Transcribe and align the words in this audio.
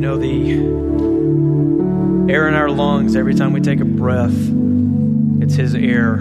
You 0.00 0.06
know, 0.06 0.16
the 0.16 0.52
air 2.32 2.48
in 2.48 2.54
our 2.54 2.70
lungs 2.70 3.14
every 3.14 3.34
time 3.34 3.52
we 3.52 3.60
take 3.60 3.80
a 3.80 3.84
breath, 3.84 4.32
it's 5.42 5.54
His 5.54 5.74
air. 5.74 6.16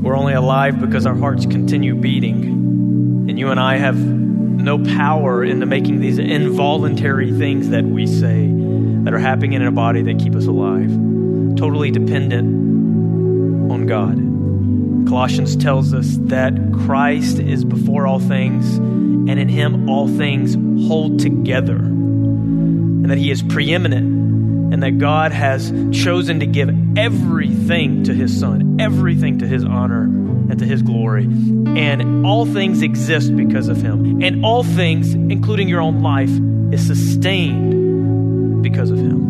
We're 0.00 0.16
only 0.16 0.34
alive 0.34 0.80
because 0.80 1.04
our 1.04 1.16
hearts 1.16 1.44
continue 1.44 1.96
beating. 1.96 2.44
And 3.28 3.36
you 3.36 3.50
and 3.50 3.58
I 3.58 3.78
have 3.78 3.98
no 3.98 4.78
power 4.78 5.42
into 5.42 5.66
making 5.66 5.98
these 5.98 6.18
involuntary 6.18 7.36
things 7.36 7.70
that 7.70 7.82
we 7.84 8.06
say 8.06 8.48
that 9.02 9.12
are 9.12 9.18
happening 9.18 9.54
in 9.54 9.62
a 9.62 9.72
body 9.72 10.02
that 10.02 10.20
keep 10.20 10.36
us 10.36 10.46
alive. 10.46 10.88
Totally 11.56 11.90
dependent 11.90 13.72
on 13.72 13.86
God. 13.86 15.08
Colossians 15.08 15.56
tells 15.56 15.92
us 15.94 16.16
that 16.26 16.54
Christ 16.72 17.40
is 17.40 17.64
before 17.64 18.06
all 18.06 18.20
things, 18.20 18.76
and 18.76 19.30
in 19.30 19.48
him 19.48 19.88
all 19.88 20.06
things 20.06 20.54
hold 20.86 21.18
together. 21.20 21.76
And 21.76 23.10
that 23.10 23.18
he 23.18 23.30
is 23.30 23.42
preeminent, 23.42 24.72
and 24.72 24.82
that 24.82 24.98
God 24.98 25.32
has 25.32 25.72
chosen 25.92 26.40
to 26.40 26.46
give 26.46 26.70
everything 26.96 28.04
to 28.04 28.14
his 28.14 28.38
Son, 28.38 28.80
everything 28.80 29.38
to 29.40 29.46
his 29.46 29.64
honor 29.64 30.04
and 30.04 30.58
to 30.58 30.64
his 30.64 30.82
glory. 30.82 31.24
And 31.24 32.24
all 32.26 32.46
things 32.46 32.82
exist 32.82 33.36
because 33.36 33.68
of 33.68 33.82
him. 33.82 34.22
And 34.22 34.44
all 34.44 34.62
things, 34.62 35.14
including 35.14 35.68
your 35.68 35.80
own 35.80 36.02
life, 36.02 36.30
is 36.72 36.86
sustained 36.86 38.62
because 38.62 38.90
of 38.90 38.98
him. 38.98 39.22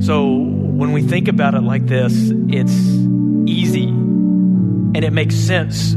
So 0.00 0.34
when 0.34 0.92
we 0.92 1.02
think 1.02 1.28
about 1.28 1.54
it 1.54 1.60
like 1.60 1.86
this, 1.86 2.12
it's 2.48 2.72
easy 3.46 3.84
and 3.88 5.04
it 5.04 5.12
makes 5.12 5.34
sense. 5.34 5.94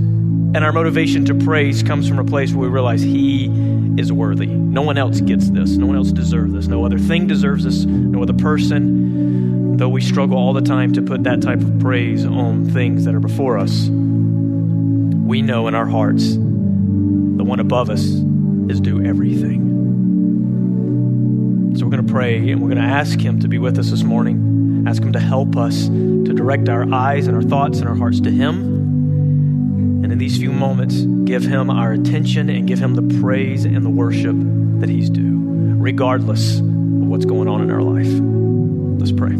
And 0.54 0.66
our 0.66 0.74
motivation 0.74 1.24
to 1.26 1.34
praise 1.34 1.82
comes 1.82 2.10
from 2.10 2.20
a 2.20 2.26
place 2.26 2.52
where 2.52 2.68
we 2.68 2.74
realize 2.74 3.02
He 3.02 3.46
is 3.98 4.12
worthy. 4.12 4.48
No 4.48 4.82
one 4.82 4.98
else 4.98 5.22
gets 5.22 5.50
this. 5.50 5.78
No 5.78 5.86
one 5.86 5.96
else 5.96 6.12
deserves 6.12 6.54
this. 6.54 6.68
No 6.68 6.86
other 6.86 7.00
thing 7.00 7.26
deserves 7.26 7.64
this. 7.64 7.86
No 7.86 8.22
other 8.22 8.34
person. 8.34 9.78
Though 9.78 9.88
we 9.88 10.02
struggle 10.02 10.38
all 10.38 10.52
the 10.52 10.62
time 10.62 10.92
to 10.94 11.02
put 11.02 11.24
that 11.24 11.42
type 11.42 11.62
of 11.62 11.80
praise 11.80 12.26
on 12.26 12.70
things 12.70 13.06
that 13.06 13.16
are 13.16 13.22
before 13.22 13.58
us, 13.58 13.88
we 13.88 15.42
know 15.42 15.70
in 15.70 15.76
our 15.76 15.86
hearts 15.86 16.36
the 16.36 17.44
one 17.46 17.62
above 17.62 17.90
us 17.90 18.04
is 18.04 18.82
due 18.82 19.02
everything. 19.06 19.62
So 21.78 21.86
we're 21.86 21.92
going 21.92 22.06
to 22.06 22.12
pray 22.12 22.52
and 22.52 22.62
we're 22.62 22.68
going 22.68 22.82
to 22.82 22.84
ask 22.84 23.18
Him 23.20 23.40
to 23.40 23.48
be 23.48 23.58
with 23.58 23.80
us 23.80 23.90
this 23.90 24.04
morning, 24.04 24.84
ask 24.86 25.02
Him 25.02 25.14
to 25.14 25.20
help 25.22 25.56
us 25.56 25.88
to 25.88 26.34
direct 26.34 26.68
our 26.68 26.94
eyes 26.94 27.28
and 27.28 27.38
our 27.38 27.42
thoughts 27.42 27.80
and 27.80 27.88
our 27.88 27.96
hearts 27.96 28.20
to 28.20 28.30
Him. 28.30 28.81
In 30.12 30.18
these 30.18 30.38
few 30.38 30.52
moments, 30.52 31.06
give 31.24 31.44
Him 31.44 31.70
our 31.70 31.94
attention 31.94 32.50
and 32.50 32.68
give 32.68 32.80
Him 32.80 32.96
the 32.96 33.22
praise 33.22 33.64
and 33.64 33.86
the 33.86 33.90
worship 33.90 34.36
that 34.82 34.90
He's 34.90 35.10
due, 35.10 35.40
regardless 35.78 36.60
of 36.60 36.66
what's 36.66 37.24
going 37.24 37.48
on 37.48 37.62
in 37.62 37.72
our 37.72 37.82
life. 37.82 38.10
Let's 39.00 39.14
pray. 39.14 39.38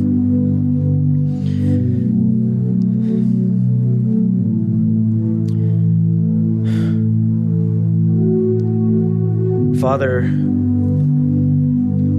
Father, 9.82 10.22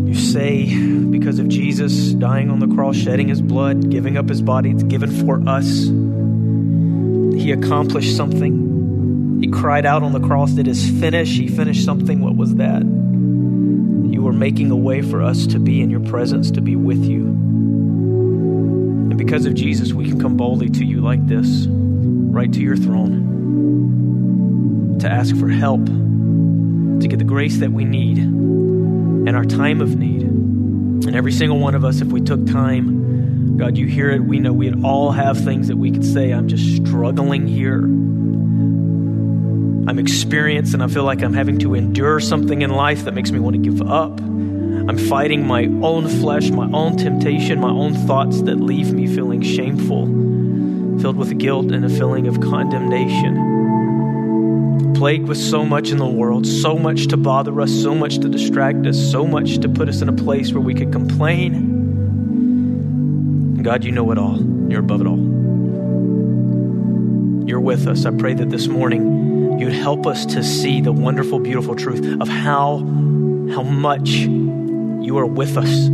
you 0.08 0.14
say 0.14 0.76
because 1.06 1.38
of 1.38 1.48
Jesus 1.48 2.12
dying 2.12 2.50
on 2.50 2.58
the 2.58 2.66
cross, 2.66 2.96
shedding 2.96 3.28
his 3.28 3.40
blood, 3.40 3.90
giving 3.90 4.18
up 4.18 4.28
his 4.28 4.42
body, 4.42 4.72
it's 4.72 4.82
given 4.82 5.10
for 5.24 5.40
us. 5.48 5.86
He 7.42 7.50
accomplished 7.50 8.16
something. 8.16 9.40
He 9.42 9.48
cried 9.48 9.84
out 9.84 10.04
on 10.04 10.12
the 10.12 10.20
cross, 10.20 10.56
It 10.56 10.68
is 10.68 10.88
finished. 11.00 11.32
He 11.32 11.48
finished 11.48 11.84
something. 11.84 12.20
What 12.20 12.36
was 12.36 12.54
that? 12.54 12.82
You 12.82 14.22
were 14.22 14.32
making 14.32 14.70
a 14.70 14.76
way 14.76 15.02
for 15.02 15.20
us 15.20 15.48
to 15.48 15.58
be 15.58 15.80
in 15.80 15.90
your 15.90 15.98
presence, 15.98 16.52
to 16.52 16.60
be 16.60 16.76
with 16.76 17.04
you. 17.04 17.24
And 17.24 19.18
because 19.18 19.44
of 19.44 19.54
Jesus, 19.54 19.92
we 19.92 20.08
can 20.08 20.20
come 20.20 20.36
boldly 20.36 20.70
to 20.70 20.84
you 20.84 21.00
like 21.00 21.26
this, 21.26 21.66
right 21.68 22.52
to 22.52 22.60
your 22.60 22.76
throne, 22.76 23.18
to 25.00 25.10
ask 25.10 25.36
for 25.36 25.48
help 25.48 25.84
to 25.84 27.08
get 27.08 27.18
the 27.18 27.24
grace 27.24 27.58
that 27.58 27.72
we 27.72 27.84
need 27.84 28.18
in 28.18 29.34
our 29.34 29.44
time 29.44 29.80
of 29.80 29.96
need. 29.96 30.22
And 30.22 31.16
every 31.16 31.32
single 31.32 31.58
one 31.58 31.74
of 31.74 31.84
us, 31.84 32.00
if 32.00 32.06
we 32.06 32.20
took 32.20 32.46
time, 32.46 33.01
God, 33.62 33.78
you 33.78 33.86
hear 33.86 34.10
it. 34.10 34.24
We 34.24 34.40
know 34.40 34.52
we'd 34.52 34.82
all 34.84 35.12
have 35.12 35.38
things 35.38 35.68
that 35.68 35.76
we 35.76 35.92
could 35.92 36.04
say, 36.04 36.32
I'm 36.32 36.48
just 36.48 36.84
struggling 36.84 37.46
here. 37.46 37.78
I'm 39.88 40.00
experienced 40.00 40.74
and 40.74 40.82
I 40.82 40.88
feel 40.88 41.04
like 41.04 41.22
I'm 41.22 41.32
having 41.32 41.60
to 41.60 41.76
endure 41.76 42.18
something 42.18 42.62
in 42.62 42.70
life 42.70 43.04
that 43.04 43.14
makes 43.14 43.30
me 43.30 43.38
want 43.38 43.54
to 43.54 43.62
give 43.62 43.80
up. 43.80 44.18
I'm 44.18 44.98
fighting 44.98 45.46
my 45.46 45.66
own 45.80 46.08
flesh, 46.08 46.50
my 46.50 46.68
own 46.72 46.96
temptation, 46.96 47.60
my 47.60 47.70
own 47.70 47.94
thoughts 47.94 48.42
that 48.42 48.56
leave 48.56 48.92
me 48.92 49.06
feeling 49.06 49.42
shameful, 49.42 50.06
filled 51.00 51.16
with 51.16 51.38
guilt 51.38 51.70
and 51.70 51.84
a 51.84 51.88
feeling 51.88 52.26
of 52.26 52.40
condemnation 52.40 53.50
plagued 54.96 55.28
with 55.28 55.38
so 55.38 55.64
much 55.64 55.90
in 55.90 55.98
the 55.98 56.06
world, 56.06 56.46
so 56.46 56.76
much 56.78 57.06
to 57.08 57.16
bother 57.16 57.60
us, 57.60 57.72
so 57.72 57.94
much 57.94 58.18
to 58.18 58.28
distract 58.28 58.86
us, 58.86 58.96
so 59.10 59.26
much 59.26 59.58
to 59.58 59.68
put 59.68 59.88
us 59.88 60.00
in 60.00 60.08
a 60.08 60.12
place 60.12 60.52
where 60.52 60.60
we 60.60 60.74
could 60.74 60.92
complain. 60.92 61.71
God, 63.62 63.84
you 63.84 63.92
know 63.92 64.10
it 64.10 64.18
all. 64.18 64.42
You're 64.68 64.80
above 64.80 65.00
it 65.00 65.06
all. 65.06 65.18
You're 67.46 67.60
with 67.60 67.86
us. 67.86 68.04
I 68.04 68.10
pray 68.10 68.34
that 68.34 68.50
this 68.50 68.66
morning 68.66 69.60
you'd 69.60 69.72
help 69.72 70.06
us 70.06 70.26
to 70.26 70.42
see 70.42 70.80
the 70.80 70.92
wonderful, 70.92 71.38
beautiful 71.38 71.76
truth 71.76 72.20
of 72.20 72.26
how, 72.28 72.78
how 72.78 73.62
much 73.62 74.08
you 74.08 75.16
are 75.18 75.26
with 75.26 75.56
us 75.56 75.88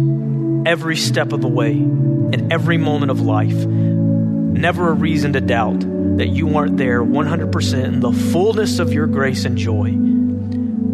every 0.67 0.97
step 0.97 1.33
of 1.33 1.43
the 1.43 1.49
way, 1.49 1.73
in 1.73 2.49
every 2.51 2.79
moment 2.79 3.11
of 3.11 3.21
life. 3.21 3.55
Never 3.55 4.89
a 4.89 4.95
reason 4.95 5.35
to 5.35 5.41
doubt 5.41 5.81
that 6.19 6.29
you 6.29 6.57
aren't 6.57 6.79
there 6.79 7.03
100% 7.03 7.85
in 7.85 8.01
the 8.01 8.13
fullness 8.13 8.79
of 8.79 8.93
your 8.93 9.07
grace 9.07 9.45
and 9.45 9.59
joy, 9.59 9.95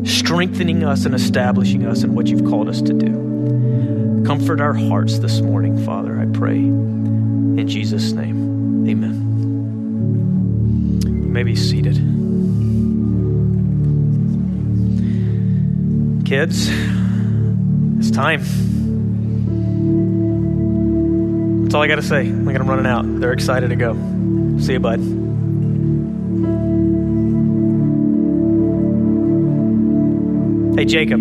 strengthening 0.04 0.84
us 0.84 1.06
and 1.06 1.14
establishing 1.14 1.86
us 1.86 2.02
in 2.02 2.14
what 2.14 2.26
you've 2.26 2.44
called 2.44 2.68
us 2.68 2.82
to 2.82 2.92
do. 2.92 3.33
Comfort 4.24 4.60
our 4.60 4.72
hearts 4.72 5.18
this 5.18 5.40
morning, 5.40 5.84
Father, 5.84 6.18
I 6.18 6.24
pray. 6.26 6.56
In 6.56 7.68
Jesus' 7.68 8.12
name, 8.12 8.88
amen. 8.88 9.14
You 11.04 11.28
may 11.28 11.42
be 11.42 11.54
seated. 11.54 11.96
Kids, 16.26 16.68
it's 17.98 18.10
time. 18.10 18.40
That's 21.64 21.74
all 21.74 21.82
I 21.82 21.86
got 21.86 21.96
to 21.96 22.02
say. 22.02 22.20
I'm 22.20 22.46
running 22.46 22.86
out. 22.86 23.04
They're 23.20 23.32
excited 23.32 23.68
to 23.68 23.76
go. 23.76 23.94
See 24.58 24.72
you, 24.72 24.80
bud. 24.80 25.00
Hey, 30.78 30.86
Jacob. 30.86 31.20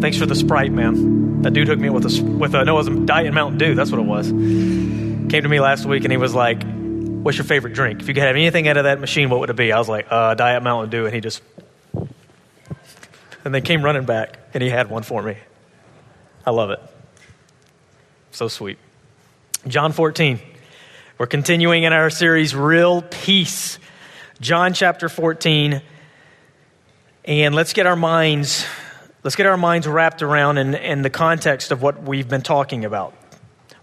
Thanks 0.00 0.16
for 0.18 0.26
the 0.26 0.34
Sprite, 0.34 0.72
man. 0.72 1.17
That 1.42 1.52
dude 1.52 1.68
hooked 1.68 1.80
me 1.80 1.90
with 1.90 2.04
a, 2.04 2.22
with 2.24 2.54
a, 2.54 2.64
no, 2.64 2.74
it 2.74 2.78
was 2.78 2.88
a 2.88 3.06
Diet 3.06 3.32
Mountain 3.32 3.58
Dew. 3.58 3.74
That's 3.74 3.90
what 3.90 4.00
it 4.00 4.06
was. 4.06 4.28
Came 4.28 5.30
to 5.30 5.48
me 5.48 5.60
last 5.60 5.86
week 5.86 6.04
and 6.04 6.12
he 6.12 6.16
was 6.16 6.34
like, 6.34 6.62
what's 7.22 7.38
your 7.38 7.44
favorite 7.44 7.74
drink? 7.74 8.00
If 8.00 8.08
you 8.08 8.14
could 8.14 8.22
have 8.22 8.36
anything 8.36 8.66
out 8.68 8.76
of 8.76 8.84
that 8.84 9.00
machine, 9.00 9.30
what 9.30 9.40
would 9.40 9.50
it 9.50 9.56
be? 9.56 9.72
I 9.72 9.78
was 9.78 9.88
like, 9.88 10.06
uh, 10.10 10.34
Diet 10.34 10.62
Mountain 10.62 10.90
Dew. 10.90 11.06
And 11.06 11.14
he 11.14 11.20
just, 11.20 11.42
and 13.44 13.54
then 13.54 13.62
came 13.62 13.82
running 13.82 14.04
back 14.04 14.38
and 14.54 14.62
he 14.62 14.68
had 14.68 14.90
one 14.90 15.02
for 15.02 15.22
me. 15.22 15.36
I 16.46 16.50
love 16.50 16.70
it. 16.70 16.80
So 18.30 18.48
sweet. 18.48 18.78
John 19.66 19.92
14. 19.92 20.40
We're 21.18 21.26
continuing 21.26 21.82
in 21.82 21.92
our 21.92 22.10
series, 22.10 22.54
Real 22.54 23.02
Peace. 23.02 23.78
John 24.40 24.72
chapter 24.72 25.08
14. 25.08 25.82
And 27.24 27.54
let's 27.54 27.72
get 27.72 27.86
our 27.86 27.96
minds, 27.96 28.64
let's 29.28 29.36
get 29.36 29.44
our 29.44 29.58
minds 29.58 29.86
wrapped 29.86 30.22
around 30.22 30.56
in, 30.56 30.74
in 30.74 31.02
the 31.02 31.10
context 31.10 31.70
of 31.70 31.82
what 31.82 32.02
we've 32.02 32.30
been 32.30 32.40
talking 32.40 32.86
about. 32.86 33.12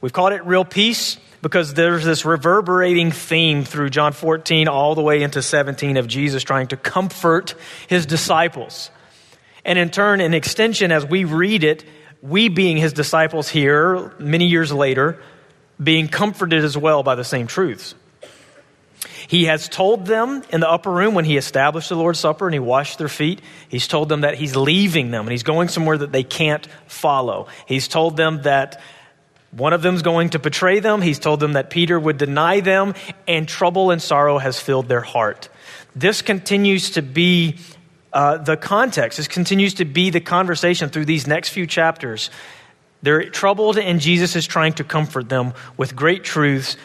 We've 0.02 0.12
called 0.12 0.34
it 0.34 0.44
Real 0.44 0.66
Peace 0.66 1.20
because 1.44 1.76
there's 1.76 2.04
this 2.04 2.26
reverberating 2.26 3.12
theme 3.12 3.64
through 3.64 3.92
John 3.92 4.14
14 4.14 4.68
all 4.68 4.96
the 4.96 5.04
way 5.04 5.22
into 5.22 5.44
17 5.44 5.98
of 5.98 6.08
Jesus 6.08 6.42
trying 6.42 6.66
to 6.70 6.78
comfort 6.78 7.54
his 7.88 8.08
disciples. 8.08 8.90
And 9.64 9.78
in 9.78 9.92
turn, 9.92 10.20
in 10.20 10.34
extension, 10.34 10.92
as 10.92 11.06
we 11.06 11.26
read 11.26 11.64
it, 11.64 11.86
we 12.24 12.50
being 12.50 12.78
his 12.78 12.94
disciples 12.94 13.48
here 13.48 14.16
many 14.18 14.48
years 14.48 14.74
later, 14.74 15.22
being 15.80 16.08
comforted 16.08 16.64
as 16.64 16.76
well 16.76 17.04
by 17.04 17.14
the 17.14 17.24
same 17.24 17.46
truths. 17.46 17.94
He 19.28 19.46
has 19.46 19.68
told 19.68 20.06
them 20.06 20.44
in 20.50 20.62
the 20.62 20.70
upper 20.70 20.92
room 20.92 21.14
when 21.14 21.26
he 21.26 21.38
established 21.38 21.90
the 21.90 21.96
Lord's 21.96 22.20
Supper 22.20 22.48
and 22.48 22.54
he 22.54 22.60
washed 22.60 22.98
their 22.98 23.08
feet, 23.08 23.42
he's 23.70 23.88
told 23.88 24.10
them 24.10 24.22
that 24.22 24.36
he's 24.36 24.56
leaving 24.56 25.12
them 25.12 25.26
and 25.26 25.32
he's 25.32 25.44
going 25.44 25.68
somewhere 25.68 25.98
that 25.98 26.12
they 26.12 26.24
can't 26.24 26.68
follow. 26.88 27.48
He's 27.66 27.88
told 27.88 28.18
them 28.18 28.42
that 28.44 28.82
one 29.56 29.72
of 29.72 29.82
them's 29.82 30.02
going 30.02 30.32
to 30.32 30.40
betray 30.40 30.80
them. 30.80 31.02
He's 31.02 31.20
told 31.20 31.40
them 31.40 31.54
that 31.54 31.70
Peter 31.70 31.98
would 31.98 32.18
deny 32.18 32.60
them, 32.60 32.94
and 33.26 33.48
trouble 33.48 33.92
and 33.92 34.02
sorrow 34.02 34.38
has 34.38 34.60
filled 34.60 34.90
their 34.90 35.02
heart. 35.02 35.48
This 35.96 36.22
continues 36.22 36.92
to 36.92 37.02
be 37.02 37.58
uh, 38.12 38.38
the 38.38 38.58
context. 38.58 39.18
This 39.18 39.30
continues 39.30 39.76
to 39.76 39.86
be 39.86 40.10
the 40.10 40.20
conversation 40.20 40.90
through 40.90 41.06
these 41.06 41.26
next 41.26 41.50
few 41.50 41.66
chapters. 41.68 42.30
They're 43.02 43.30
troubled, 43.30 43.78
and 43.78 44.02
Jesus 44.02 44.36
is 44.36 44.46
trying 44.46 44.74
to 44.74 44.84
comfort 44.84 45.30
them 45.30 45.54
with 45.78 45.96
great 45.96 46.26
truths 46.26 46.76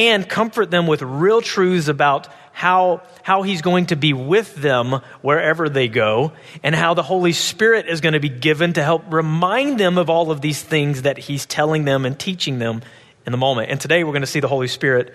and 0.00 0.26
comfort 0.26 0.70
them 0.70 0.86
with 0.86 1.02
real 1.02 1.42
truths 1.42 1.88
about 1.88 2.26
how, 2.52 3.02
how 3.22 3.42
he's 3.42 3.60
going 3.60 3.86
to 3.86 3.96
be 3.96 4.14
with 4.14 4.54
them 4.54 5.02
wherever 5.20 5.68
they 5.68 5.88
go, 5.88 6.32
and 6.62 6.74
how 6.74 6.94
the 6.94 7.02
Holy 7.02 7.32
Spirit 7.32 7.86
is 7.86 8.00
going 8.00 8.14
to 8.14 8.20
be 8.20 8.30
given 8.30 8.72
to 8.72 8.82
help 8.82 9.12
remind 9.12 9.78
them 9.78 9.98
of 9.98 10.08
all 10.08 10.30
of 10.30 10.40
these 10.40 10.62
things 10.62 11.02
that 11.02 11.18
he's 11.18 11.44
telling 11.44 11.84
them 11.84 12.06
and 12.06 12.18
teaching 12.18 12.58
them 12.58 12.80
in 13.26 13.32
the 13.32 13.36
moment. 13.36 13.70
And 13.70 13.78
today 13.78 14.02
we're 14.02 14.12
going 14.12 14.22
to 14.22 14.26
see 14.26 14.40
the 14.40 14.48
Holy 14.48 14.68
Spirit 14.68 15.14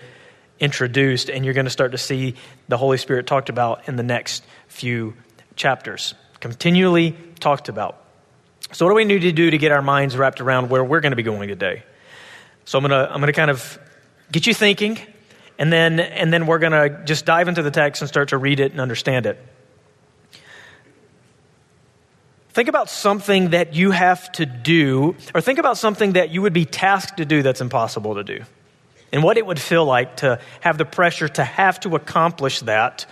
introduced, 0.59 1.31
and 1.31 1.43
you're 1.43 1.55
going 1.55 1.65
to 1.65 1.71
start 1.71 1.93
to 1.93 1.97
see 1.97 2.35
the 2.67 2.77
Holy 2.77 2.99
Spirit 2.99 3.25
talked 3.25 3.49
about 3.49 3.87
in 3.87 3.95
the 3.95 4.03
next 4.03 4.43
few 4.67 5.15
chapters. 5.55 6.13
Continually 6.39 7.17
talked 7.39 7.69
about. 7.69 7.97
So, 8.71 8.85
what 8.85 8.91
do 8.91 8.95
we 8.97 9.05
need 9.05 9.21
to 9.21 9.31
do 9.31 9.49
to 9.49 9.57
get 9.57 9.71
our 9.71 9.81
minds 9.81 10.15
wrapped 10.15 10.41
around 10.41 10.69
where 10.69 10.83
we're 10.83 11.01
going 11.01 11.11
to 11.11 11.15
be 11.15 11.23
going 11.23 11.49
today? 11.49 11.81
So, 12.65 12.77
I'm 12.77 12.87
going 12.87 12.91
to, 12.91 13.11
I'm 13.11 13.19
going 13.19 13.33
to 13.33 13.33
kind 13.33 13.49
of 13.49 13.79
get 14.31 14.47
you 14.47 14.53
thinking, 14.53 14.99
and 15.57 15.71
then, 15.71 15.99
and 15.99 16.31
then 16.33 16.47
we're 16.47 16.59
going 16.59 16.71
to 16.73 17.03
just 17.05 17.25
dive 17.25 17.47
into 17.47 17.61
the 17.61 17.71
text 17.71 18.01
and 18.01 18.09
start 18.09 18.29
to 18.29 18.37
read 18.37 18.59
it 18.59 18.71
and 18.71 18.81
understand 18.81 19.25
it. 19.25 19.37
Think 22.49 22.69
about 22.69 22.89
something 22.89 23.49
that 23.49 23.73
you 23.75 23.91
have 23.91 24.31
to 24.33 24.45
do, 24.45 25.15
or 25.33 25.41
think 25.41 25.59
about 25.59 25.77
something 25.77 26.13
that 26.13 26.29
you 26.29 26.41
would 26.41 26.53
be 26.53 26.65
tasked 26.65 27.17
to 27.17 27.25
do 27.25 27.43
that's 27.43 27.61
impossible 27.61 28.15
to 28.15 28.23
do 28.23 28.45
and 29.11 29.23
what 29.23 29.37
it 29.37 29.45
would 29.45 29.59
feel 29.59 29.85
like 29.85 30.17
to 30.17 30.39
have 30.59 30.77
the 30.77 30.83
pressure 30.83 31.29
to 31.29 31.43
have 31.43 31.79
to 31.79 31.95
accomplish 31.95 32.59
that, 32.61 33.05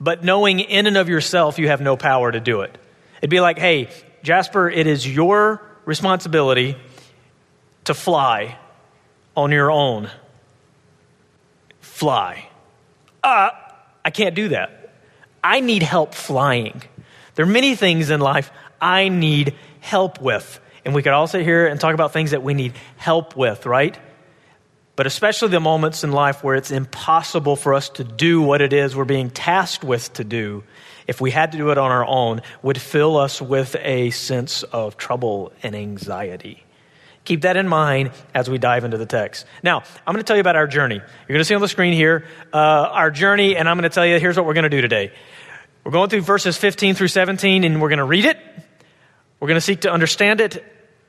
but 0.00 0.22
knowing 0.22 0.60
in 0.60 0.86
and 0.86 0.96
of 0.96 1.08
yourself 1.08 1.58
you 1.58 1.66
have 1.66 1.80
no 1.80 1.96
power 1.96 2.30
to 2.30 2.38
do 2.38 2.60
it. 2.60 2.78
It'd 3.18 3.30
be 3.30 3.40
like, 3.40 3.58
hey, 3.58 3.90
Jasper, 4.22 4.70
it 4.70 4.86
is 4.86 5.06
your 5.06 5.60
responsibility 5.84 6.76
to 7.84 7.94
fly 7.94 8.56
on 9.36 9.50
your 9.50 9.72
own. 9.72 10.08
Fly. 11.94 12.48
Uh, 13.22 13.50
I 14.04 14.10
can't 14.10 14.34
do 14.34 14.48
that. 14.48 14.94
I 15.42 15.60
need 15.60 15.82
help 15.82 16.14
flying. 16.14 16.82
There 17.34 17.44
are 17.44 17.48
many 17.48 17.76
things 17.76 18.10
in 18.10 18.20
life 18.20 18.50
I 18.80 19.08
need 19.08 19.54
help 19.80 20.20
with. 20.20 20.60
And 20.84 20.94
we 20.94 21.02
could 21.02 21.12
all 21.12 21.26
sit 21.26 21.42
here 21.42 21.66
and 21.66 21.80
talk 21.80 21.94
about 21.94 22.12
things 22.12 22.32
that 22.32 22.42
we 22.42 22.54
need 22.54 22.74
help 22.96 23.36
with, 23.36 23.64
right? 23.64 23.98
but 24.96 25.06
especially 25.06 25.48
the 25.48 25.60
moments 25.60 26.04
in 26.04 26.12
life 26.12 26.44
where 26.44 26.54
it's 26.54 26.70
impossible 26.70 27.56
for 27.56 27.74
us 27.74 27.88
to 27.90 28.04
do 28.04 28.40
what 28.40 28.60
it 28.60 28.72
is 28.72 28.94
we're 28.94 29.04
being 29.04 29.30
tasked 29.30 29.82
with 29.82 30.12
to 30.14 30.24
do, 30.24 30.62
if 31.06 31.20
we 31.20 31.30
had 31.30 31.52
to 31.52 31.58
do 31.58 31.70
it 31.70 31.78
on 31.78 31.90
our 31.90 32.06
own, 32.06 32.42
would 32.62 32.80
fill 32.80 33.16
us 33.16 33.42
with 33.42 33.76
a 33.80 34.10
sense 34.10 34.62
of 34.62 34.96
trouble 34.96 35.52
and 35.62 35.74
anxiety. 35.74 36.64
Keep 37.24 37.42
that 37.42 37.56
in 37.56 37.66
mind 37.68 38.10
as 38.34 38.50
we 38.50 38.58
dive 38.58 38.84
into 38.84 38.98
the 38.98 39.06
text. 39.06 39.46
Now, 39.62 39.82
I'm 40.06 40.12
going 40.12 40.22
to 40.22 40.26
tell 40.26 40.36
you 40.36 40.40
about 40.40 40.56
our 40.56 40.66
journey. 40.66 40.96
You're 40.96 41.28
going 41.34 41.40
to 41.40 41.44
see 41.44 41.54
on 41.54 41.62
the 41.62 41.68
screen 41.68 41.94
here 41.94 42.26
uh, 42.52 42.56
our 42.56 43.10
journey, 43.10 43.56
and 43.56 43.66
I'm 43.68 43.76
going 43.76 43.88
to 43.88 43.94
tell 43.94 44.04
you 44.04 44.20
here's 44.20 44.36
what 44.36 44.44
we're 44.44 44.54
going 44.54 44.64
to 44.64 44.70
do 44.70 44.82
today. 44.82 45.10
We're 45.84 45.92
going 45.92 46.10
through 46.10 46.22
verses 46.22 46.56
15 46.58 46.94
through 46.94 47.08
17, 47.08 47.64
and 47.64 47.80
we're 47.80 47.88
going 47.88 47.98
to 47.98 48.04
read 48.04 48.26
it. 48.26 48.38
We're 49.40 49.48
going 49.48 49.56
to 49.56 49.62
seek 49.62 49.82
to 49.82 49.92
understand 49.92 50.40
it, 50.40 50.64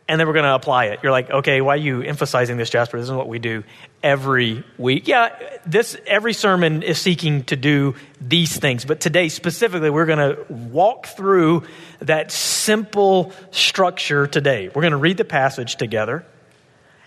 and 0.08 0.20
then 0.20 0.28
we're 0.28 0.34
going 0.34 0.46
to 0.46 0.54
apply 0.54 0.86
it. 0.86 1.00
You're 1.02 1.12
like, 1.12 1.32
okay, 1.32 1.62
why 1.62 1.74
are 1.74 1.78
you 1.78 2.02
emphasizing 2.02 2.58
this, 2.58 2.70
Jasper? 2.70 3.00
This 3.00 3.10
is 3.10 3.16
what 3.16 3.28
we 3.28 3.40
do 3.40 3.64
every 4.04 4.64
week. 4.78 5.08
Yeah, 5.08 5.36
this 5.66 5.98
every 6.06 6.34
sermon 6.34 6.84
is 6.84 7.02
seeking 7.02 7.44
to 7.46 7.56
do 7.56 7.96
these 8.22 8.56
things, 8.56 8.86
but 8.86 9.00
today 9.00 9.30
specifically, 9.30 9.90
we're 9.90 10.06
going 10.06 10.36
to 10.36 10.46
walk 10.54 11.08
through 11.08 11.64
that 12.00 12.32
simple 12.32 13.34
structure 13.50 14.28
today. 14.28 14.68
We're 14.68 14.84
going 14.84 14.92
to 14.92 14.98
read 14.98 15.18
the 15.18 15.26
passage 15.26 15.76
together, 15.76 16.24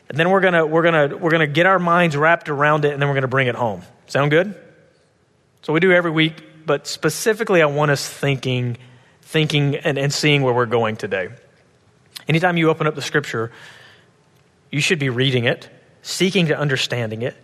and 0.09 0.19
then 0.19 0.31
we're 0.31 0.41
going 0.41 0.55
to 0.55 0.67
we're 0.67 0.83
going 0.83 1.11
to 1.11 1.17
we're 1.17 1.31
going 1.31 1.47
to 1.47 1.53
get 1.53 1.67
our 1.67 1.79
minds 1.79 2.17
wrapped 2.17 2.49
around 2.49 2.85
it, 2.85 2.93
and 2.93 3.01
then 3.01 3.09
we're 3.09 3.15
going 3.15 3.23
to 3.23 3.29
bring 3.29 3.47
it 3.47 3.55
home. 3.55 3.83
Sound 4.09 4.33
good? 4.33 4.57
So 5.63 5.73
we 5.73 5.81
do 5.81 5.93
every 5.93 6.11
week, 6.11 6.67
but 6.67 6.89
specifically, 6.89 7.63
I 7.63 7.67
want 7.67 7.93
us 7.93 8.09
thinking, 8.09 8.77
thinking, 9.23 9.77
and, 9.77 9.99
and 9.99 10.13
seeing 10.13 10.43
where 10.43 10.55
we're 10.55 10.67
going 10.67 10.97
today. 10.97 11.29
Anytime 12.29 12.57
you 12.57 12.69
open 12.69 12.87
up 12.87 12.95
the 12.95 13.03
scripture, 13.03 13.51
you 14.71 14.81
should 14.81 14.99
be 14.99 15.09
reading 15.09 15.45
it, 15.45 15.69
seeking 16.03 16.47
to 16.47 16.59
understanding 16.59 17.23
it, 17.23 17.37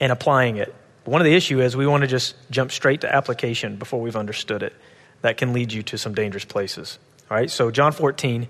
and 0.00 0.10
applying 0.10 0.56
it. 0.56 0.74
one 1.04 1.20
of 1.20 1.24
the 1.24 1.34
issues 1.34 1.60
is 1.62 1.76
we 1.76 1.86
want 1.86 2.02
to 2.02 2.06
just 2.06 2.34
jump 2.50 2.72
straight 2.72 3.02
to 3.02 3.14
application 3.14 3.76
before 3.76 4.00
we've 4.00 4.16
understood 4.16 4.62
it. 4.62 4.74
That 5.22 5.36
can 5.36 5.52
lead 5.52 5.72
you 5.72 5.82
to 5.84 5.98
some 5.98 6.14
dangerous 6.14 6.46
places. 6.46 6.98
All 7.30 7.36
right, 7.36 7.50
so 7.50 7.70
John 7.70 7.92
14, 7.92 8.48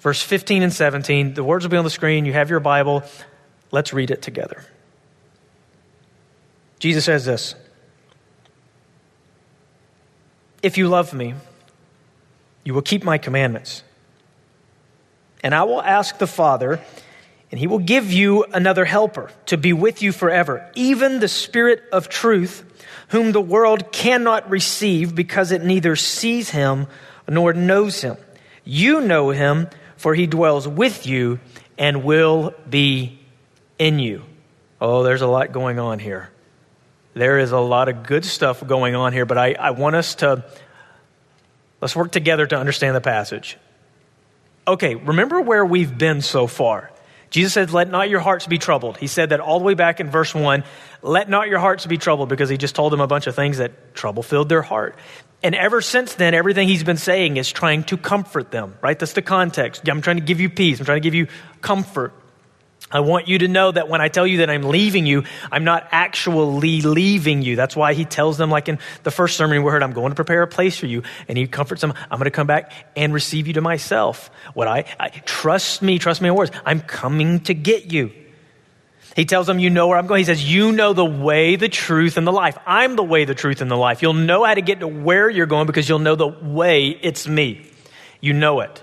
verse 0.00 0.22
15 0.22 0.62
and 0.62 0.72
17. 0.72 1.34
The 1.34 1.44
words 1.44 1.64
will 1.64 1.70
be 1.70 1.76
on 1.76 1.84
the 1.84 1.90
screen. 1.90 2.24
You 2.24 2.32
have 2.32 2.48
your 2.48 2.60
Bible. 2.60 3.02
Let's 3.70 3.92
read 3.92 4.10
it 4.10 4.22
together. 4.22 4.64
Jesus 6.78 7.04
says 7.04 7.24
this 7.24 7.54
If 10.62 10.78
you 10.78 10.88
love 10.88 11.12
me, 11.12 11.34
you 12.64 12.72
will 12.72 12.82
keep 12.82 13.04
my 13.04 13.18
commandments. 13.18 13.82
And 15.42 15.54
I 15.54 15.64
will 15.64 15.82
ask 15.82 16.18
the 16.18 16.26
Father, 16.26 16.80
and 17.50 17.60
he 17.60 17.66
will 17.66 17.78
give 17.78 18.12
you 18.12 18.44
another 18.44 18.84
helper 18.84 19.30
to 19.46 19.56
be 19.56 19.72
with 19.72 20.02
you 20.02 20.12
forever, 20.12 20.70
even 20.74 21.20
the 21.20 21.28
Spirit 21.28 21.82
of 21.92 22.08
truth, 22.08 22.64
whom 23.08 23.32
the 23.32 23.40
world 23.40 23.92
cannot 23.92 24.50
receive 24.50 25.14
because 25.14 25.52
it 25.52 25.62
neither 25.62 25.96
sees 25.96 26.50
him 26.50 26.86
nor 27.28 27.52
knows 27.52 28.00
him. 28.00 28.16
You 28.64 29.00
know 29.00 29.30
him, 29.30 29.68
for 29.96 30.14
he 30.14 30.26
dwells 30.26 30.66
with 30.66 31.06
you 31.06 31.40
and 31.76 32.04
will 32.04 32.54
be 32.68 33.18
in 33.78 33.98
you. 33.98 34.22
Oh, 34.80 35.02
there's 35.02 35.22
a 35.22 35.26
lot 35.26 35.52
going 35.52 35.78
on 35.78 35.98
here. 35.98 36.30
There 37.14 37.38
is 37.38 37.52
a 37.52 37.58
lot 37.58 37.88
of 37.88 38.04
good 38.04 38.24
stuff 38.24 38.64
going 38.64 38.94
on 38.94 39.12
here, 39.12 39.26
but 39.26 39.38
I, 39.38 39.52
I 39.54 39.70
want 39.70 39.96
us 39.96 40.16
to 40.16 40.44
let's 41.80 41.96
work 41.96 42.12
together 42.12 42.46
to 42.46 42.56
understand 42.56 42.94
the 42.94 43.00
passage 43.00 43.56
okay, 44.68 44.94
remember 44.94 45.40
where 45.40 45.64
we've 45.64 45.96
been 45.96 46.22
so 46.22 46.46
far. 46.46 46.90
Jesus 47.30 47.52
said, 47.52 47.72
Let 47.72 47.90
not 47.90 48.08
your 48.08 48.20
hearts 48.20 48.46
be 48.46 48.58
troubled. 48.58 48.96
He 48.96 49.06
said 49.06 49.30
that 49.30 49.40
all 49.40 49.58
the 49.58 49.64
way 49.64 49.74
back 49.74 50.00
in 50.00 50.10
verse 50.10 50.34
1. 50.34 50.64
Let 51.02 51.28
not 51.28 51.48
your 51.48 51.58
hearts 51.58 51.86
be 51.86 51.98
troubled 51.98 52.28
because 52.28 52.48
he 52.48 52.56
just 52.56 52.74
told 52.74 52.92
them 52.92 53.00
a 53.00 53.06
bunch 53.06 53.26
of 53.26 53.34
things 53.34 53.58
that 53.58 53.94
trouble 53.94 54.22
filled 54.22 54.48
their 54.48 54.62
heart. 54.62 54.96
And 55.42 55.54
ever 55.54 55.80
since 55.80 56.14
then, 56.14 56.34
everything 56.34 56.66
he's 56.66 56.82
been 56.82 56.96
saying 56.96 57.36
is 57.36 57.52
trying 57.52 57.84
to 57.84 57.96
comfort 57.96 58.50
them, 58.50 58.76
right? 58.82 58.98
That's 58.98 59.12
the 59.12 59.22
context. 59.22 59.88
I'm 59.88 60.00
trying 60.00 60.16
to 60.16 60.22
give 60.22 60.40
you 60.40 60.50
peace. 60.50 60.80
I'm 60.80 60.86
trying 60.86 60.96
to 60.96 61.06
give 61.06 61.14
you 61.14 61.28
comfort. 61.60 62.12
I 62.90 63.00
want 63.00 63.28
you 63.28 63.38
to 63.40 63.48
know 63.48 63.70
that 63.70 63.88
when 63.88 64.00
I 64.00 64.08
tell 64.08 64.26
you 64.26 64.38
that 64.38 64.48
I'm 64.48 64.62
leaving 64.62 65.04
you, 65.04 65.24
I'm 65.52 65.64
not 65.64 65.88
actually 65.90 66.82
leaving 66.82 67.42
you. 67.42 67.54
That's 67.54 67.76
why 67.76 67.92
he 67.92 68.06
tells 68.06 68.38
them, 68.38 68.50
like 68.50 68.68
in 68.68 68.78
the 69.02 69.10
first 69.10 69.36
sermon 69.36 69.62
we 69.62 69.70
heard, 69.70 69.82
I'm 69.82 69.92
going 69.92 70.10
to 70.10 70.14
prepare 70.14 70.42
a 70.42 70.46
place 70.46 70.78
for 70.78 70.86
you. 70.86 71.02
And 71.28 71.36
he 71.36 71.46
comforts 71.46 71.82
them, 71.82 71.92
I'm 72.10 72.18
going 72.18 72.24
to 72.24 72.30
come 72.30 72.46
back 72.46 72.72
and 72.96 73.12
receive 73.12 73.46
you 73.46 73.52
to 73.54 73.60
myself. 73.60 74.30
What 74.54 74.68
I, 74.68 74.84
I 74.98 75.10
trust 75.10 75.82
me, 75.82 75.98
trust 75.98 76.22
me 76.22 76.28
in 76.28 76.34
words. 76.34 76.50
I'm 76.64 76.80
coming 76.80 77.40
to 77.40 77.54
get 77.54 77.92
you. 77.92 78.10
He 79.16 79.24
tells 79.24 79.46
them, 79.46 79.58
You 79.58 79.68
know 79.68 79.88
where 79.88 79.98
I'm 79.98 80.06
going. 80.06 80.20
He 80.20 80.24
says, 80.24 80.50
You 80.50 80.72
know 80.72 80.92
the 80.92 81.04
way, 81.04 81.56
the 81.56 81.68
truth, 81.68 82.16
and 82.16 82.26
the 82.26 82.32
life. 82.32 82.56
I'm 82.66 82.96
the 82.96 83.02
way, 83.02 83.24
the 83.24 83.34
truth, 83.34 83.60
and 83.60 83.70
the 83.70 83.76
life. 83.76 84.00
You'll 84.00 84.14
know 84.14 84.44
how 84.44 84.54
to 84.54 84.62
get 84.62 84.80
to 84.80 84.88
where 84.88 85.28
you're 85.28 85.46
going 85.46 85.66
because 85.66 85.88
you'll 85.88 85.98
know 85.98 86.14
the 86.14 86.28
way. 86.28 86.88
It's 86.88 87.26
me. 87.26 87.66
You 88.20 88.32
know 88.32 88.60
it. 88.60 88.82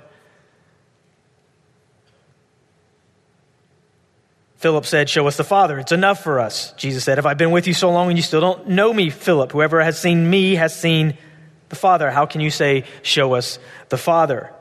Philip 4.66 4.88
said, 4.88 5.12
Show 5.12 5.28
us 5.28 5.38
the 5.38 5.44
Father. 5.44 5.78
It's 5.78 5.92
enough 5.92 6.24
for 6.24 6.40
us. 6.40 6.72
Jesus 6.72 7.04
said, 7.04 7.20
Have 7.20 7.28
I've 7.28 7.38
been 7.38 7.52
with 7.52 7.68
you 7.68 7.74
so 7.76 7.92
long 7.92 8.10
and 8.10 8.18
you 8.18 8.24
still 8.24 8.42
don't 8.42 8.70
know 8.70 8.92
me, 8.92 9.12
Philip? 9.12 9.52
Whoever 9.52 9.80
has 9.84 10.00
seen 10.00 10.28
me 10.28 10.56
has 10.56 10.76
seen 10.76 11.20
the 11.70 11.76
Father. 11.76 12.10
How 12.10 12.26
can 12.26 12.42
you 12.42 12.50
say, 12.50 12.84
Show 13.04 13.36
us 13.36 13.60
the 13.90 13.98
Father? 14.00 14.52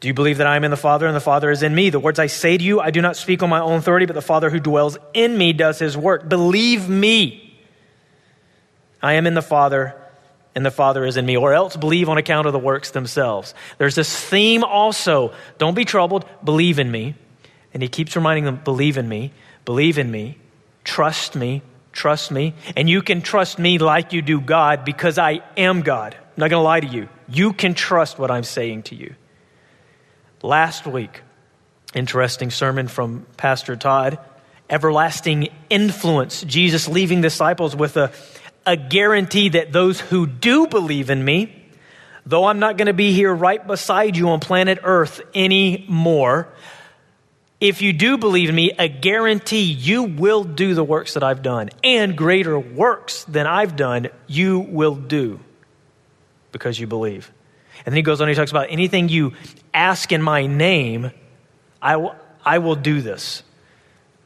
Do 0.00 0.08
you 0.08 0.14
believe 0.14 0.38
that 0.38 0.46
I 0.46 0.56
am 0.56 0.64
in 0.64 0.70
the 0.70 0.78
Father 0.78 1.06
and 1.06 1.14
the 1.14 1.20
Father 1.20 1.50
is 1.50 1.62
in 1.62 1.74
me? 1.74 1.90
The 1.90 2.00
words 2.00 2.18
I 2.18 2.28
say 2.28 2.56
to 2.56 2.64
you, 2.64 2.80
I 2.80 2.90
do 2.90 3.02
not 3.02 3.14
speak 3.14 3.42
on 3.42 3.50
my 3.50 3.60
own 3.60 3.76
authority, 3.76 4.06
but 4.06 4.14
the 4.14 4.22
Father 4.22 4.48
who 4.48 4.58
dwells 4.58 4.96
in 5.12 5.36
me 5.36 5.52
does 5.52 5.78
his 5.78 5.94
work. 5.94 6.26
Believe 6.26 6.88
me. 6.88 7.60
I 9.02 9.12
am 9.16 9.26
in 9.26 9.34
the 9.34 9.42
Father 9.42 9.94
and 10.54 10.64
the 10.64 10.70
Father 10.70 11.04
is 11.04 11.18
in 11.18 11.26
me, 11.26 11.36
or 11.36 11.52
else 11.52 11.76
believe 11.76 12.08
on 12.08 12.16
account 12.16 12.46
of 12.46 12.54
the 12.54 12.58
works 12.58 12.92
themselves. 12.92 13.52
There's 13.76 13.96
this 13.96 14.18
theme 14.18 14.64
also. 14.64 15.34
Don't 15.58 15.74
be 15.74 15.84
troubled, 15.84 16.24
believe 16.42 16.78
in 16.78 16.90
me. 16.90 17.16
And 17.72 17.82
he 17.82 17.88
keeps 17.88 18.16
reminding 18.16 18.44
them 18.44 18.60
believe 18.62 18.96
in 18.96 19.08
me, 19.08 19.32
believe 19.64 19.98
in 19.98 20.10
me, 20.10 20.38
trust 20.84 21.36
me, 21.36 21.62
trust 21.92 22.30
me. 22.30 22.54
And 22.76 22.88
you 22.88 23.02
can 23.02 23.22
trust 23.22 23.58
me 23.58 23.78
like 23.78 24.12
you 24.12 24.22
do 24.22 24.40
God 24.40 24.84
because 24.84 25.18
I 25.18 25.42
am 25.56 25.82
God. 25.82 26.14
I'm 26.14 26.32
not 26.36 26.50
going 26.50 26.60
to 26.60 26.64
lie 26.64 26.80
to 26.80 26.86
you. 26.86 27.08
You 27.28 27.52
can 27.52 27.74
trust 27.74 28.18
what 28.18 28.30
I'm 28.30 28.44
saying 28.44 28.84
to 28.84 28.94
you. 28.94 29.14
Last 30.42 30.86
week, 30.86 31.22
interesting 31.94 32.50
sermon 32.50 32.88
from 32.88 33.26
Pastor 33.36 33.76
Todd. 33.76 34.18
Everlasting 34.68 35.48
influence. 35.68 36.42
Jesus 36.42 36.88
leaving 36.88 37.20
disciples 37.20 37.74
with 37.74 37.96
a 37.96 38.12
a 38.66 38.76
guarantee 38.76 39.50
that 39.50 39.72
those 39.72 40.00
who 40.00 40.26
do 40.26 40.66
believe 40.66 41.10
in 41.10 41.24
me, 41.24 41.54
though 42.26 42.44
I'm 42.44 42.58
not 42.58 42.76
going 42.76 42.86
to 42.86 42.92
be 42.92 43.12
here 43.12 43.34
right 43.34 43.64
beside 43.64 44.16
you 44.16 44.30
on 44.30 44.40
planet 44.40 44.78
Earth 44.82 45.20
anymore, 45.34 46.48
if 47.60 47.82
you 47.82 47.92
do 47.92 48.16
believe 48.16 48.48
in 48.48 48.54
me, 48.54 48.72
a 48.78 48.88
guarantee 48.88 49.62
you 49.62 50.04
will 50.04 50.44
do 50.44 50.74
the 50.74 50.84
works 50.84 51.14
that 51.14 51.22
I've 51.22 51.42
done, 51.42 51.70
and 51.84 52.16
greater 52.16 52.58
works 52.58 53.24
than 53.24 53.46
I've 53.46 53.76
done, 53.76 54.08
you 54.26 54.60
will 54.60 54.94
do 54.94 55.40
because 56.52 56.80
you 56.80 56.86
believe. 56.86 57.30
And 57.84 57.92
then 57.92 57.96
he 57.96 58.02
goes 58.02 58.20
on, 58.20 58.28
he 58.28 58.34
talks 58.34 58.50
about 58.50 58.68
anything 58.70 59.08
you 59.08 59.34
ask 59.72 60.10
in 60.10 60.22
my 60.22 60.46
name, 60.46 61.12
I, 61.80 61.92
w- 61.92 62.14
I 62.44 62.58
will 62.58 62.76
do 62.76 63.00
this 63.00 63.42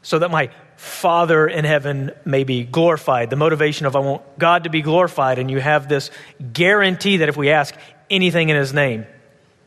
so 0.01 0.19
that 0.19 0.31
my 0.31 0.49
Father 0.77 1.47
in 1.47 1.65
heaven 1.65 2.11
may 2.25 2.43
be 2.43 2.63
glorified. 2.63 3.29
The 3.29 3.35
motivation 3.35 3.85
of 3.85 3.95
I 3.95 3.99
want 3.99 4.37
God 4.37 4.65
to 4.65 4.69
be 4.69 4.81
glorified, 4.81 5.39
and 5.39 5.49
you 5.49 5.59
have 5.59 5.87
this 5.87 6.11
guarantee 6.53 7.17
that 7.17 7.29
if 7.29 7.37
we 7.37 7.49
ask 7.49 7.75
anything 8.09 8.49
in 8.49 8.55
his 8.55 8.73
name, 8.73 9.05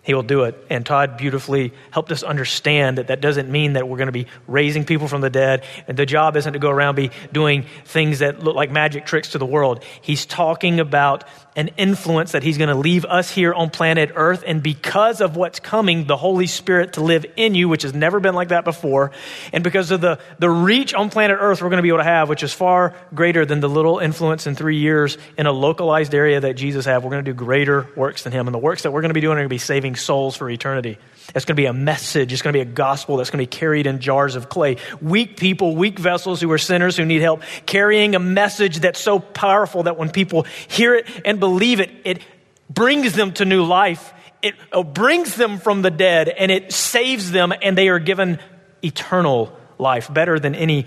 he 0.09 0.15
will 0.15 0.23
do 0.23 0.45
it. 0.45 0.67
And 0.71 0.87
Todd 0.87 1.19
beautifully 1.19 1.75
helped 1.91 2.11
us 2.13 2.23
understand 2.23 2.97
that 2.97 3.09
that 3.09 3.21
doesn't 3.21 3.51
mean 3.51 3.75
that 3.75 3.87
we're 3.87 3.99
going 3.99 4.07
to 4.07 4.13
be 4.13 4.27
raising 4.47 4.87
people 4.87 5.07
from 5.07 5.21
the 5.21 5.29
dead. 5.29 5.65
And 5.87 5.99
the 5.99 6.07
job 6.07 6.35
isn't 6.35 6.55
to 6.55 6.59
go 6.59 6.71
around 6.71 6.95
be 6.95 7.11
doing 7.31 7.67
things 7.85 8.21
that 8.21 8.43
look 8.43 8.57
like 8.57 8.71
magic 8.71 9.05
tricks 9.05 9.33
to 9.33 9.39
the 9.39 9.45
world. 9.45 9.85
He's 10.01 10.25
talking 10.25 10.81
about 10.81 11.25
an 11.59 11.71
influence 11.77 12.33
that 12.33 12.45
he's 12.45 12.57
going 12.57 12.69
to 12.69 12.77
leave 12.77 13.05
us 13.05 13.33
here 13.33 13.53
on 13.53 13.69
planet 13.69 14.13
Earth. 14.15 14.45
And 14.47 14.63
because 14.63 15.21
of 15.21 15.35
what's 15.35 15.59
coming, 15.59 16.07
the 16.07 16.17
Holy 16.17 16.47
Spirit 16.47 16.93
to 16.93 17.01
live 17.01 17.27
in 17.37 17.57
you, 17.57 17.69
which 17.69 17.83
has 17.83 17.93
never 17.93 18.21
been 18.21 18.37
like 18.37 18.49
that 18.49 18.65
before, 18.65 19.11
and 19.53 19.65
because 19.65 19.91
of 19.91 20.01
the, 20.01 20.21
the 20.39 20.49
reach 20.49 20.95
on 20.95 21.11
planet 21.11 21.37
Earth 21.41 21.61
we're 21.61 21.69
going 21.69 21.79
to 21.79 21.83
be 21.83 21.89
able 21.89 21.99
to 21.99 22.05
have, 22.05 22.29
which 22.29 22.45
is 22.45 22.53
far 22.53 22.95
greater 23.13 23.45
than 23.45 23.59
the 23.59 23.69
little 23.69 23.99
influence 23.99 24.47
in 24.47 24.55
three 24.55 24.79
years 24.79 25.19
in 25.37 25.47
a 25.47 25.53
localized 25.53 26.15
area 26.15 26.39
that 26.41 26.55
Jesus 26.55 26.85
had, 26.87 27.03
we're 27.03 27.11
going 27.11 27.25
to 27.25 27.31
do 27.31 27.35
greater 27.35 27.89
works 27.97 28.23
than 28.23 28.33
him. 28.33 28.47
And 28.47 28.55
the 28.55 28.59
works 28.59 28.85
that 28.85 28.93
we're 28.93 29.01
going 29.01 29.11
to 29.11 29.15
be 29.15 29.21
doing 29.21 29.33
are 29.33 29.41
going 29.41 29.49
to 29.49 29.53
be 29.53 29.59
saving 29.59 29.97
souls 29.99 30.37
for 30.37 30.49
eternity. 30.49 30.99
It's 31.35 31.45
going 31.45 31.57
to 31.57 31.61
be 31.61 31.67
a 31.67 31.75
message. 31.75 32.33
It's 32.33 32.41
going 32.41 32.55
to 32.55 32.57
be 32.57 32.63
a 32.63 32.73
gospel 32.73 33.19
that's 33.19 33.29
going 33.29 33.45
to 33.45 33.51
be 33.51 33.59
carried 33.59 33.87
in 33.87 34.01
jars 34.01 34.35
of 34.35 34.49
clay. 34.49 34.77
Weak 35.03 35.37
people, 35.37 35.77
weak 35.77 35.99
vessels 35.99 36.41
who 36.41 36.51
are 36.53 36.59
sinners 36.59 36.97
who 36.97 37.05
need 37.05 37.21
help, 37.21 37.43
carrying 37.67 38.15
a 38.15 38.19
message 38.19 38.79
that's 38.79 39.01
so 39.01 39.19
powerful 39.19 39.83
that 39.83 39.99
when 39.99 40.11
people 40.11 40.47
hear 40.69 40.95
it 40.95 41.07
and 41.27 41.39
believe 41.39 41.81
it, 41.81 41.91
it 42.05 42.23
brings 42.71 43.13
them 43.13 43.33
to 43.35 43.45
new 43.45 43.65
life. 43.65 44.15
It 44.41 44.55
brings 44.95 45.35
them 45.35 45.59
from 45.59 45.83
the 45.83 45.91
dead 45.91 46.29
and 46.29 46.51
it 46.51 46.73
saves 46.73 47.31
them, 47.31 47.53
and 47.61 47.77
they 47.77 47.89
are 47.89 47.99
given 47.99 48.39
eternal 48.83 49.53
life, 49.79 50.13
better 50.13 50.39
than 50.39 50.55
any 50.55 50.87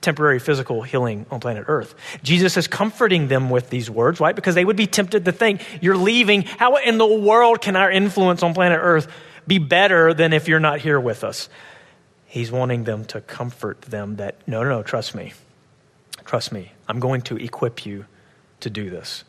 temporary 0.00 0.38
physical 0.38 0.82
healing 0.82 1.26
on 1.30 1.40
planet 1.40 1.64
Earth. 1.68 1.94
Jesus 2.22 2.56
is 2.56 2.66
comforting 2.66 3.28
them 3.28 3.50
with 3.50 3.70
these 3.70 3.90
words, 3.90 4.20
right? 4.20 4.34
Because 4.34 4.54
they 4.54 4.64
would 4.64 4.76
be 4.76 4.86
tempted 4.86 5.24
to 5.26 5.32
think, 5.32 5.62
You're 5.80 5.96
leaving. 5.96 6.42
How 6.42 6.76
in 6.76 6.98
the 6.98 7.06
world 7.06 7.60
can 7.60 7.76
our 7.76 7.90
influence 7.90 8.42
on 8.42 8.54
planet 8.54 8.78
Earth 8.80 9.08
be 9.46 9.58
better 9.58 10.14
than 10.14 10.32
if 10.32 10.48
you're 10.48 10.60
not 10.60 10.80
here 10.80 10.98
with 10.98 11.24
us? 11.24 11.48
He's 12.26 12.50
wanting 12.50 12.84
them 12.84 13.04
to 13.06 13.20
comfort 13.20 13.82
them 13.82 14.16
that, 14.16 14.36
No, 14.46 14.62
no, 14.62 14.70
no, 14.70 14.82
trust 14.82 15.14
me. 15.14 15.32
Trust 16.24 16.52
me. 16.52 16.72
I'm 16.88 17.00
going 17.00 17.22
to 17.22 17.36
equip 17.36 17.84
you 17.84 18.06
to 18.60 18.70
do 18.70 18.90
this. 18.90 19.24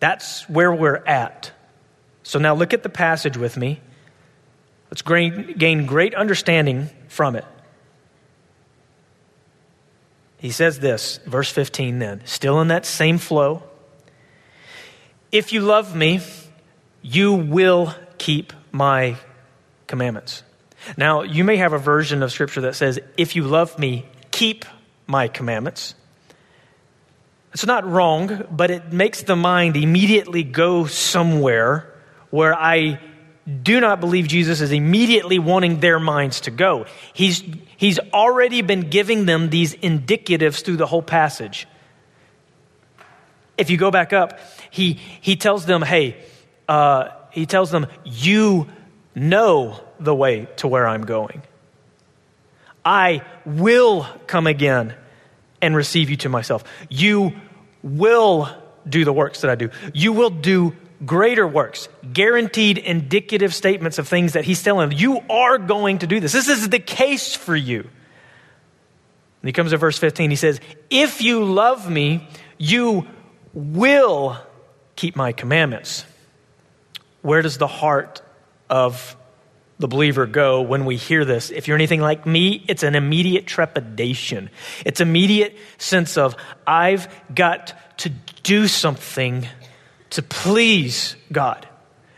That's 0.00 0.48
where 0.48 0.72
we're 0.72 1.02
at. 1.06 1.52
So 2.22 2.38
now 2.38 2.54
look 2.54 2.72
at 2.72 2.82
the 2.82 2.88
passage 2.88 3.36
with 3.36 3.56
me. 3.56 3.80
Let's 4.90 5.02
gain 5.02 5.86
great 5.86 6.14
understanding 6.14 6.90
from 7.08 7.36
it. 7.36 7.44
He 10.42 10.50
says 10.50 10.80
this, 10.80 11.20
verse 11.24 11.52
15 11.52 12.00
then, 12.00 12.22
still 12.24 12.60
in 12.60 12.66
that 12.66 12.84
same 12.84 13.18
flow. 13.18 13.62
If 15.30 15.52
you 15.52 15.60
love 15.60 15.94
me, 15.94 16.20
you 17.00 17.32
will 17.32 17.94
keep 18.18 18.52
my 18.72 19.14
commandments. 19.86 20.42
Now, 20.96 21.22
you 21.22 21.44
may 21.44 21.58
have 21.58 21.72
a 21.72 21.78
version 21.78 22.24
of 22.24 22.32
scripture 22.32 22.62
that 22.62 22.74
says, 22.74 22.98
if 23.16 23.36
you 23.36 23.44
love 23.44 23.78
me, 23.78 24.04
keep 24.32 24.64
my 25.06 25.28
commandments. 25.28 25.94
It's 27.52 27.64
not 27.64 27.88
wrong, 27.88 28.44
but 28.50 28.72
it 28.72 28.92
makes 28.92 29.22
the 29.22 29.36
mind 29.36 29.76
immediately 29.76 30.42
go 30.42 30.86
somewhere 30.86 31.88
where 32.30 32.52
I 32.52 32.98
do 33.62 33.80
not 33.80 34.00
believe 34.00 34.28
Jesus 34.28 34.60
is 34.60 34.70
immediately 34.70 35.38
wanting 35.38 35.80
their 35.80 35.98
minds 35.98 36.42
to 36.42 36.50
go. 36.50 36.86
He's, 37.12 37.42
he's 37.76 37.98
already 38.12 38.62
been 38.62 38.88
giving 38.88 39.26
them 39.26 39.50
these 39.50 39.74
indicatives 39.74 40.64
through 40.64 40.76
the 40.76 40.86
whole 40.86 41.02
passage. 41.02 41.66
If 43.58 43.68
you 43.68 43.76
go 43.76 43.90
back 43.90 44.12
up, 44.12 44.38
he, 44.70 44.94
he 44.94 45.36
tells 45.36 45.66
them, 45.66 45.82
hey, 45.82 46.16
uh, 46.68 47.08
he 47.30 47.46
tells 47.46 47.70
them, 47.70 47.86
you 48.04 48.68
know 49.14 49.80
the 49.98 50.14
way 50.14 50.48
to 50.56 50.68
where 50.68 50.86
I'm 50.86 51.04
going. 51.04 51.42
I 52.84 53.22
will 53.44 54.06
come 54.26 54.46
again 54.46 54.94
and 55.60 55.76
receive 55.76 56.10
you 56.10 56.16
to 56.18 56.28
myself. 56.28 56.64
You 56.88 57.32
will 57.82 58.48
do 58.88 59.04
the 59.04 59.12
works 59.12 59.42
that 59.42 59.50
I 59.50 59.54
do. 59.54 59.70
You 59.92 60.12
will 60.12 60.30
do 60.30 60.76
greater 61.04 61.46
works, 61.46 61.88
guaranteed 62.12 62.78
indicative 62.78 63.54
statements 63.54 63.98
of 63.98 64.08
things 64.08 64.34
that 64.34 64.44
he's 64.44 64.62
telling 64.62 64.88
them. 64.88 64.98
You 64.98 65.20
are 65.28 65.58
going 65.58 65.98
to 65.98 66.06
do 66.06 66.20
this. 66.20 66.32
This 66.32 66.48
is 66.48 66.68
the 66.68 66.78
case 66.78 67.34
for 67.34 67.56
you. 67.56 67.80
And 67.80 69.48
he 69.48 69.52
comes 69.52 69.72
to 69.72 69.76
verse 69.76 69.98
15. 69.98 70.30
He 70.30 70.36
says, 70.36 70.60
If 70.90 71.20
you 71.20 71.44
love 71.44 71.90
me, 71.90 72.28
you 72.58 73.06
will 73.52 74.36
keep 74.94 75.16
my 75.16 75.32
commandments. 75.32 76.04
Where 77.22 77.42
does 77.42 77.58
the 77.58 77.66
heart 77.66 78.22
of 78.70 79.16
the 79.78 79.88
believer 79.88 80.26
go 80.26 80.62
when 80.62 80.84
we 80.84 80.96
hear 80.96 81.24
this? 81.24 81.50
If 81.50 81.66
you're 81.66 81.76
anything 81.76 82.00
like 82.00 82.24
me, 82.24 82.64
it's 82.68 82.84
an 82.84 82.94
immediate 82.94 83.46
trepidation. 83.46 84.48
It's 84.86 85.00
immediate 85.00 85.56
sense 85.78 86.16
of, 86.16 86.36
I've 86.66 87.08
got 87.34 87.98
to 87.98 88.10
do 88.44 88.68
something 88.68 89.48
to 90.12 90.22
please 90.22 91.16
God. 91.30 91.66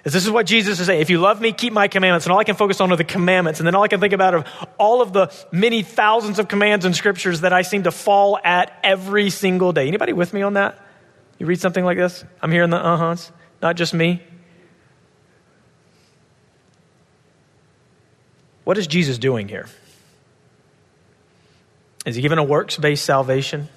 This 0.03 0.15
is 0.27 0.31
what 0.31 0.47
Jesus 0.47 0.81
is 0.81 0.87
saying. 0.87 1.01
If 1.01 1.09
you 1.09 1.19
love 1.19 1.41
me, 1.41 1.53
keep 1.53 1.73
my 1.73 1.89
commandments. 1.89 2.27
And 2.27 2.33
all 2.33 2.39
I 2.39 2.45
can 2.45 2.57
focus 2.57 2.81
on 2.81 2.93
are 2.93 2.97
the 2.97 3.05
commandments. 3.05 3.61
And 3.61 3.67
then 3.67 3.75
all 3.75 3.83
I 3.83 3.89
can 3.89 4.01
think 4.01 4.13
about 4.13 4.35
are 4.35 4.45
all 4.77 5.01
of 5.01 5.15
the 5.15 5.33
many 5.51 5.83
thousands 5.83 6.39
of 6.39 6.47
commands 6.47 6.85
and 6.85 6.95
scriptures 6.95 7.41
that 7.41 7.55
I 7.55 7.63
seem 7.63 7.85
to 7.85 7.91
fall 7.91 8.39
at 8.45 8.79
every 8.85 9.31
single 9.31 9.73
day. 9.73 9.89
Anybody 9.89 10.13
with 10.13 10.35
me 10.35 10.43
on 10.43 10.55
that? 10.55 10.79
You 11.39 11.47
read 11.47 11.59
something 11.59 11.85
like 11.85 11.97
this? 11.97 12.23
I'm 12.43 12.53
hearing 12.53 12.69
the 12.69 12.77
uh-huhs. 12.77 13.31
Not 13.63 13.77
just 13.77 13.95
me. 13.95 14.23
What 18.65 18.77
is 18.77 18.87
Jesus 18.87 19.17
doing 19.17 19.49
here? 19.49 19.69
Is 22.05 22.15
he 22.17 22.21
giving 22.21 22.39
a 22.39 22.45
works 22.45 22.77
based 22.77 23.07
salvation? 23.07 23.69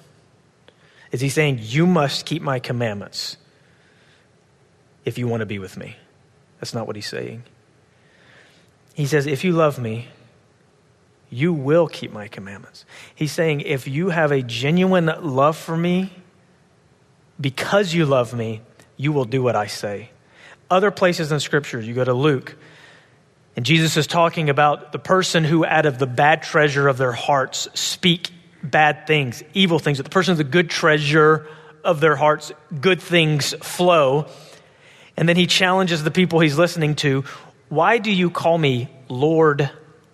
Is 1.10 1.22
he 1.22 1.30
saying, 1.30 1.60
You 1.62 1.86
must 1.86 2.26
keep 2.26 2.42
my 2.42 2.58
commandments? 2.58 3.38
If 5.08 5.18
you 5.18 5.26
want 5.26 5.40
to 5.40 5.46
be 5.46 5.58
with 5.58 5.76
me. 5.76 5.96
That's 6.60 6.74
not 6.74 6.86
what 6.86 6.94
he's 6.94 7.06
saying. 7.06 7.42
He 8.94 9.06
says, 9.06 9.26
If 9.26 9.42
you 9.42 9.52
love 9.52 9.78
me, 9.78 10.08
you 11.30 11.52
will 11.52 11.88
keep 11.88 12.12
my 12.12 12.28
commandments. 12.28 12.84
He's 13.14 13.32
saying, 13.32 13.62
If 13.62 13.88
you 13.88 14.10
have 14.10 14.30
a 14.30 14.42
genuine 14.42 15.06
love 15.20 15.56
for 15.56 15.76
me, 15.76 16.12
because 17.40 17.94
you 17.94 18.04
love 18.06 18.34
me, 18.34 18.60
you 18.96 19.12
will 19.12 19.24
do 19.24 19.42
what 19.42 19.56
I 19.56 19.66
say. 19.66 20.10
Other 20.70 20.90
places 20.90 21.32
in 21.32 21.40
Scripture, 21.40 21.80
you 21.80 21.94
go 21.94 22.04
to 22.04 22.12
Luke, 22.12 22.56
and 23.56 23.64
Jesus 23.64 23.96
is 23.96 24.06
talking 24.06 24.50
about 24.50 24.92
the 24.92 24.98
person 24.98 25.42
who, 25.42 25.64
out 25.64 25.86
of 25.86 25.98
the 25.98 26.06
bad 26.06 26.42
treasure 26.42 26.86
of 26.86 26.98
their 26.98 27.12
hearts, 27.12 27.66
speak 27.74 28.30
bad 28.62 29.06
things, 29.06 29.42
evil 29.54 29.78
things. 29.78 29.98
But 29.98 30.04
the 30.04 30.10
person 30.10 30.32
of 30.32 30.38
the 30.38 30.44
good 30.44 30.68
treasure 30.68 31.46
of 31.82 32.00
their 32.00 32.16
hearts, 32.16 32.52
good 32.80 33.00
things 33.00 33.54
flow. 33.62 34.26
And 35.18 35.28
then 35.28 35.34
he 35.34 35.48
challenges 35.48 36.04
the 36.04 36.12
people 36.12 36.38
he's 36.38 36.56
listening 36.56 36.94
to 36.96 37.24
Why 37.68 37.98
do 37.98 38.12
you 38.12 38.30
call 38.30 38.56
me 38.56 38.88
Lord, 39.08 39.68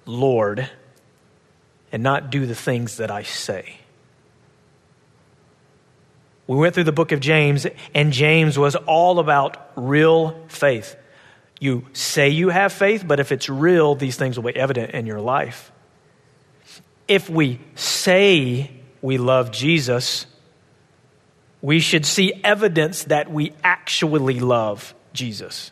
Lord, 0.06 0.70
and 1.92 2.02
not 2.02 2.30
do 2.30 2.46
the 2.46 2.54
things 2.54 2.96
that 2.96 3.10
I 3.10 3.22
say? 3.22 3.76
We 6.46 6.56
went 6.56 6.74
through 6.74 6.84
the 6.84 6.92
book 6.92 7.12
of 7.12 7.20
James, 7.20 7.66
and 7.94 8.14
James 8.14 8.58
was 8.58 8.76
all 8.76 9.18
about 9.18 9.72
real 9.76 10.42
faith. 10.48 10.96
You 11.60 11.84
say 11.92 12.30
you 12.30 12.48
have 12.48 12.72
faith, 12.72 13.04
but 13.06 13.20
if 13.20 13.30
it's 13.30 13.50
real, 13.50 13.94
these 13.94 14.16
things 14.16 14.38
will 14.38 14.50
be 14.50 14.56
evident 14.56 14.92
in 14.92 15.04
your 15.04 15.20
life. 15.20 15.70
If 17.08 17.28
we 17.28 17.60
say 17.74 18.70
we 19.02 19.18
love 19.18 19.52
Jesus, 19.52 20.24
we 21.64 21.80
should 21.80 22.04
see 22.04 22.30
evidence 22.44 23.04
that 23.04 23.32
we 23.32 23.50
actually 23.64 24.38
love 24.38 24.94
Jesus. 25.14 25.70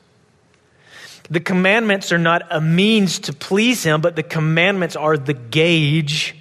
The 1.28 1.38
commandments 1.38 2.12
are 2.12 2.18
not 2.18 2.44
a 2.50 2.62
means 2.62 3.18
to 3.18 3.34
please 3.34 3.82
Him, 3.82 4.00
but 4.00 4.16
the 4.16 4.22
commandments 4.22 4.96
are 4.96 5.18
the 5.18 5.34
gauge 5.34 6.34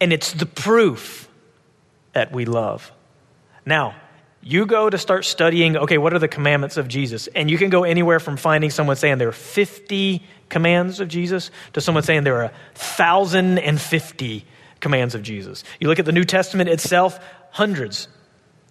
and 0.00 0.14
it's 0.14 0.32
the 0.32 0.46
proof 0.46 1.28
that 2.14 2.32
we 2.32 2.46
love. 2.46 2.90
Now, 3.66 3.94
you 4.40 4.64
go 4.64 4.88
to 4.88 4.96
start 4.96 5.26
studying, 5.26 5.76
okay, 5.76 5.98
what 5.98 6.14
are 6.14 6.18
the 6.18 6.26
commandments 6.26 6.78
of 6.78 6.88
Jesus? 6.88 7.26
And 7.26 7.50
you 7.50 7.58
can 7.58 7.68
go 7.68 7.84
anywhere 7.84 8.18
from 8.18 8.38
finding 8.38 8.70
someone 8.70 8.96
saying 8.96 9.18
there 9.18 9.28
are 9.28 9.32
50 9.32 10.22
commands 10.48 11.00
of 11.00 11.08
Jesus 11.08 11.50
to 11.74 11.82
someone 11.82 12.02
saying 12.02 12.24
there 12.24 12.44
are 12.44 12.52
1,050 12.76 14.46
commands 14.80 15.14
of 15.14 15.22
Jesus. 15.22 15.64
You 15.80 15.88
look 15.88 15.98
at 15.98 16.06
the 16.06 16.12
New 16.12 16.24
Testament 16.24 16.70
itself, 16.70 17.18
hundreds, 17.54 18.08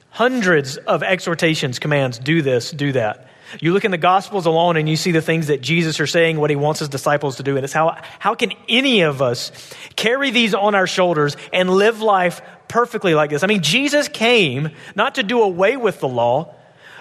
hundreds 0.09 0.75
of 0.75 1.03
exhortations, 1.03 1.79
commands, 1.79 2.19
do 2.19 2.41
this, 2.41 2.69
do 2.69 2.91
that. 2.91 3.29
You 3.61 3.71
look 3.71 3.85
in 3.85 3.91
the 3.91 3.97
Gospels 3.97 4.45
alone 4.45 4.75
and 4.75 4.89
you 4.89 4.97
see 4.97 5.11
the 5.11 5.21
things 5.21 5.47
that 5.47 5.61
Jesus 5.61 6.01
are 6.01 6.07
saying, 6.07 6.37
what 6.37 6.49
he 6.49 6.57
wants 6.57 6.81
his 6.81 6.89
disciples 6.89 7.37
to 7.37 7.43
do. 7.43 7.55
And 7.55 7.63
it's 7.63 7.71
how, 7.71 7.97
how 8.19 8.35
can 8.35 8.51
any 8.67 9.01
of 9.01 9.21
us 9.21 9.53
carry 9.95 10.31
these 10.31 10.53
on 10.53 10.75
our 10.75 10.85
shoulders 10.85 11.37
and 11.53 11.69
live 11.69 12.01
life 12.01 12.41
perfectly 12.67 13.15
like 13.15 13.29
this? 13.29 13.41
I 13.41 13.47
mean, 13.47 13.61
Jesus 13.61 14.09
came 14.09 14.71
not 14.95 15.15
to 15.15 15.23
do 15.23 15.41
away 15.41 15.77
with 15.77 16.01
the 16.01 16.09
law, 16.09 16.53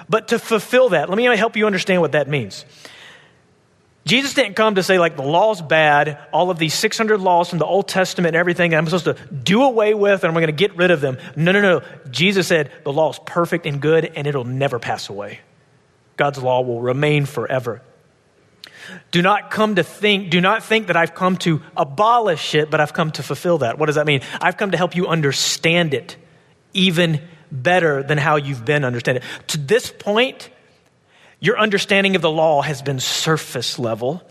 but 0.08 0.28
to 0.28 0.38
fulfill 0.38 0.90
that. 0.90 1.08
Let 1.08 1.16
me 1.16 1.24
help 1.36 1.56
you 1.56 1.66
understand 1.66 2.00
what 2.00 2.12
that 2.12 2.28
means. 2.28 2.64
Jesus 4.04 4.34
didn't 4.34 4.54
come 4.54 4.74
to 4.74 4.82
say, 4.82 4.98
like, 4.98 5.16
the 5.16 5.22
law's 5.22 5.62
bad, 5.62 6.18
all 6.32 6.50
of 6.50 6.58
these 6.58 6.74
600 6.74 7.20
laws 7.20 7.48
from 7.48 7.58
the 7.60 7.66
Old 7.66 7.86
Testament 7.86 8.34
and 8.34 8.40
everything, 8.40 8.74
I'm 8.74 8.84
supposed 8.86 9.04
to 9.04 9.14
do 9.32 9.62
away 9.62 9.94
with 9.94 10.24
and 10.24 10.28
I'm 10.28 10.34
going 10.34 10.46
to 10.46 10.52
get 10.52 10.76
rid 10.76 10.90
of 10.90 11.00
them. 11.00 11.18
No, 11.36 11.52
no, 11.52 11.60
no. 11.60 11.82
Jesus 12.10 12.48
said 12.48 12.72
the 12.82 12.92
law 12.92 13.10
is 13.10 13.20
perfect 13.24 13.64
and 13.64 13.80
good 13.80 14.12
and 14.16 14.26
it'll 14.26 14.44
never 14.44 14.80
pass 14.80 15.08
away. 15.08 15.40
God's 16.16 16.42
law 16.42 16.62
will 16.62 16.80
remain 16.80 17.26
forever. 17.26 17.80
Do 19.12 19.22
not 19.22 19.50
come 19.50 19.76
to 19.76 19.84
think, 19.84 20.30
do 20.30 20.40
not 20.40 20.64
think 20.64 20.88
that 20.88 20.96
I've 20.96 21.14
come 21.14 21.36
to 21.38 21.62
abolish 21.76 22.56
it, 22.56 22.70
but 22.70 22.80
I've 22.80 22.92
come 22.92 23.12
to 23.12 23.22
fulfill 23.22 23.58
that. 23.58 23.78
What 23.78 23.86
does 23.86 23.94
that 23.94 24.06
mean? 24.06 24.22
I've 24.40 24.56
come 24.56 24.72
to 24.72 24.76
help 24.76 24.96
you 24.96 25.06
understand 25.06 25.94
it 25.94 26.16
even 26.72 27.20
better 27.50 28.02
than 28.02 28.18
how 28.18 28.36
you've 28.36 28.64
been 28.64 28.84
understanding 28.84 29.22
it. 29.22 29.48
To 29.48 29.58
this 29.58 29.92
point, 29.96 30.50
your 31.42 31.58
understanding 31.58 32.14
of 32.14 32.22
the 32.22 32.30
law 32.30 32.62
has 32.62 32.82
been 32.82 33.00
surface 33.00 33.76
level. 33.76 34.22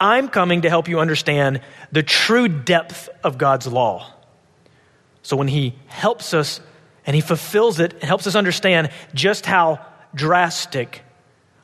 I'm 0.00 0.28
coming 0.28 0.62
to 0.62 0.70
help 0.70 0.86
you 0.86 1.00
understand 1.00 1.60
the 1.90 2.04
true 2.04 2.46
depth 2.46 3.08
of 3.24 3.36
God's 3.36 3.66
law. 3.66 4.10
So 5.22 5.36
when 5.36 5.48
He 5.48 5.74
helps 5.88 6.32
us 6.32 6.60
and 7.04 7.16
He 7.16 7.20
fulfills 7.20 7.80
it, 7.80 7.94
it 7.94 8.04
helps 8.04 8.28
us 8.28 8.36
understand 8.36 8.90
just 9.12 9.46
how 9.46 9.84
drastic 10.14 11.02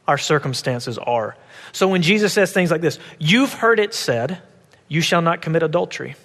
our 0.09 0.19
circumstances 0.19 0.99
are. 0.99 1.37
So 1.71 1.87
when 1.87 2.03
Jesus 2.03 2.33
says 2.33 2.53
things 2.53 2.73
like 2.73 2.81
this, 2.81 2.99
you've 3.21 3.53
heard 3.53 3.79
it 3.79 3.95
said, 3.95 4.43
you 4.89 5.01
shall 5.01 5.23
not 5.23 5.41
commit 5.41 5.63
adultery. 5.63 6.17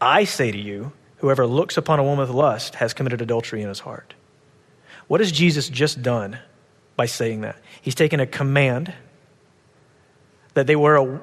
I 0.00 0.22
say 0.22 0.52
to 0.52 0.58
you, 0.58 0.92
whoever 1.16 1.46
looks 1.48 1.76
upon 1.76 1.98
a 1.98 2.04
woman 2.04 2.20
with 2.20 2.30
lust 2.30 2.76
has 2.76 2.94
committed 2.94 3.20
adultery 3.20 3.60
in 3.60 3.68
his 3.68 3.80
heart. 3.80 4.14
What 5.06 5.20
has 5.20 5.32
Jesus 5.32 5.68
just 5.68 6.02
done 6.02 6.38
by 6.96 7.06
saying 7.06 7.42
that? 7.42 7.56
He's 7.82 7.94
taken 7.94 8.20
a 8.20 8.26
command 8.26 8.92
that 10.54 10.66
they 10.66 10.76
were 10.76 11.20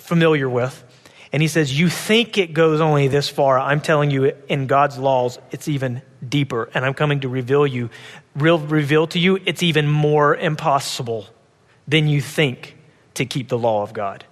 familiar 0.00 0.48
with, 0.48 0.84
and 1.32 1.42
he 1.42 1.48
says, 1.48 1.76
You 1.76 1.88
think 1.88 2.38
it 2.38 2.52
goes 2.52 2.80
only 2.80 3.08
this 3.08 3.28
far. 3.28 3.58
I'm 3.58 3.80
telling 3.80 4.10
you, 4.10 4.32
in 4.48 4.66
God's 4.66 4.98
laws, 4.98 5.38
it's 5.50 5.66
even 5.66 6.02
deeper. 6.26 6.70
And 6.74 6.84
I'm 6.84 6.94
coming 6.94 7.20
to 7.20 7.28
reveal 7.28 7.66
you, 7.66 7.90
real, 8.36 8.58
reveal 8.58 9.06
to 9.08 9.18
you, 9.18 9.40
it's 9.44 9.62
even 9.62 9.88
more 9.88 10.36
impossible 10.36 11.26
than 11.88 12.08
you 12.08 12.20
think 12.20 12.76
to 13.14 13.26
keep 13.26 13.48
the 13.48 13.58
law 13.58 13.82
of 13.82 13.92
God. 13.92 14.24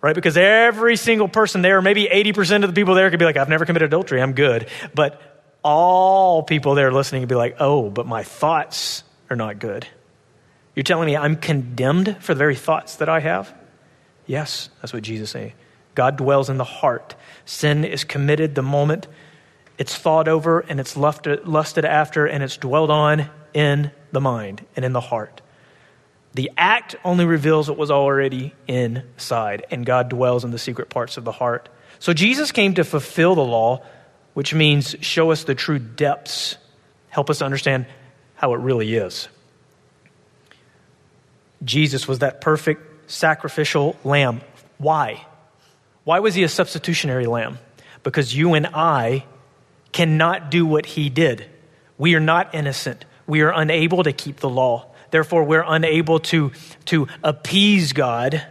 Right? 0.00 0.14
Because 0.14 0.36
every 0.36 0.96
single 0.96 1.28
person 1.28 1.62
there, 1.62 1.80
maybe 1.80 2.06
80% 2.06 2.64
of 2.64 2.68
the 2.68 2.74
people 2.78 2.94
there 2.94 3.08
could 3.08 3.18
be 3.18 3.24
like, 3.24 3.38
I've 3.38 3.48
never 3.48 3.64
committed 3.64 3.86
adultery, 3.86 4.20
I'm 4.20 4.34
good. 4.34 4.68
But 4.94 5.33
all 5.64 6.44
people 6.44 6.76
there 6.76 6.92
listening 6.92 7.22
would 7.22 7.28
be 7.28 7.34
like, 7.34 7.56
oh, 7.58 7.90
but 7.90 8.06
my 8.06 8.22
thoughts 8.22 9.02
are 9.28 9.36
not 9.36 9.58
good. 9.58 9.86
You're 10.76 10.84
telling 10.84 11.06
me 11.06 11.16
I'm 11.16 11.36
condemned 11.36 12.18
for 12.20 12.34
the 12.34 12.38
very 12.38 12.54
thoughts 12.54 12.96
that 12.96 13.08
I 13.08 13.20
have? 13.20 13.52
Yes, 14.26 14.70
that's 14.80 14.92
what 14.92 15.02
Jesus 15.02 15.28
is 15.28 15.30
saying. 15.32 15.52
God 15.94 16.16
dwells 16.16 16.50
in 16.50 16.56
the 16.56 16.64
heart. 16.64 17.14
Sin 17.44 17.84
is 17.84 18.04
committed 18.04 18.54
the 18.54 18.62
moment 18.62 19.06
it's 19.76 19.96
thought 19.96 20.28
over 20.28 20.60
and 20.60 20.78
it's 20.78 20.96
lusted 20.96 21.84
after 21.84 22.26
and 22.26 22.42
it's 22.42 22.56
dwelled 22.56 22.90
on 22.90 23.28
in 23.52 23.90
the 24.12 24.20
mind 24.20 24.64
and 24.76 24.84
in 24.84 24.92
the 24.92 25.00
heart. 25.00 25.40
The 26.34 26.50
act 26.56 26.96
only 27.04 27.24
reveals 27.24 27.68
what 27.68 27.78
was 27.78 27.90
already 27.90 28.54
inside, 28.66 29.66
and 29.70 29.86
God 29.86 30.08
dwells 30.08 30.44
in 30.44 30.50
the 30.50 30.58
secret 30.58 30.90
parts 30.90 31.16
of 31.16 31.24
the 31.24 31.32
heart. 31.32 31.68
So 32.00 32.12
Jesus 32.12 32.50
came 32.50 32.74
to 32.74 32.84
fulfill 32.84 33.34
the 33.34 33.44
law, 33.44 33.84
which 34.34 34.52
means 34.52 34.94
show 35.00 35.30
us 35.30 35.44
the 35.44 35.54
true 35.54 35.78
depths, 35.78 36.56
help 37.08 37.30
us 37.30 37.40
understand 37.40 37.86
how 38.34 38.52
it 38.52 38.58
really 38.58 38.94
is. 38.94 39.28
Jesus 41.64 42.06
was 42.06 42.18
that 42.18 42.40
perfect 42.40 43.10
sacrificial 43.10 43.96
lamb. 44.04 44.42
Why? 44.78 45.24
Why 46.04 46.20
was 46.20 46.34
he 46.34 46.42
a 46.42 46.48
substitutionary 46.48 47.26
lamb? 47.26 47.58
Because 48.02 48.36
you 48.36 48.54
and 48.54 48.66
I 48.66 49.24
cannot 49.92 50.50
do 50.50 50.66
what 50.66 50.84
he 50.84 51.08
did. 51.08 51.46
We 51.96 52.14
are 52.14 52.20
not 52.20 52.54
innocent. 52.54 53.04
We 53.26 53.40
are 53.42 53.52
unable 53.52 54.02
to 54.02 54.12
keep 54.12 54.36
the 54.36 54.48
law. 54.48 54.86
Therefore, 55.10 55.44
we're 55.44 55.64
unable 55.66 56.18
to, 56.20 56.52
to 56.86 57.06
appease 57.22 57.92
God 57.92 58.44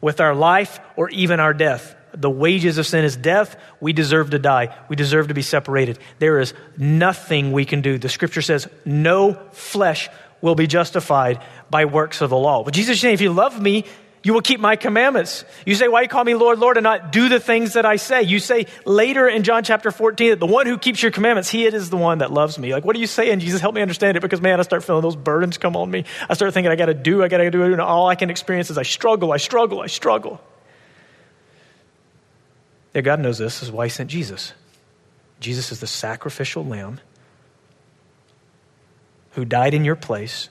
with 0.00 0.20
our 0.20 0.34
life 0.34 0.78
or 0.96 1.08
even 1.08 1.40
our 1.40 1.54
death. 1.54 1.96
The 2.16 2.30
wages 2.30 2.78
of 2.78 2.86
sin 2.86 3.04
is 3.04 3.16
death. 3.16 3.56
We 3.80 3.92
deserve 3.92 4.30
to 4.30 4.38
die. 4.38 4.76
We 4.88 4.96
deserve 4.96 5.28
to 5.28 5.34
be 5.34 5.42
separated. 5.42 5.98
There 6.18 6.38
is 6.38 6.54
nothing 6.76 7.52
we 7.52 7.64
can 7.64 7.80
do. 7.80 7.98
The 7.98 8.08
scripture 8.08 8.42
says, 8.42 8.68
no 8.84 9.34
flesh 9.52 10.08
will 10.40 10.54
be 10.54 10.66
justified 10.66 11.42
by 11.70 11.86
works 11.86 12.20
of 12.20 12.30
the 12.30 12.36
law. 12.36 12.62
But 12.62 12.74
Jesus 12.74 12.96
is 12.96 13.00
saying, 13.00 13.14
if 13.14 13.20
you 13.20 13.32
love 13.32 13.60
me, 13.60 13.84
you 14.24 14.32
will 14.32 14.40
keep 14.40 14.58
my 14.58 14.76
commandments. 14.76 15.44
You 15.66 15.74
say, 15.74 15.86
Why 15.86 16.00
you 16.00 16.08
call 16.08 16.24
me 16.24 16.34
Lord, 16.34 16.58
Lord, 16.58 16.78
and 16.78 16.84
not 16.84 17.12
do 17.12 17.28
the 17.28 17.38
things 17.38 17.74
that 17.74 17.84
I 17.84 17.96
say? 17.96 18.22
You 18.22 18.38
say 18.38 18.66
later 18.86 19.28
in 19.28 19.42
John 19.42 19.62
chapter 19.64 19.90
14 19.90 20.30
that 20.30 20.40
the 20.40 20.46
one 20.46 20.66
who 20.66 20.78
keeps 20.78 21.02
your 21.02 21.12
commandments, 21.12 21.50
he 21.50 21.66
it 21.66 21.74
is 21.74 21.90
the 21.90 21.98
one 21.98 22.18
that 22.18 22.32
loves 22.32 22.58
me. 22.58 22.72
Like, 22.72 22.86
what 22.86 22.96
are 22.96 22.98
you 22.98 23.06
saying? 23.06 23.40
Jesus, 23.40 23.60
help 23.60 23.74
me 23.74 23.82
understand 23.82 24.16
it 24.16 24.20
because, 24.20 24.40
man, 24.40 24.58
I 24.58 24.62
start 24.62 24.82
feeling 24.82 25.02
those 25.02 25.14
burdens 25.14 25.58
come 25.58 25.76
on 25.76 25.90
me. 25.90 26.06
I 26.28 26.32
start 26.34 26.54
thinking 26.54 26.72
I 26.72 26.76
got 26.76 26.86
to 26.86 26.94
do, 26.94 27.22
I 27.22 27.28
got 27.28 27.38
to 27.38 27.50
do 27.50 27.64
it, 27.64 27.72
and 27.72 27.82
all 27.82 28.08
I 28.08 28.14
can 28.14 28.30
experience 28.30 28.70
is 28.70 28.78
I 28.78 28.82
struggle, 28.82 29.30
I 29.30 29.36
struggle, 29.36 29.82
I 29.82 29.88
struggle. 29.88 30.40
Yeah, 32.94 33.02
God 33.02 33.20
knows 33.20 33.38
this. 33.38 33.60
this 33.60 33.68
is 33.68 33.72
why 33.72 33.86
He 33.86 33.90
sent 33.90 34.10
Jesus. 34.10 34.52
Jesus 35.40 35.72
is 35.72 35.80
the 35.80 35.86
sacrificial 35.86 36.64
lamb 36.64 37.00
who 39.32 39.44
died 39.44 39.74
in 39.74 39.84
your 39.84 39.96
place, 39.96 40.48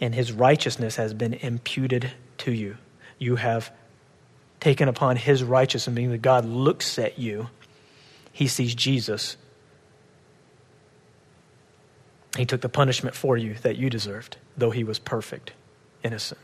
and 0.00 0.14
His 0.14 0.32
righteousness 0.32 0.96
has 0.96 1.14
been 1.14 1.32
imputed 1.32 2.12
to 2.38 2.52
you 2.52 2.76
you 3.18 3.36
have 3.36 3.70
taken 4.60 4.88
upon 4.88 5.16
his 5.16 5.42
righteousness, 5.42 5.94
meaning 5.94 6.12
that 6.12 6.22
God 6.22 6.44
looks 6.44 6.98
at 6.98 7.18
you, 7.18 7.48
he 8.32 8.46
sees 8.46 8.74
Jesus. 8.74 9.36
He 12.36 12.46
took 12.46 12.60
the 12.60 12.68
punishment 12.68 13.16
for 13.16 13.36
you 13.36 13.54
that 13.62 13.76
you 13.76 13.90
deserved, 13.90 14.36
though 14.56 14.70
he 14.70 14.84
was 14.84 14.98
perfect, 14.98 15.52
innocent. 16.02 16.40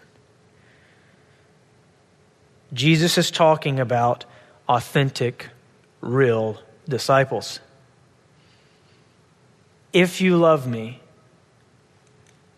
Jesus 2.73 3.17
is 3.17 3.31
talking 3.31 3.79
about 3.79 4.25
authentic, 4.69 5.49
real 6.01 6.61
disciples. 6.89 7.61
If 9.93 10.21
you 10.21 10.37
love 10.37 10.67
me, 10.67 11.01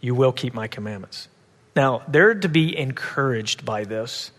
you 0.00 0.14
will 0.14 0.32
keep 0.32 0.54
my 0.54 0.68
commandments. 0.68 1.28
Now, 1.74 2.02
they're 2.08 2.34
to 2.34 2.48
be 2.48 2.76
encouraged 2.76 3.64
by 3.64 3.84
this, 3.84 4.30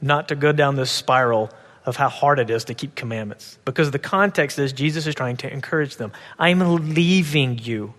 not 0.00 0.28
to 0.28 0.36
go 0.36 0.52
down 0.52 0.76
this 0.76 0.90
spiral 0.90 1.50
of 1.84 1.96
how 1.96 2.08
hard 2.08 2.38
it 2.38 2.50
is 2.50 2.64
to 2.64 2.74
keep 2.74 2.94
commandments. 2.94 3.58
Because 3.64 3.90
the 3.90 3.98
context 3.98 4.58
is 4.58 4.72
Jesus 4.72 5.06
is 5.06 5.14
trying 5.14 5.36
to 5.38 5.52
encourage 5.52 5.96
them. 5.96 6.12
I'm 6.38 6.94
leaving 6.94 7.58
you. 7.58 7.94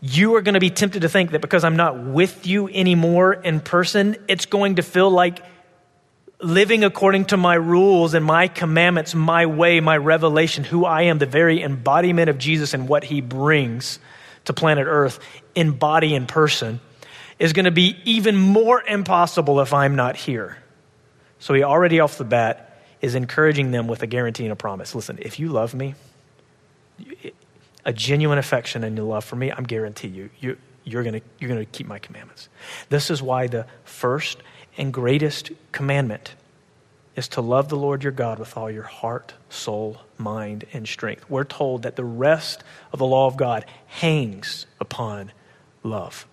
You 0.00 0.36
are 0.36 0.42
going 0.42 0.54
to 0.54 0.60
be 0.60 0.70
tempted 0.70 1.02
to 1.02 1.08
think 1.08 1.32
that 1.32 1.40
because 1.40 1.64
I'm 1.64 1.76
not 1.76 1.98
with 1.98 2.46
you 2.46 2.68
anymore 2.68 3.32
in 3.32 3.60
person, 3.60 4.16
it's 4.28 4.46
going 4.46 4.76
to 4.76 4.82
feel 4.82 5.10
like 5.10 5.44
living 6.40 6.84
according 6.84 7.26
to 7.26 7.36
my 7.36 7.54
rules 7.54 8.14
and 8.14 8.24
my 8.24 8.48
commandments, 8.48 9.14
my 9.14 9.46
way, 9.46 9.80
my 9.80 9.96
revelation, 9.96 10.64
who 10.64 10.84
I 10.84 11.02
am, 11.02 11.18
the 11.18 11.26
very 11.26 11.62
embodiment 11.62 12.30
of 12.30 12.38
Jesus 12.38 12.74
and 12.74 12.88
what 12.88 13.04
he 13.04 13.20
brings 13.20 13.98
to 14.44 14.52
planet 14.52 14.86
Earth 14.88 15.18
in 15.54 15.72
body 15.72 16.14
and 16.14 16.28
person 16.28 16.80
is 17.38 17.52
going 17.52 17.64
to 17.64 17.70
be 17.70 17.96
even 18.04 18.36
more 18.36 18.82
impossible 18.82 19.60
if 19.60 19.72
I'm 19.72 19.96
not 19.96 20.16
here. 20.16 20.58
So 21.38 21.54
he 21.54 21.62
already 21.62 22.00
off 22.00 22.18
the 22.18 22.24
bat 22.24 22.82
is 23.00 23.14
encouraging 23.14 23.70
them 23.70 23.86
with 23.86 24.02
a 24.02 24.06
guarantee 24.06 24.44
and 24.44 24.52
a 24.52 24.56
promise. 24.56 24.94
Listen, 24.94 25.18
if 25.20 25.38
you 25.38 25.48
love 25.48 25.74
me, 25.74 25.94
a 27.84 27.92
genuine 27.92 28.38
affection 28.38 28.82
and 28.82 28.96
your 28.96 29.06
love 29.06 29.24
for 29.24 29.36
me, 29.36 29.52
I'm 29.52 29.64
guarantee 29.64 30.08
you, 30.08 30.30
you 30.40 30.56
you're 30.84 31.02
going 31.02 31.20
you're 31.38 31.48
going 31.48 31.64
to 31.64 31.70
keep 31.70 31.86
my 31.86 31.98
commandments. 31.98 32.48
This 32.88 33.10
is 33.10 33.22
why 33.22 33.46
the 33.46 33.66
first 33.84 34.38
and 34.78 34.92
greatest 34.92 35.50
commandment 35.72 36.34
is 37.16 37.28
to 37.28 37.40
love 37.40 37.68
the 37.68 37.76
Lord 37.76 38.04
your 38.04 38.12
God 38.12 38.38
with 38.38 38.56
all 38.56 38.70
your 38.70 38.84
heart, 38.84 39.34
soul, 39.50 39.98
mind, 40.16 40.64
and 40.72 40.86
strength. 40.86 41.28
We're 41.28 41.44
told 41.44 41.82
that 41.82 41.96
the 41.96 42.04
rest 42.04 42.62
of 42.92 43.00
the 43.00 43.06
law 43.06 43.26
of 43.26 43.36
God 43.36 43.66
hangs 43.88 44.66
upon 44.80 45.32
love. 45.82 46.26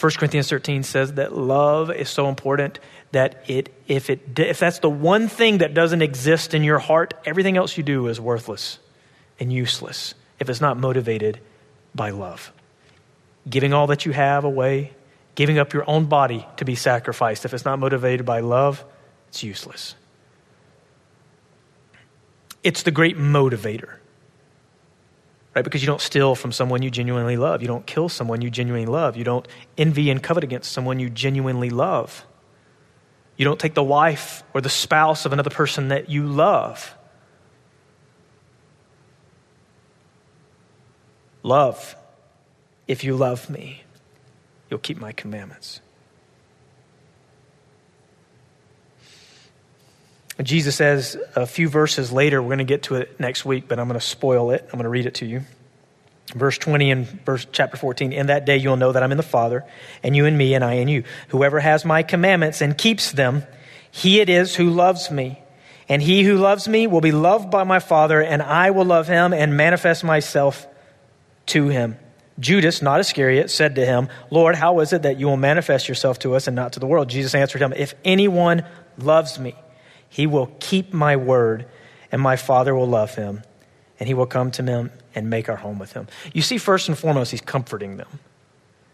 1 0.00 0.12
Corinthians 0.12 0.48
13 0.48 0.82
says 0.82 1.14
that 1.14 1.36
love 1.36 1.90
is 1.90 2.08
so 2.08 2.28
important 2.28 2.78
that 3.12 3.44
it, 3.46 3.72
if, 3.88 4.08
it, 4.08 4.38
if 4.38 4.58
that's 4.58 4.78
the 4.78 4.90
one 4.90 5.28
thing 5.28 5.58
that 5.58 5.74
doesn't 5.74 6.02
exist 6.02 6.54
in 6.54 6.64
your 6.64 6.78
heart, 6.78 7.12
everything 7.26 7.58
else 7.58 7.76
you 7.76 7.82
do 7.82 8.06
is 8.08 8.18
worthless 8.18 8.78
and 9.38 9.52
useless 9.52 10.14
if 10.40 10.48
it's 10.48 10.62
not 10.62 10.78
motivated 10.78 11.40
by 11.94 12.10
love. 12.10 12.52
Giving 13.48 13.74
all 13.74 13.86
that 13.88 14.06
you 14.06 14.12
have 14.12 14.44
away, 14.44 14.92
giving 15.36 15.58
up 15.58 15.72
your 15.72 15.88
own 15.88 16.06
body 16.06 16.44
to 16.56 16.64
be 16.64 16.74
sacrificed, 16.74 17.44
if 17.44 17.54
it's 17.54 17.64
not 17.64 17.78
motivated 17.78 18.26
by 18.26 18.40
love, 18.40 18.84
it's 19.28 19.44
useless. 19.44 19.94
It's 22.64 22.82
the 22.82 22.90
great 22.90 23.16
motivator, 23.16 23.98
right? 25.54 25.62
Because 25.62 25.82
you 25.82 25.86
don't 25.86 26.00
steal 26.00 26.34
from 26.34 26.50
someone 26.50 26.82
you 26.82 26.90
genuinely 26.90 27.36
love. 27.36 27.62
You 27.62 27.68
don't 27.68 27.86
kill 27.86 28.08
someone 28.08 28.40
you 28.40 28.50
genuinely 28.50 28.86
love. 28.86 29.16
You 29.16 29.22
don't 29.22 29.46
envy 29.78 30.10
and 30.10 30.20
covet 30.20 30.42
against 30.42 30.72
someone 30.72 30.98
you 30.98 31.08
genuinely 31.08 31.70
love. 31.70 32.26
You 33.36 33.44
don't 33.44 33.60
take 33.60 33.74
the 33.74 33.84
wife 33.84 34.42
or 34.54 34.60
the 34.60 34.70
spouse 34.70 35.26
of 35.26 35.32
another 35.32 35.50
person 35.50 35.88
that 35.88 36.08
you 36.08 36.26
love. 36.26 36.96
Love, 41.42 41.94
if 42.88 43.04
you 43.04 43.14
love 43.14 43.48
me, 43.50 43.84
you'll 44.70 44.80
keep 44.80 44.98
my 44.98 45.12
commandments. 45.12 45.80
Jesus 50.42 50.76
says 50.76 51.16
a 51.34 51.46
few 51.46 51.68
verses 51.68 52.12
later, 52.12 52.42
we're 52.42 52.48
going 52.48 52.58
to 52.58 52.64
get 52.64 52.84
to 52.84 52.96
it 52.96 53.18
next 53.18 53.44
week, 53.44 53.68
but 53.68 53.78
I'm 53.78 53.88
going 53.88 53.98
to 53.98 54.04
spoil 54.04 54.50
it. 54.50 54.62
I'm 54.64 54.72
going 54.72 54.84
to 54.84 54.90
read 54.90 55.06
it 55.06 55.14
to 55.16 55.26
you. 55.26 55.42
Verse 56.34 56.58
20 56.58 56.90
and 56.90 57.06
verse 57.24 57.46
chapter 57.50 57.76
14. 57.76 58.12
In 58.12 58.26
that 58.26 58.44
day 58.44 58.56
you'll 58.58 58.76
know 58.76 58.92
that 58.92 59.02
I'm 59.02 59.12
in 59.12 59.16
the 59.16 59.22
Father, 59.22 59.64
and 60.02 60.14
you 60.14 60.26
in 60.26 60.36
me, 60.36 60.54
and 60.54 60.62
I 60.62 60.74
in 60.74 60.88
you. 60.88 61.04
Whoever 61.28 61.60
has 61.60 61.84
my 61.84 62.02
commandments 62.02 62.60
and 62.60 62.76
keeps 62.76 63.12
them, 63.12 63.44
he 63.90 64.20
it 64.20 64.28
is 64.28 64.54
who 64.54 64.68
loves 64.68 65.10
me. 65.10 65.40
And 65.88 66.02
he 66.02 66.24
who 66.24 66.36
loves 66.36 66.66
me 66.66 66.86
will 66.86 67.00
be 67.00 67.12
loved 67.12 67.50
by 67.50 67.64
my 67.64 67.78
Father, 67.78 68.20
and 68.20 68.42
I 68.42 68.72
will 68.72 68.84
love 68.84 69.06
him 69.06 69.32
and 69.32 69.56
manifest 69.56 70.02
myself 70.04 70.66
to 71.46 71.68
him. 71.68 71.96
Judas, 72.38 72.82
not 72.82 73.00
Iscariot, 73.00 73.50
said 73.50 73.76
to 73.76 73.86
him, 73.86 74.08
Lord, 74.30 74.56
how 74.56 74.80
is 74.80 74.92
it 74.92 75.02
that 75.02 75.18
you 75.18 75.26
will 75.26 75.38
manifest 75.38 75.88
yourself 75.88 76.18
to 76.20 76.34
us 76.34 76.46
and 76.46 76.54
not 76.54 76.74
to 76.74 76.80
the 76.80 76.86
world? 76.86 77.08
Jesus 77.08 77.34
answered 77.34 77.62
him, 77.62 77.72
If 77.74 77.94
anyone 78.04 78.64
loves 78.98 79.38
me, 79.38 79.54
he 80.08 80.26
will 80.26 80.54
keep 80.60 80.92
my 80.92 81.16
word, 81.16 81.66
and 82.12 82.20
my 82.20 82.36
Father 82.36 82.74
will 82.74 82.86
love 82.86 83.14
him, 83.14 83.42
and 83.98 84.06
he 84.06 84.14
will 84.14 84.26
come 84.26 84.50
to 84.52 84.62
him 84.62 84.90
and 85.14 85.30
make 85.30 85.48
our 85.48 85.56
home 85.56 85.78
with 85.78 85.92
him. 85.92 86.08
You 86.34 86.42
see, 86.42 86.58
first 86.58 86.88
and 86.88 86.98
foremost, 86.98 87.30
he's 87.30 87.40
comforting 87.40 87.96
them. 87.96 88.20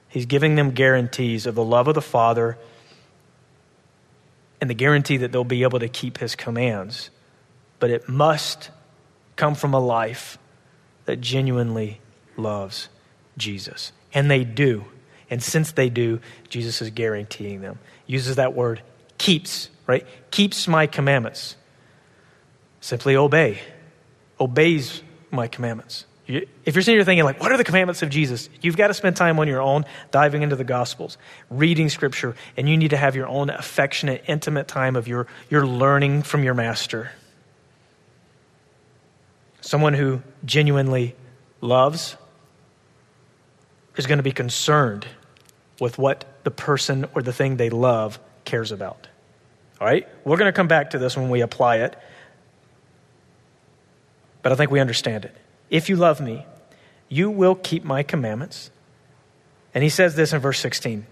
He's 0.08 0.26
giving 0.26 0.54
them 0.54 0.70
guarantees 0.70 1.46
of 1.46 1.54
the 1.54 1.64
love 1.64 1.88
of 1.88 1.94
the 1.94 2.02
Father 2.02 2.58
and 4.60 4.70
the 4.70 4.74
guarantee 4.74 5.16
that 5.16 5.32
they'll 5.32 5.42
be 5.42 5.64
able 5.64 5.80
to 5.80 5.88
keep 5.88 6.18
his 6.18 6.36
commands. 6.36 7.10
But 7.80 7.90
it 7.90 8.08
must 8.08 8.70
come 9.34 9.56
from 9.56 9.74
a 9.74 9.80
life 9.80 10.38
that 11.06 11.20
genuinely 11.20 12.00
loves 12.36 12.88
Jesus. 13.36 13.92
And 14.14 14.30
they 14.30 14.44
do. 14.44 14.84
And 15.30 15.42
since 15.42 15.72
they 15.72 15.88
do, 15.88 16.20
Jesus 16.48 16.82
is 16.82 16.90
guaranteeing 16.90 17.60
them. 17.60 17.78
Uses 18.06 18.36
that 18.36 18.54
word 18.54 18.82
keeps, 19.18 19.70
right? 19.86 20.06
Keeps 20.30 20.68
my 20.68 20.86
commandments. 20.86 21.56
Simply 22.80 23.16
obey. 23.16 23.60
Obeys 24.38 25.02
my 25.30 25.48
commandments. 25.48 26.04
If 26.26 26.74
you're 26.74 26.82
sitting 26.82 26.96
here 26.96 27.04
thinking, 27.04 27.24
like, 27.24 27.40
what 27.40 27.50
are 27.52 27.56
the 27.56 27.64
commandments 27.64 28.02
of 28.02 28.08
Jesus? 28.08 28.48
You've 28.60 28.76
got 28.76 28.88
to 28.88 28.94
spend 28.94 29.16
time 29.16 29.38
on 29.38 29.48
your 29.48 29.60
own, 29.60 29.84
diving 30.10 30.42
into 30.42 30.56
the 30.56 30.64
Gospels, 30.64 31.18
reading 31.50 31.88
Scripture, 31.88 32.36
and 32.56 32.68
you 32.68 32.76
need 32.76 32.90
to 32.90 32.96
have 32.96 33.16
your 33.16 33.26
own 33.26 33.50
affectionate, 33.50 34.24
intimate 34.28 34.68
time 34.68 34.96
of 34.96 35.08
your, 35.08 35.26
your 35.50 35.66
learning 35.66 36.22
from 36.22 36.44
your 36.44 36.54
Master. 36.54 37.10
Someone 39.60 39.94
who 39.94 40.22
genuinely 40.44 41.16
loves 41.60 42.16
is 43.96 44.06
going 44.06 44.18
to 44.18 44.22
be 44.22 44.32
concerned 44.32 45.06
with 45.80 45.98
what 45.98 46.24
the 46.44 46.50
person 46.50 47.06
or 47.14 47.22
the 47.22 47.32
thing 47.32 47.56
they 47.56 47.70
love 47.70 48.18
cares 48.44 48.72
about. 48.72 49.08
All 49.80 49.86
right? 49.86 50.06
We're 50.24 50.36
going 50.36 50.48
to 50.48 50.56
come 50.56 50.68
back 50.68 50.90
to 50.90 50.98
this 50.98 51.16
when 51.16 51.28
we 51.28 51.40
apply 51.40 51.78
it, 51.78 51.96
but 54.42 54.52
I 54.52 54.54
think 54.54 54.70
we 54.70 54.80
understand 54.80 55.24
it. 55.24 55.34
If 55.70 55.88
you 55.88 55.96
love 55.96 56.20
me, 56.20 56.46
you 57.08 57.30
will 57.30 57.54
keep 57.54 57.84
my 57.84 58.02
commandments. 58.02 58.70
And 59.74 59.82
he 59.82 59.90
says 59.90 60.14
this 60.14 60.32
in 60.32 60.40
verse 60.40 60.60
16. 60.60 61.06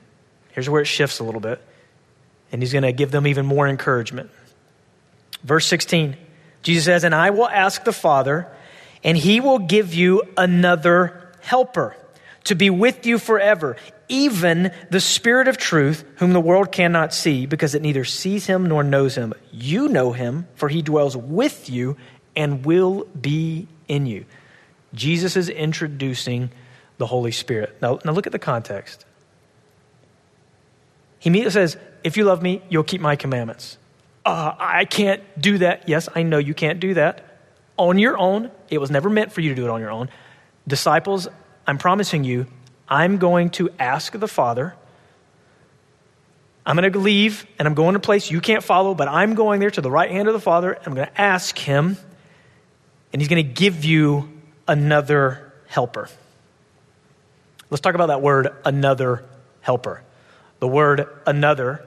Here's 0.53 0.69
where 0.69 0.83
it 0.83 0.87
shifts 0.87 1.19
a 1.19 1.25
little 1.25 1.40
bit. 1.40 1.62
And 2.53 2.62
he's 2.62 2.73
going 2.73 2.83
to 2.83 2.93
give 2.93 3.11
them 3.11 3.27
even 3.27 3.47
more 3.47 3.69
encouragement. 3.69 4.31
Verse 5.43 5.66
16, 5.66 6.16
Jesus 6.62 6.85
says, 6.85 7.05
And 7.05 7.14
I 7.14 7.31
will 7.31 7.49
ask 7.49 7.85
the 7.85 7.93
Father, 7.93 8.49
and 9.05 9.16
he 9.16 9.40
will 9.40 9.61
give 9.61 9.95
you 9.95 10.23
another 10.37 11.33
helper 11.40 11.97
to 12.44 12.55
be 12.55 12.70
with 12.70 13.07
you 13.07 13.18
forever, 13.18 13.76
even 14.09 14.72
the 14.90 15.00
Spirit 15.00 15.48
of 15.48 15.57
truth, 15.57 16.05
whom 16.16 16.33
the 16.33 16.40
world 16.40 16.72
cannot 16.72 17.14
see, 17.14 17.46
because 17.46 17.74
it 17.74 17.83
neither 17.83 18.05
sees 18.05 18.46
him 18.46 18.66
nor 18.66 18.83
knows 18.83 19.14
him. 19.14 19.35
You 19.53 19.88
know 19.88 20.12
him, 20.12 20.48
for 20.55 20.68
he 20.68 20.83
dwells 20.83 21.16
with 21.16 21.70
you 21.70 21.96
and 22.35 22.64
will 22.64 23.05
be 23.18 23.68
in 23.88 24.07
you. 24.07 24.24
Jesus 24.94 25.37
is 25.37 25.48
introducing 25.48 26.50
the 26.98 27.07
Holy 27.07 27.33
Spirit. 27.33 27.76
Now, 27.81 27.98
now 28.05 28.12
look 28.12 28.26
at 28.26 28.33
the 28.33 28.38
context. 28.38 29.05
He 31.18 31.29
immediately 31.29 31.53
says, 31.53 31.76
If 32.03 32.16
you 32.16 32.24
love 32.24 32.42
me, 32.42 32.62
you'll 32.68 32.85
keep 32.85 33.00
my 33.00 33.16
commandments. 33.16 33.79
Uh, 34.24 34.55
I 34.59 34.85
can't 34.85 35.22
do 35.40 35.59
that. 35.59 35.88
Yes, 35.88 36.09
I 36.14 36.22
know 36.22 36.38
you 36.38 36.55
can't 36.55 36.81
do 36.81 36.94
that 36.94 37.24
on 37.76 37.98
your 37.98 38.18
own. 38.18 38.50
It 38.68 38.79
was 38.79 38.90
never 38.90 39.09
meant 39.09 39.33
for 39.33 39.40
you 39.40 39.50
to 39.50 39.55
do 39.55 39.64
it 39.64 39.70
on 39.70 39.81
your 39.81 39.90
own. 39.90 40.11
Disciples, 40.66 41.29
I'm 41.66 41.79
promising 41.79 42.25
you, 42.25 42.46
I'm 42.88 43.18
going 43.18 43.51
to 43.51 43.70
ask 43.79 44.12
the 44.12 44.29
Father. 44.29 44.75
I'm 46.66 46.77
going 46.77 46.92
to 46.92 46.99
leave 46.99 47.46
and 47.59 47.66
I'm 47.66 47.75
going 47.75 47.94
to 47.94 47.99
a 47.99 48.03
place 48.03 48.31
you 48.31 48.40
can't 48.40 48.62
follow, 48.62 48.94
but 48.94 49.09
I'm 49.09 49.35
going 49.35 49.61
there 49.61 49.70
to 49.70 49.81
the 49.81 49.90
right 49.90 50.11
hand 50.11 50.29
of 50.29 50.35
the 50.35 50.40
Father. 50.40 50.77
I'm 50.85 50.94
going 50.94 51.07
to 51.07 51.20
ask 51.20 51.57
Him, 51.57 51.96
and 53.12 53.20
He's 53.23 53.29
going 53.29 53.44
to 53.44 53.53
give 53.53 53.85
you 53.85 54.29
another 54.68 55.53
helper. 55.66 56.09
Let's 57.70 57.81
talk 57.81 57.94
about 57.94 58.07
that 58.07 58.20
word, 58.20 58.49
another 58.64 59.25
helper. 59.61 60.03
The 60.59 60.68
word 60.68 61.09
another 61.27 61.87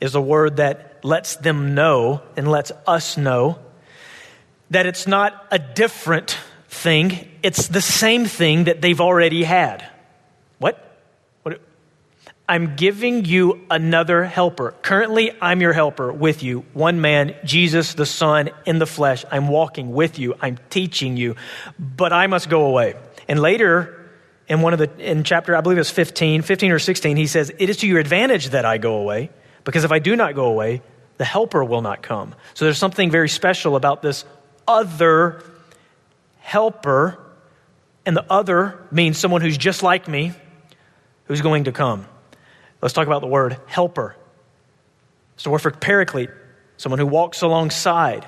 is 0.00 0.14
a 0.14 0.20
word 0.20 0.56
that 0.56 1.04
lets 1.04 1.36
them 1.36 1.74
know 1.74 2.22
and 2.36 2.50
lets 2.50 2.72
us 2.86 3.16
know 3.16 3.58
that 4.70 4.86
it's 4.86 5.06
not 5.06 5.46
a 5.50 5.58
different 5.58 6.38
thing, 6.68 7.29
it's 7.42 7.68
the 7.68 7.80
same 7.80 8.26
thing 8.26 8.64
that 8.64 8.80
they've 8.80 9.00
already 9.00 9.44
had. 9.44 9.88
What? 10.58 10.78
what? 11.42 11.60
I'm 12.48 12.76
giving 12.76 13.24
you 13.24 13.60
another 13.70 14.24
helper. 14.24 14.74
Currently, 14.82 15.32
I'm 15.40 15.60
your 15.60 15.72
helper 15.72 16.12
with 16.12 16.42
you. 16.42 16.64
One 16.72 17.00
man, 17.00 17.34
Jesus 17.44 17.94
the 17.94 18.06
Son 18.06 18.50
in 18.66 18.78
the 18.78 18.86
flesh. 18.86 19.24
I'm 19.30 19.48
walking 19.48 19.92
with 19.92 20.18
you. 20.18 20.34
I'm 20.40 20.58
teaching 20.70 21.16
you, 21.16 21.36
but 21.78 22.12
I 22.12 22.26
must 22.26 22.48
go 22.48 22.66
away. 22.66 22.94
And 23.28 23.40
later, 23.40 23.96
in 24.48 24.62
one 24.62 24.72
of 24.72 24.80
the, 24.80 24.90
in 24.98 25.22
chapter, 25.22 25.54
I 25.56 25.60
believe 25.60 25.78
it's 25.78 25.90
15, 25.90 26.42
15 26.42 26.72
or 26.72 26.80
16, 26.80 27.16
he 27.16 27.28
says, 27.28 27.52
It 27.56 27.70
is 27.70 27.78
to 27.78 27.86
your 27.86 28.00
advantage 28.00 28.48
that 28.48 28.64
I 28.64 28.78
go 28.78 28.96
away, 28.96 29.30
because 29.64 29.84
if 29.84 29.92
I 29.92 30.00
do 30.00 30.16
not 30.16 30.34
go 30.34 30.46
away, 30.46 30.82
the 31.18 31.24
helper 31.24 31.62
will 31.62 31.82
not 31.82 32.02
come. 32.02 32.34
So 32.54 32.64
there's 32.64 32.78
something 32.78 33.10
very 33.10 33.28
special 33.28 33.76
about 33.76 34.02
this 34.02 34.24
other 34.66 35.44
helper, 36.38 37.18
and 38.10 38.16
the 38.16 38.26
other 38.28 38.76
means 38.90 39.18
someone 39.18 39.40
who's 39.40 39.56
just 39.56 39.84
like 39.84 40.08
me, 40.08 40.32
who's 41.26 41.42
going 41.42 41.62
to 41.62 41.70
come. 41.70 42.08
Let's 42.82 42.92
talk 42.92 43.06
about 43.06 43.20
the 43.20 43.28
word 43.28 43.56
helper. 43.68 44.16
It's 45.34 45.44
the 45.44 45.50
word 45.50 45.60
for 45.60 45.70
paraclete, 45.70 46.30
someone 46.76 46.98
who 46.98 47.06
walks 47.06 47.42
alongside. 47.42 48.26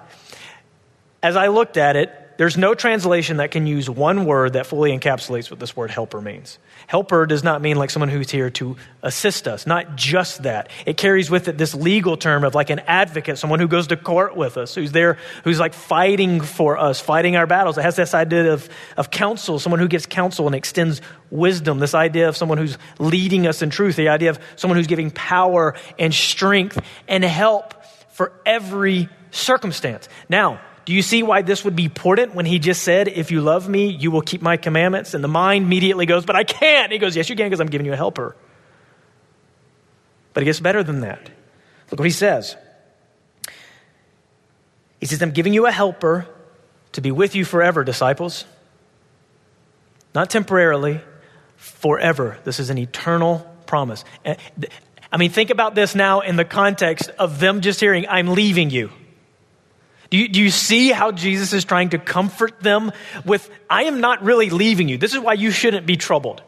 As 1.21 1.35
I 1.35 1.49
looked 1.49 1.77
at 1.77 1.97
it, 1.97 2.17
there's 2.43 2.57
no 2.59 2.75
translation 2.75 3.37
that 3.37 3.53
can 3.53 3.69
use 3.69 3.89
one 3.89 4.25
word 4.25 4.55
that 4.55 4.67
fully 4.67 4.91
encapsulates 4.91 5.49
what 5.49 5.61
this 5.61 5.77
word 5.77 5.93
helper 5.93 6.21
means. 6.21 6.59
Helper 6.89 7.25
does 7.25 7.45
not 7.45 7.63
mean 7.63 7.77
like 7.77 7.89
someone 7.89 8.09
who's 8.09 8.33
here 8.33 8.51
to 8.51 8.75
assist 9.01 9.47
us, 9.47 9.65
not 9.65 9.95
just 9.95 10.43
that. 10.43 10.69
It 10.85 10.97
carries 10.97 11.31
with 11.31 11.47
it 11.47 11.57
this 11.57 11.73
legal 11.73 12.17
term 12.17 12.43
of 12.43 12.53
like 12.53 12.71
an 12.71 12.81
advocate, 12.81 13.39
someone 13.39 13.61
who 13.61 13.69
goes 13.69 13.87
to 13.87 13.97
court 13.97 14.37
with 14.37 14.57
us, 14.57 14.75
who's 14.75 14.91
there, 14.91 15.19
who's 15.45 15.61
like 15.61 15.73
fighting 15.73 16.41
for 16.41 16.77
us, 16.79 16.99
fighting 16.99 17.37
our 17.37 17.47
battles. 17.47 17.79
It 17.79 17.83
has 17.83 17.95
this 17.95 18.13
idea 18.13 18.53
of, 18.53 18.69
of 18.97 19.13
counsel, 19.13 19.61
someone 19.61 19.79
who 19.79 19.87
gives 19.87 20.07
counsel 20.07 20.47
and 20.47 20.57
extends 20.57 21.01
wisdom, 21.31 21.79
this 21.79 21.95
idea 21.95 22.29
of 22.29 22.37
someone 22.37 22.59
who's 22.59 22.77
leading 22.99 23.47
us 23.47 23.63
in 23.63 23.71
truth, 23.71 23.95
the 23.95 24.09
idea 24.09 24.31
of 24.31 24.41
someone 24.57 24.79
who's 24.79 24.89
giving 24.89 25.13
power 25.13 25.77
and 25.97 26.13
strength 26.13 26.77
and 27.07 27.23
help 27.23 27.85
for 28.11 28.33
every 28.45 29.09
circumstance. 29.31 30.09
Now, 30.29 30.61
do 30.85 30.93
you 30.93 31.03
see 31.03 31.23
why 31.23 31.43
this 31.43 31.65
would 31.65 31.77
be 31.77 31.85
important 31.85 32.35
when 32.35 32.45
he 32.45 32.59
just 32.59 32.83
said, 32.83 33.09
If 33.09 33.31
you 33.31 33.41
love 33.41 33.69
me, 33.69 33.89
you 33.89 34.11
will 34.11 34.23
keep 34.23 34.43
my 34.43 34.57
commandments? 34.57 35.15
And 35.15 35.23
the 35.23 35.29
mind 35.29 35.65
immediately 35.65 36.07
goes, 36.07 36.25
But 36.25 36.37
I 36.37 36.45
can't. 36.45 36.91
He 36.91 36.99
goes, 36.99 37.15
Yes, 37.15 37.29
you 37.29 37.37
can 37.37 37.47
because 37.47 37.61
I'm 37.61 37.69
giving 37.69 37.87
you 37.87 37.93
a 37.93 37.97
helper. 37.97 38.37
But 40.35 40.43
it 40.43 40.47
gets 40.47 40.61
better 40.61 40.83
than 40.83 41.01
that. 41.01 41.31
Look 41.91 42.01
what 42.01 42.07
he 42.07 42.11
says. 42.11 42.57
He 44.99 45.07
says, 45.07 45.23
I'm 45.23 45.33
giving 45.33 45.53
you 45.53 45.67
a 45.67 45.73
helper 45.73 46.27
to 46.93 47.01
be 47.01 47.11
with 47.11 47.35
you 47.35 47.45
forever, 47.45 47.85
disciples. 47.85 48.45
Not 50.15 50.31
temporarily, 50.31 51.01
forever. 51.57 52.39
This 52.45 52.61
is 52.61 52.71
an 52.71 52.79
eternal 52.79 53.47
promise. 53.67 54.05
Eh, 54.25 54.37
I 55.11 55.17
mean, 55.17 55.31
think 55.31 55.51
about 55.51 55.75
this 55.75 55.95
now 55.95 56.21
in 56.21 56.37
the 56.37 56.45
context 56.45 57.11
of 57.19 57.39
them 57.39 57.61
just 57.61 57.81
hearing, 57.81 58.07
I'm 58.09 58.29
leaving 58.29 58.71
you. 58.71 58.91
Do 60.13 60.19
you, 60.19 60.29
do 60.29 60.43
you 60.43 60.51
see 60.51 60.91
how 60.91 61.11
Jesus 61.11 61.55
is 61.55 61.65
trying 61.65 61.89
to 61.89 61.99
comfort 61.99 62.61
them 62.61 62.93
with, 63.25 63.49
I 63.71 63.85
am 63.85 64.03
not 64.03 64.23
really 64.23 64.51
leaving 64.51 64.91
you. 64.91 64.99
This 64.99 65.15
is 65.15 65.19
why 65.19 65.33
you 65.33 65.51
shouldn't 65.51 65.87
be 65.87 65.97
troubled. 65.97 66.43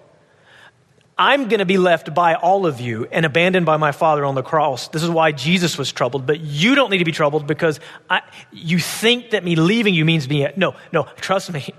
I'm 1.16 1.48
going 1.48 1.60
to 1.60 1.64
be 1.64 1.78
left 1.78 2.12
by 2.12 2.34
all 2.34 2.66
of 2.66 2.82
you 2.82 3.06
and 3.10 3.24
abandoned 3.24 3.64
by 3.64 3.78
my 3.78 3.92
Father 3.92 4.22
on 4.26 4.34
the 4.34 4.42
cross. 4.42 4.88
This 4.88 5.02
is 5.02 5.08
why 5.08 5.32
Jesus 5.32 5.78
was 5.78 5.90
troubled, 5.90 6.26
but 6.26 6.40
you 6.40 6.74
don't 6.74 6.90
need 6.90 6.98
to 6.98 7.06
be 7.06 7.12
troubled 7.12 7.46
because 7.46 7.80
I, 8.10 8.20
you 8.52 8.78
think 8.78 9.30
that 9.30 9.42
me 9.42 9.56
leaving 9.56 9.94
you 9.94 10.04
means 10.04 10.28
me. 10.28 10.46
No, 10.56 10.74
no, 10.92 11.04
trust 11.22 11.50
me. 11.50 11.70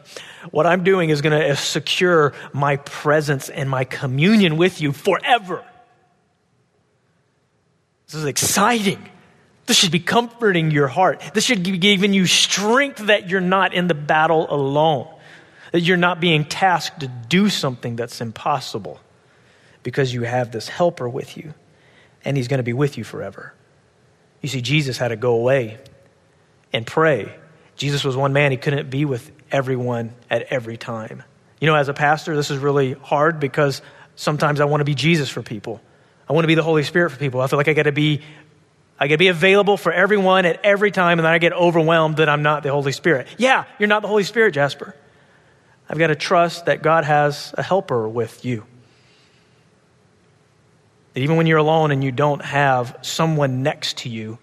What 0.49 0.65
I'm 0.65 0.83
doing 0.83 1.11
is 1.11 1.21
going 1.21 1.39
to 1.39 1.55
secure 1.55 2.33
my 2.51 2.77
presence 2.77 3.47
and 3.47 3.69
my 3.69 3.83
communion 3.83 4.57
with 4.57 4.81
you 4.81 4.91
forever. 4.91 5.63
This 8.07 8.15
is 8.15 8.25
exciting. 8.25 9.07
This 9.65 9.77
should 9.77 9.91
be 9.91 9.99
comforting 9.99 10.71
your 10.71 10.87
heart. 10.87 11.21
This 11.33 11.43
should 11.43 11.63
be 11.63 11.77
giving 11.77 12.13
you 12.13 12.27
strength 12.27 13.07
that 13.07 13.29
you're 13.29 13.41
not 13.41 13.73
in 13.73 13.87
the 13.87 13.95
battle 13.95 14.45
alone, 14.49 15.07
that 15.71 15.81
you're 15.81 15.97
not 15.97 16.19
being 16.19 16.45
tasked 16.45 16.99
to 16.99 17.07
do 17.07 17.49
something 17.49 17.95
that's 17.95 18.21
impossible 18.21 18.99
because 19.81 20.13
you 20.13 20.23
have 20.23 20.51
this 20.51 20.67
helper 20.67 21.07
with 21.07 21.37
you, 21.37 21.53
and 22.23 22.37
he's 22.37 22.47
going 22.47 22.59
to 22.59 22.63
be 22.63 22.73
with 22.73 22.97
you 22.97 23.03
forever. 23.03 23.53
You 24.41 24.49
see, 24.49 24.61
Jesus 24.61 24.97
had 24.97 25.09
to 25.09 25.15
go 25.15 25.35
away 25.35 25.79
and 26.71 26.85
pray. 26.85 27.35
Jesus 27.75 28.03
was 28.03 28.15
one 28.15 28.33
man, 28.33 28.51
he 28.51 28.57
couldn't 28.57 28.89
be 28.89 29.05
with 29.05 29.31
everyone 29.51 30.13
at 30.29 30.43
every 30.43 30.77
time. 30.77 31.23
You 31.59 31.67
know, 31.67 31.75
as 31.75 31.89
a 31.89 31.93
pastor, 31.93 32.35
this 32.35 32.51
is 32.51 32.59
really 32.59 32.93
hard 32.93 33.39
because 33.39 33.81
sometimes 34.15 34.59
I 34.59 34.65
want 34.65 34.81
to 34.81 34.85
be 34.85 34.95
Jesus 34.95 35.29
for 35.29 35.41
people. 35.41 35.81
I 36.27 36.33
want 36.33 36.43
to 36.43 36.47
be 36.47 36.55
the 36.55 36.63
Holy 36.63 36.83
Spirit 36.83 37.11
for 37.11 37.17
people. 37.17 37.41
I 37.41 37.47
feel 37.47 37.57
like 37.57 37.67
I 37.67 37.73
got 37.73 37.83
to 37.83 37.91
be 37.91 38.21
I 38.99 39.07
get 39.07 39.15
to 39.15 39.17
be 39.17 39.27
available 39.27 39.75
for 39.77 39.91
everyone 39.91 40.45
at 40.45 40.63
every 40.63 40.91
time, 40.91 41.19
and 41.19 41.25
then 41.25 41.33
I 41.33 41.37
get 41.37 41.51
overwhelmed 41.51 42.17
that 42.17 42.29
I'm 42.29 42.43
not 42.43 42.63
the 42.63 42.71
Holy 42.71 42.93
Spirit. 42.93 43.27
Yeah, 43.37 43.65
you're 43.77 43.89
not 43.89 44.01
the 44.01 44.07
Holy 44.07 44.23
Spirit, 44.23 44.53
Jasper. 44.53 44.95
I've 45.89 45.97
got 45.97 46.07
to 46.07 46.15
trust 46.15 46.65
that 46.65 46.81
God 46.81 47.03
has 47.03 47.53
a 47.57 47.63
helper 47.63 48.07
with 48.07 48.45
you. 48.45 48.65
That 51.13 51.19
even 51.19 51.35
when 51.35 51.45
you're 51.45 51.57
alone 51.57 51.91
and 51.91 52.03
you 52.03 52.11
don't 52.11 52.43
have 52.43 52.97
someone 53.01 53.63
next 53.63 53.97
to 53.99 54.09
you, 54.09 54.37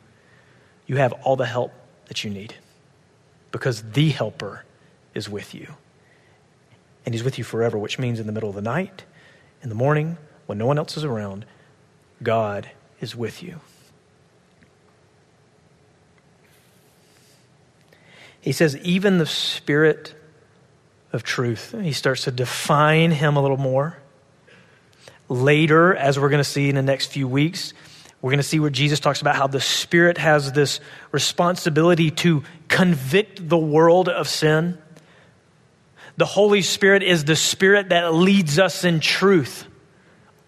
you 0.86 0.96
have 0.96 1.12
all 1.24 1.36
the 1.36 1.46
help 1.46 1.72
that 2.08 2.22
you 2.22 2.30
need 2.30 2.54
because 3.52 3.82
the 3.82 4.10
helper 4.10 4.64
is 5.14 5.28
with 5.28 5.54
you. 5.54 5.74
And 7.04 7.14
he's 7.14 7.24
with 7.24 7.38
you 7.38 7.44
forever, 7.44 7.78
which 7.78 7.98
means 7.98 8.20
in 8.20 8.26
the 8.26 8.32
middle 8.32 8.48
of 8.48 8.54
the 8.54 8.62
night, 8.62 9.04
in 9.62 9.68
the 9.68 9.74
morning, 9.74 10.18
when 10.46 10.58
no 10.58 10.66
one 10.66 10.78
else 10.78 10.96
is 10.96 11.04
around, 11.04 11.44
God 12.22 12.70
is 13.00 13.16
with 13.16 13.42
you. 13.42 13.60
He 18.42 18.52
says, 18.52 18.76
even 18.78 19.18
the 19.18 19.26
Spirit 19.26 20.14
of 21.12 21.22
truth. 21.22 21.74
He 21.80 21.92
starts 21.92 22.24
to 22.24 22.30
define 22.30 23.12
him 23.12 23.36
a 23.36 23.40
little 23.40 23.56
more. 23.56 23.96
Later, 25.28 25.94
as 25.94 26.18
we're 26.18 26.28
going 26.28 26.42
to 26.42 26.48
see 26.48 26.68
in 26.68 26.74
the 26.74 26.82
next 26.82 27.06
few 27.06 27.28
weeks, 27.28 27.72
we're 28.20 28.30
going 28.30 28.38
to 28.38 28.44
see 28.44 28.58
where 28.58 28.68
Jesus 28.68 28.98
talks 28.98 29.20
about 29.20 29.36
how 29.36 29.46
the 29.46 29.60
Spirit 29.60 30.18
has 30.18 30.52
this 30.52 30.80
responsibility 31.12 32.10
to 32.10 32.42
convict 32.68 33.48
the 33.48 33.56
world 33.56 34.08
of 34.08 34.28
sin. 34.28 34.76
The 36.16 36.26
Holy 36.26 36.62
Spirit 36.62 37.04
is 37.04 37.24
the 37.24 37.36
Spirit 37.36 37.90
that 37.90 38.12
leads 38.12 38.58
us 38.58 38.84
in 38.84 38.98
truth, 39.00 39.66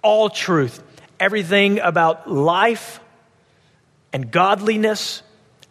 all 0.03 0.29
truth, 0.29 0.83
everything 1.21 1.79
about 1.79 2.31
life 2.31 3.01
and 4.13 4.31
godliness 4.31 5.23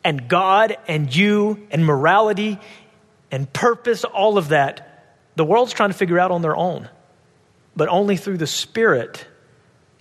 and 0.04 0.28
God 0.28 0.78
and 0.88 1.14
you 1.14 1.68
and 1.72 1.86
morality 1.86 2.60
and 3.32 3.52
purpose, 3.52 4.04
all 4.04 4.38
of 4.38 4.50
that, 4.50 5.06
the 5.36 5.46
world's 5.46 5.74
trying 5.74 5.90
to 5.90 5.96
figure 5.96 6.20
out 6.20 6.32
on 6.32 6.42
their 6.42 6.56
own. 6.56 6.90
But 7.76 7.90
only 7.90 8.18
through 8.18 8.38
the 8.38 8.48
Spirit 8.48 9.26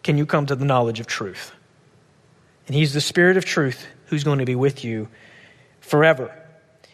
can 0.03 0.19
you 0.19 0.27
come 0.27 0.47
to 0.47 0.57
the 0.57 0.65
knowledge 0.65 1.01
of 1.01 1.07
truth. 1.07 1.53
And 2.67 2.77
He's 2.77 2.93
the 2.93 3.01
Spirit 3.01 3.37
of 3.37 3.45
truth 3.45 3.87
who's 4.07 4.25
going 4.25 4.41
to 4.41 4.45
be 4.45 4.55
with 4.55 4.85
you 4.85 5.09
forever. 5.81 6.31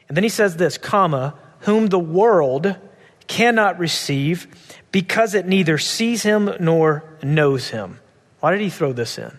And 0.08 0.16
then 0.16 0.24
he 0.24 0.30
says 0.30 0.56
this, 0.56 0.78
comma, 0.78 1.34
whom 1.60 1.88
the 1.88 1.98
world 1.98 2.76
cannot 3.26 3.78
receive 3.78 4.46
because 4.90 5.34
it 5.34 5.46
neither 5.46 5.78
sees 5.78 6.22
him 6.22 6.50
nor 6.60 7.04
knows 7.22 7.68
him. 7.68 8.00
Why 8.40 8.52
did 8.52 8.60
he 8.60 8.70
throw 8.70 8.92
this 8.92 9.18
in? 9.18 9.38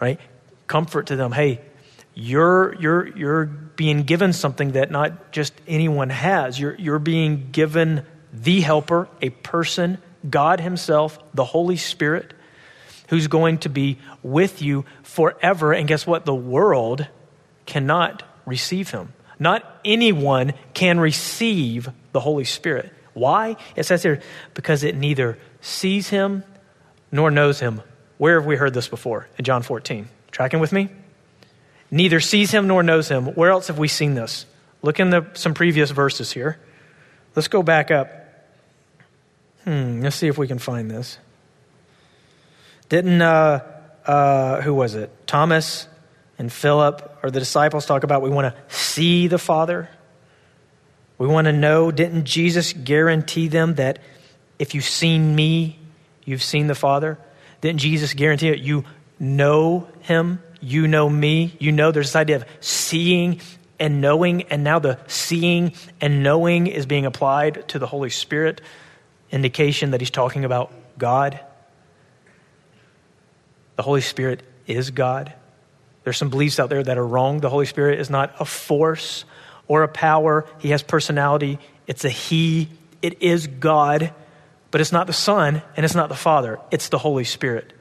Right? 0.00 0.20
Comfort 0.66 1.08
to 1.08 1.16
them. 1.16 1.32
Hey, 1.32 1.60
you're, 2.14 2.74
you're, 2.76 3.16
you're 3.16 3.44
being 3.46 4.04
given 4.04 4.32
something 4.32 4.72
that 4.72 4.90
not 4.90 5.32
just 5.32 5.52
anyone 5.66 6.10
has. 6.10 6.58
You're, 6.58 6.74
you're 6.76 7.00
being 7.00 7.50
given 7.50 8.06
the 8.32 8.60
helper, 8.60 9.08
a 9.20 9.30
person, 9.30 9.98
God 10.28 10.60
Himself, 10.60 11.18
the 11.34 11.44
Holy 11.44 11.76
Spirit, 11.76 12.32
who's 13.08 13.26
going 13.26 13.58
to 13.58 13.68
be 13.68 13.98
with 14.22 14.62
you 14.62 14.84
forever. 15.02 15.72
And 15.72 15.88
guess 15.88 16.06
what? 16.06 16.24
The 16.24 16.34
world 16.34 17.06
cannot 17.66 18.22
receive 18.46 18.90
Him. 18.90 19.12
Not 19.38 19.80
anyone 19.84 20.54
can 20.72 21.00
receive 21.00 21.88
the 22.12 22.20
Holy 22.20 22.44
Spirit. 22.44 22.92
Why? 23.12 23.56
It 23.74 23.84
says 23.84 24.02
here, 24.02 24.20
because 24.54 24.84
it 24.84 24.96
neither 24.96 25.38
sees 25.60 26.08
Him 26.08 26.44
nor 27.10 27.30
knows 27.30 27.58
Him. 27.60 27.82
Where 28.18 28.38
have 28.38 28.46
we 28.46 28.56
heard 28.56 28.74
this 28.74 28.88
before? 28.88 29.28
In 29.36 29.44
John 29.44 29.62
14. 29.62 30.08
Tracking 30.30 30.60
with 30.60 30.72
me? 30.72 30.88
Neither 31.94 32.18
sees 32.18 32.50
him 32.50 32.66
nor 32.66 32.82
knows 32.82 33.08
him. 33.08 33.26
Where 33.26 33.50
else 33.50 33.68
have 33.68 33.78
we 33.78 33.88
seen 33.88 34.14
this? 34.14 34.46
Look 34.82 34.98
in 34.98 35.10
the, 35.10 35.26
some 35.34 35.54
previous 35.54 35.90
verses 35.90 36.32
here. 36.32 36.58
Let's 37.36 37.48
go 37.48 37.62
back 37.62 37.90
up. 37.90 38.10
Hmm, 39.62 40.00
let's 40.00 40.16
see 40.16 40.26
if 40.26 40.36
we 40.36 40.48
can 40.48 40.58
find 40.58 40.90
this. 40.90 41.18
Didn't, 42.88 43.22
uh, 43.22 43.60
uh, 44.04 44.60
who 44.60 44.74
was 44.74 44.96
it? 44.96 45.10
Thomas 45.26 45.86
and 46.36 46.52
Philip 46.52 47.18
or 47.22 47.30
the 47.30 47.38
disciples 47.38 47.86
talk 47.86 48.02
about 48.02 48.22
we 48.22 48.30
want 48.30 48.54
to 48.54 48.76
see 48.76 49.28
the 49.28 49.38
Father? 49.38 49.88
We 51.16 51.28
want 51.28 51.46
to 51.46 51.52
know. 51.52 51.92
Didn't 51.92 52.24
Jesus 52.24 52.72
guarantee 52.72 53.46
them 53.46 53.76
that 53.76 54.00
if 54.58 54.74
you've 54.74 54.84
seen 54.84 55.34
me, 55.34 55.78
you've 56.24 56.42
seen 56.42 56.66
the 56.66 56.74
Father? 56.74 57.18
Didn't 57.60 57.80
Jesus 57.80 58.14
guarantee 58.14 58.50
that 58.50 58.60
you 58.60 58.84
know 59.20 59.88
him? 60.00 60.42
You 60.64 60.88
know 60.88 61.08
me. 61.08 61.54
You 61.58 61.72
know 61.72 61.92
there's 61.92 62.08
this 62.08 62.16
idea 62.16 62.36
of 62.36 62.44
seeing 62.60 63.40
and 63.78 64.00
knowing, 64.00 64.44
and 64.44 64.64
now 64.64 64.78
the 64.78 64.98
seeing 65.06 65.74
and 66.00 66.22
knowing 66.22 66.66
is 66.66 66.86
being 66.86 67.06
applied 67.06 67.68
to 67.68 67.78
the 67.78 67.86
Holy 67.86 68.10
Spirit, 68.10 68.60
indication 69.30 69.90
that 69.90 70.00
he's 70.00 70.10
talking 70.10 70.44
about 70.44 70.72
God. 70.96 71.38
The 73.76 73.82
Holy 73.82 74.00
Spirit 74.00 74.42
is 74.66 74.90
God. 74.90 75.32
There's 76.04 76.16
some 76.16 76.30
beliefs 76.30 76.60
out 76.60 76.70
there 76.70 76.82
that 76.82 76.96
are 76.96 77.06
wrong. 77.06 77.40
The 77.40 77.50
Holy 77.50 77.66
Spirit 77.66 77.98
is 78.00 78.08
not 78.08 78.34
a 78.38 78.44
force 78.44 79.24
or 79.66 79.82
a 79.82 79.88
power, 79.88 80.46
He 80.58 80.70
has 80.70 80.82
personality. 80.82 81.58
It's 81.86 82.04
a 82.04 82.10
He, 82.10 82.68
it 83.02 83.22
is 83.22 83.46
God, 83.46 84.14
but 84.70 84.80
it's 84.80 84.92
not 84.92 85.06
the 85.06 85.12
Son 85.12 85.62
and 85.76 85.84
it's 85.84 85.94
not 85.94 86.08
the 86.08 86.14
Father, 86.14 86.58
it's 86.70 86.88
the 86.88 86.98
Holy 86.98 87.24
Spirit 87.24 87.73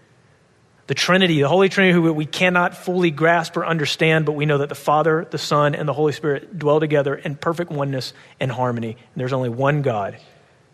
the 0.88 0.93
Trinity, 0.93 1.41
the 1.41 1.48
Holy 1.48 1.69
Trinity, 1.69 1.93
who 1.93 2.12
we 2.13 2.26
cannot 2.26 2.76
fully 2.76 3.10
grasp 3.10 3.56
or 3.56 3.65
understand, 3.65 4.26
but 4.26 4.34
we 4.34 4.46
know 4.46 4.58
that 4.58 4.69
the 4.69 4.76
Father, 4.76 5.26
the 5.30 5.38
Son, 5.38 5.76
and 5.76 5.88
the 5.88 5.93
Holy 5.93 6.12
Spirit 6.12 6.60
dwell 6.60 6.80
together 6.80 7.15
in 7.15 7.36
perfect 7.36 7.72
oneness 7.72 8.13
and 8.39 8.52
harmony. 8.52 8.89
And 8.91 9.15
there's 9.15 9.34
only 9.34 9.50
one 9.50 9.82
God, 9.82 10.17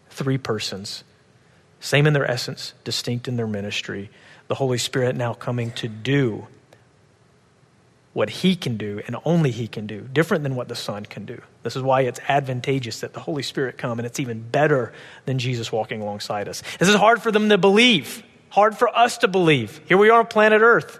three 0.10 0.38
persons, 0.38 1.04
same 1.80 2.08
in 2.08 2.13
their 2.13 2.30
essence, 2.30 2.74
distinct 2.84 3.28
in 3.28 3.36
their 3.36 3.48
ministry. 3.48 4.10
The 4.48 4.56
Holy 4.56 4.80
Spirit 4.80 5.15
now 5.15 5.36
coming 5.36 5.72
to 5.74 5.88
do 5.88 6.48
what 8.13 8.32
He 8.32 8.56
can 8.56 8.78
do 8.78 9.02
and 9.06 9.15
only 9.24 9.52
He 9.52 9.67
can 9.67 9.86
do, 9.86 10.02
different 10.12 10.41
than 10.41 10.56
what 10.56 10.67
the 10.67 10.76
Son 10.76 11.06
can 11.06 11.26
do. 11.26 11.39
This 11.62 11.76
is 11.76 11.84
why 11.84 12.02
it's 12.02 12.19
advantageous 12.28 13.02
that 13.02 13.13
the 13.13 13.19
Holy 13.19 13.43
Spirit 13.43 13.78
come, 13.78 14.00
and 14.00 14.08
it's 14.08 14.19
even 14.19 14.41
better 14.41 14.91
than 15.26 15.38
Jesus 15.38 15.72
walking 15.72 16.02
alongside 16.02 16.48
us. 16.48 16.63
This 16.80 16.89
is 16.89 16.95
hard 16.95 17.22
for 17.22 17.32
them 17.32 17.50
to 17.50 17.60
believe. 17.60 18.24
Hard 18.50 18.78
for 18.78 18.96
us 18.96 19.20
to 19.20 19.28
believe. 19.28 19.82
Here 19.88 19.98
we 19.98 20.10
are 20.10 20.20
on 20.20 20.28
planet 20.28 20.62
Earth. 20.62 21.00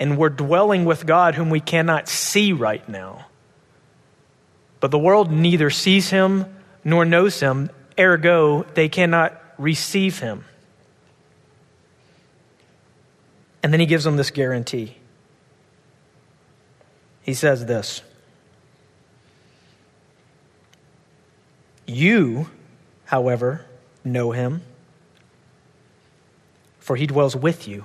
and 0.00 0.16
we're 0.16 0.28
dwelling 0.28 0.84
with 0.84 1.06
God 1.06 1.34
whom 1.34 1.50
we 1.50 1.60
cannot 1.60 2.08
see 2.08 2.52
right 2.52 2.88
now. 2.88 3.26
But 4.80 4.90
the 4.92 4.98
world 4.98 5.32
neither 5.32 5.70
sees 5.70 6.10
him 6.10 6.46
nor 6.84 7.04
knows 7.04 7.40
him, 7.40 7.70
ergo, 7.98 8.62
they 8.74 8.88
cannot 8.88 9.40
receive 9.58 10.20
him. 10.20 10.44
And 13.62 13.72
then 13.72 13.80
he 13.80 13.86
gives 13.86 14.04
them 14.04 14.16
this 14.16 14.30
guarantee. 14.30 14.96
He 17.22 17.34
says 17.34 17.66
this 17.66 18.02
You, 21.86 22.48
however, 23.06 23.66
know 24.04 24.30
him, 24.30 24.62
for 26.88 26.96
he 26.96 27.06
dwells 27.06 27.36
with 27.36 27.68
you, 27.68 27.84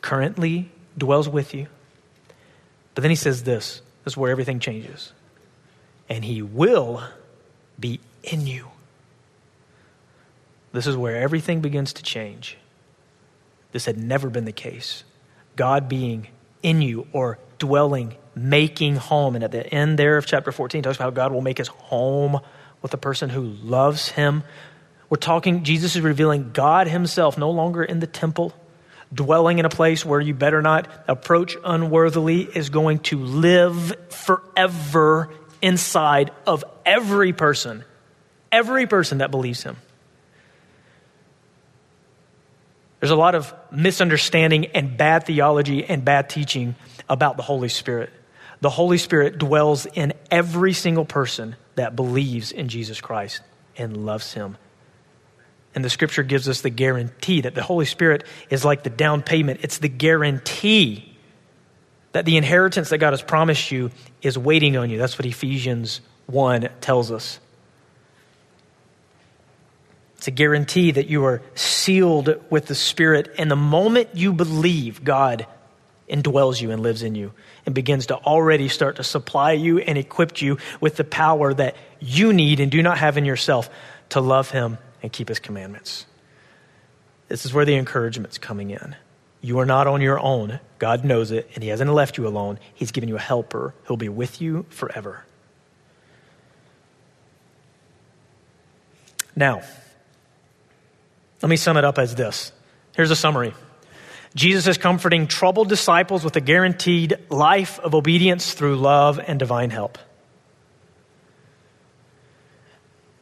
currently 0.00 0.70
dwells 0.96 1.28
with 1.28 1.52
you. 1.52 1.66
But 2.94 3.02
then 3.02 3.10
he 3.10 3.14
says 3.14 3.42
this 3.42 3.82
this 4.04 4.14
is 4.14 4.16
where 4.16 4.30
everything 4.30 4.58
changes. 4.58 5.12
And 6.08 6.24
he 6.24 6.40
will 6.40 7.02
be 7.78 8.00
in 8.22 8.46
you. 8.46 8.68
This 10.72 10.86
is 10.86 10.96
where 10.96 11.16
everything 11.16 11.60
begins 11.60 11.92
to 11.92 12.02
change. 12.02 12.56
This 13.72 13.84
had 13.84 13.98
never 13.98 14.30
been 14.30 14.46
the 14.46 14.52
case. 14.52 15.04
God 15.56 15.90
being 15.90 16.28
in 16.62 16.80
you 16.80 17.06
or 17.12 17.38
dwelling, 17.58 18.14
making 18.34 18.96
home. 18.96 19.34
And 19.34 19.44
at 19.44 19.52
the 19.52 19.66
end 19.66 19.98
there 19.98 20.16
of 20.16 20.24
chapter 20.24 20.52
14, 20.52 20.82
talks 20.82 20.96
about 20.96 21.04
how 21.04 21.10
God 21.10 21.32
will 21.32 21.42
make 21.42 21.58
his 21.58 21.68
home 21.68 22.40
with 22.80 22.92
the 22.92 22.96
person 22.96 23.28
who 23.28 23.42
loves 23.42 24.08
him. 24.08 24.42
We're 25.14 25.18
talking, 25.18 25.62
Jesus 25.62 25.94
is 25.94 26.02
revealing 26.02 26.50
God 26.52 26.88
himself 26.88 27.38
no 27.38 27.52
longer 27.52 27.84
in 27.84 28.00
the 28.00 28.06
temple, 28.08 28.52
dwelling 29.12 29.60
in 29.60 29.64
a 29.64 29.68
place 29.68 30.04
where 30.04 30.20
you 30.20 30.34
better 30.34 30.60
not 30.60 30.88
approach 31.06 31.56
unworthily, 31.64 32.40
is 32.40 32.68
going 32.68 32.98
to 32.98 33.20
live 33.20 33.94
forever 34.10 35.30
inside 35.62 36.32
of 36.48 36.64
every 36.84 37.32
person, 37.32 37.84
every 38.50 38.88
person 38.88 39.18
that 39.18 39.30
believes 39.30 39.62
him. 39.62 39.76
There's 42.98 43.12
a 43.12 43.14
lot 43.14 43.36
of 43.36 43.54
misunderstanding 43.70 44.66
and 44.74 44.96
bad 44.96 45.26
theology 45.26 45.84
and 45.84 46.04
bad 46.04 46.28
teaching 46.28 46.74
about 47.08 47.36
the 47.36 47.44
Holy 47.44 47.68
Spirit. 47.68 48.10
The 48.62 48.70
Holy 48.70 48.98
Spirit 48.98 49.38
dwells 49.38 49.86
in 49.86 50.12
every 50.28 50.72
single 50.72 51.04
person 51.04 51.54
that 51.76 51.94
believes 51.94 52.50
in 52.50 52.68
Jesus 52.68 53.00
Christ 53.00 53.42
and 53.76 54.04
loves 54.04 54.34
Him. 54.34 54.56
And 55.74 55.84
the 55.84 55.90
scripture 55.90 56.22
gives 56.22 56.48
us 56.48 56.60
the 56.60 56.70
guarantee 56.70 57.40
that 57.40 57.54
the 57.54 57.62
Holy 57.62 57.86
Spirit 57.86 58.24
is 58.48 58.64
like 58.64 58.84
the 58.84 58.90
down 58.90 59.22
payment. 59.22 59.60
It's 59.62 59.78
the 59.78 59.88
guarantee 59.88 61.16
that 62.12 62.24
the 62.24 62.36
inheritance 62.36 62.90
that 62.90 62.98
God 62.98 63.12
has 63.12 63.22
promised 63.22 63.72
you 63.72 63.90
is 64.22 64.38
waiting 64.38 64.76
on 64.76 64.88
you. 64.88 64.98
That's 64.98 65.18
what 65.18 65.26
Ephesians 65.26 66.00
1 66.26 66.68
tells 66.80 67.10
us. 67.10 67.40
It's 70.16 70.28
a 70.28 70.30
guarantee 70.30 70.92
that 70.92 71.08
you 71.08 71.24
are 71.24 71.42
sealed 71.56 72.40
with 72.50 72.66
the 72.66 72.74
Spirit. 72.74 73.34
And 73.36 73.50
the 73.50 73.56
moment 73.56 74.10
you 74.14 74.32
believe, 74.32 75.02
God 75.02 75.46
indwells 76.08 76.62
you 76.62 76.70
and 76.70 76.82
lives 76.82 77.02
in 77.02 77.14
you 77.14 77.32
and 77.66 77.74
begins 77.74 78.06
to 78.06 78.16
already 78.16 78.68
start 78.68 78.96
to 78.96 79.04
supply 79.04 79.52
you 79.52 79.80
and 79.80 79.98
equip 79.98 80.40
you 80.40 80.58
with 80.80 80.96
the 80.96 81.04
power 81.04 81.52
that 81.52 81.76
you 81.98 82.32
need 82.32 82.60
and 82.60 82.70
do 82.70 82.82
not 82.82 82.98
have 82.98 83.16
in 83.16 83.24
yourself 83.24 83.68
to 84.10 84.20
love 84.20 84.50
Him 84.50 84.78
and 85.04 85.12
keep 85.12 85.28
His 85.28 85.38
commandments. 85.38 86.06
This 87.28 87.44
is 87.44 87.52
where 87.52 87.66
the 87.66 87.74
encouragement's 87.74 88.38
coming 88.38 88.70
in. 88.70 88.96
You 89.42 89.58
are 89.58 89.66
not 89.66 89.86
on 89.86 90.00
your 90.00 90.18
own. 90.18 90.60
God 90.78 91.04
knows 91.04 91.30
it, 91.30 91.50
and 91.54 91.62
He 91.62 91.68
hasn't 91.68 91.92
left 91.92 92.16
you 92.16 92.26
alone. 92.26 92.58
He's 92.72 92.90
given 92.90 93.10
you 93.10 93.16
a 93.16 93.20
helper 93.20 93.74
who'll 93.84 93.98
be 93.98 94.08
with 94.08 94.40
you 94.40 94.64
forever. 94.70 95.26
Now, 99.36 99.60
let 101.42 101.50
me 101.50 101.56
sum 101.56 101.76
it 101.76 101.84
up 101.84 101.98
as 101.98 102.14
this. 102.14 102.50
Here's 102.96 103.10
a 103.10 103.16
summary. 103.16 103.52
Jesus 104.34 104.66
is 104.66 104.78
comforting 104.78 105.26
troubled 105.26 105.68
disciples 105.68 106.24
with 106.24 106.34
a 106.36 106.40
guaranteed 106.40 107.18
life 107.28 107.78
of 107.78 107.94
obedience 107.94 108.54
through 108.54 108.76
love 108.76 109.20
and 109.20 109.38
divine 109.38 109.68
help. 109.68 109.98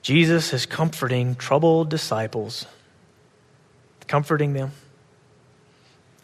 Jesus 0.02 0.52
is 0.52 0.66
comforting 0.66 1.36
troubled 1.36 1.88
disciples, 1.88 2.66
comforting 4.08 4.52
them 4.52 4.72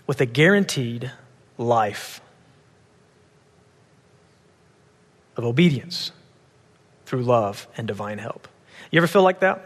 with 0.07 0.21
a 0.21 0.27
guaranteed 0.27 1.13
life 1.57 2.21
of 5.37 5.45
obedience 5.45 6.11
through 7.07 7.23
love 7.23 7.69
and 7.77 7.87
divine 7.87 8.19
help. 8.19 8.49
You 8.91 8.99
ever 8.99 9.07
feel 9.07 9.23
like 9.23 9.41
that? 9.41 9.65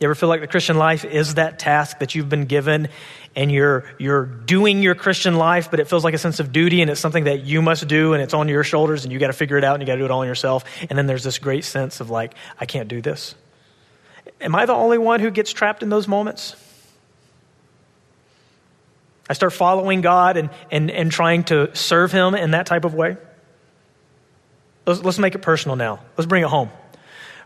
You 0.00 0.06
ever 0.06 0.14
feel 0.14 0.30
like 0.30 0.40
the 0.40 0.46
Christian 0.46 0.78
life 0.78 1.04
is 1.04 1.34
that 1.34 1.58
task 1.58 1.98
that 1.98 2.14
you've 2.14 2.30
been 2.30 2.46
given 2.46 2.88
and 3.36 3.52
you're, 3.52 3.84
you're 3.98 4.24
doing 4.24 4.82
your 4.82 4.94
Christian 4.94 5.34
life, 5.34 5.70
but 5.70 5.78
it 5.78 5.88
feels 5.88 6.04
like 6.04 6.14
a 6.14 6.18
sense 6.18 6.40
of 6.40 6.52
duty 6.52 6.80
and 6.80 6.90
it's 6.90 7.00
something 7.00 7.24
that 7.24 7.44
you 7.44 7.60
must 7.60 7.86
do 7.86 8.14
and 8.14 8.22
it's 8.22 8.32
on 8.32 8.48
your 8.48 8.64
shoulders 8.64 9.04
and 9.04 9.12
you 9.12 9.18
got 9.18 9.26
to 9.26 9.34
figure 9.34 9.58
it 9.58 9.64
out 9.64 9.74
and 9.74 9.82
you 9.82 9.86
got 9.86 9.96
to 9.96 9.98
do 9.98 10.06
it 10.06 10.10
all 10.10 10.20
on 10.20 10.26
yourself. 10.26 10.64
And 10.88 10.98
then 10.98 11.06
there's 11.06 11.22
this 11.22 11.38
great 11.38 11.64
sense 11.64 12.00
of 12.00 12.08
like, 12.08 12.32
I 12.58 12.64
can't 12.64 12.88
do 12.88 13.02
this. 13.02 13.34
Am 14.40 14.54
I 14.54 14.66
the 14.66 14.74
only 14.74 14.98
one 14.98 15.20
who 15.20 15.30
gets 15.30 15.52
trapped 15.52 15.82
in 15.82 15.88
those 15.88 16.08
moments? 16.08 16.56
I 19.28 19.32
start 19.32 19.52
following 19.52 20.00
God 20.00 20.36
and, 20.36 20.50
and, 20.70 20.90
and 20.90 21.12
trying 21.12 21.44
to 21.44 21.74
serve 21.76 22.10
Him 22.10 22.34
in 22.34 22.50
that 22.52 22.66
type 22.66 22.84
of 22.84 22.94
way. 22.94 23.16
Let's, 24.86 25.02
let's 25.04 25.18
make 25.18 25.34
it 25.34 25.38
personal 25.42 25.76
now. 25.76 26.00
Let's 26.16 26.26
bring 26.26 26.42
it 26.42 26.48
home. 26.48 26.68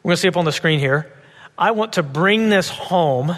We're 0.02 0.10
going 0.10 0.16
to 0.16 0.20
see 0.22 0.28
up 0.28 0.36
on 0.36 0.44
the 0.44 0.52
screen 0.52 0.78
here. 0.78 1.12
I 1.58 1.72
want 1.72 1.94
to 1.94 2.02
bring 2.02 2.48
this 2.48 2.68
home 2.68 3.36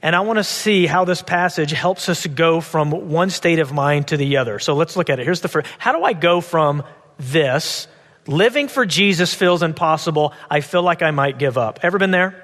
and 0.00 0.16
I 0.16 0.20
want 0.20 0.38
to 0.38 0.44
see 0.44 0.86
how 0.86 1.04
this 1.04 1.22
passage 1.22 1.70
helps 1.70 2.08
us 2.08 2.26
go 2.26 2.60
from 2.60 2.90
one 3.10 3.30
state 3.30 3.60
of 3.60 3.72
mind 3.72 4.08
to 4.08 4.16
the 4.16 4.38
other. 4.38 4.58
So 4.58 4.74
let's 4.74 4.96
look 4.96 5.10
at 5.10 5.20
it. 5.20 5.24
Here's 5.24 5.42
the 5.42 5.48
first. 5.48 5.70
How 5.78 5.92
do 5.92 6.02
I 6.02 6.12
go 6.12 6.40
from 6.40 6.82
this, 7.18 7.86
living 8.26 8.66
for 8.66 8.84
Jesus 8.84 9.32
feels 9.32 9.62
impossible, 9.62 10.32
I 10.50 10.60
feel 10.60 10.82
like 10.82 11.02
I 11.02 11.12
might 11.12 11.38
give 11.38 11.56
up? 11.56 11.80
Ever 11.82 11.98
been 11.98 12.10
there? 12.10 12.41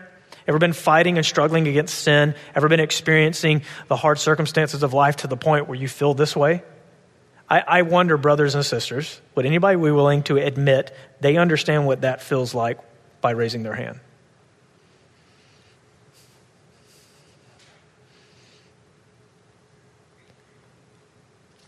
Ever 0.48 0.58
been 0.58 0.72
fighting 0.72 1.18
and 1.18 1.26
struggling 1.26 1.68
against 1.68 1.94
sin? 1.94 2.34
Ever 2.54 2.68
been 2.68 2.80
experiencing 2.80 3.62
the 3.88 3.96
hard 3.96 4.18
circumstances 4.18 4.82
of 4.82 4.94
life 4.94 5.16
to 5.16 5.26
the 5.26 5.36
point 5.36 5.68
where 5.68 5.76
you 5.78 5.88
feel 5.88 6.14
this 6.14 6.34
way? 6.34 6.62
I, 7.50 7.60
I 7.60 7.82
wonder, 7.82 8.16
brothers 8.16 8.54
and 8.54 8.64
sisters, 8.64 9.20
would 9.34 9.44
anybody 9.44 9.76
be 9.76 9.90
willing 9.90 10.22
to 10.24 10.38
admit 10.38 10.94
they 11.20 11.36
understand 11.36 11.86
what 11.86 12.00
that 12.00 12.22
feels 12.22 12.54
like 12.54 12.78
by 13.20 13.32
raising 13.32 13.62
their 13.62 13.74
hand? 13.74 14.00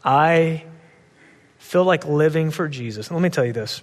I 0.02 0.64
feel 1.58 1.84
like 1.84 2.06
living 2.06 2.50
for 2.50 2.66
Jesus. 2.66 3.08
And 3.08 3.16
let 3.16 3.22
me 3.22 3.28
tell 3.28 3.44
you 3.44 3.52
this. 3.52 3.82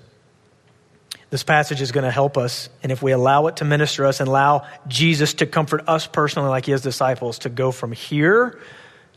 This 1.30 1.44
passage 1.44 1.82
is 1.82 1.92
going 1.92 2.06
to 2.06 2.12
help 2.12 2.38
us, 2.38 2.70
and 2.84 2.92
if 2.92 3.02
we 3.02 3.12
allow 3.12 3.48
it 3.48 3.58
to 3.58 3.66
minister 3.66 4.06
us 4.06 4.22
and 4.22 4.30
allow 4.30 4.66
Jesus 4.88 5.34
to 5.36 5.46
comfort 5.46 5.84
us 5.88 6.08
personally, 6.08 6.50
like 6.50 6.66
his 6.66 6.82
disciples, 6.82 7.40
to 7.40 7.50
go 7.50 7.72
from 7.72 7.92
here 7.92 8.60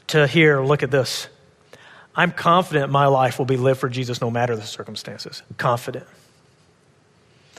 to 0.09 0.27
here, 0.27 0.61
look 0.61 0.83
at 0.83 0.91
this. 0.91 1.29
I'm 2.17 2.33
confident 2.33 2.91
my 2.91 3.07
life 3.07 3.39
will 3.39 3.47
be 3.47 3.57
lived 3.57 3.79
for 3.79 3.89
Jesus 3.89 4.21
no 4.21 4.31
matter 4.31 4.57
the 4.57 4.63
circumstances. 4.63 5.43
confident 5.57 6.07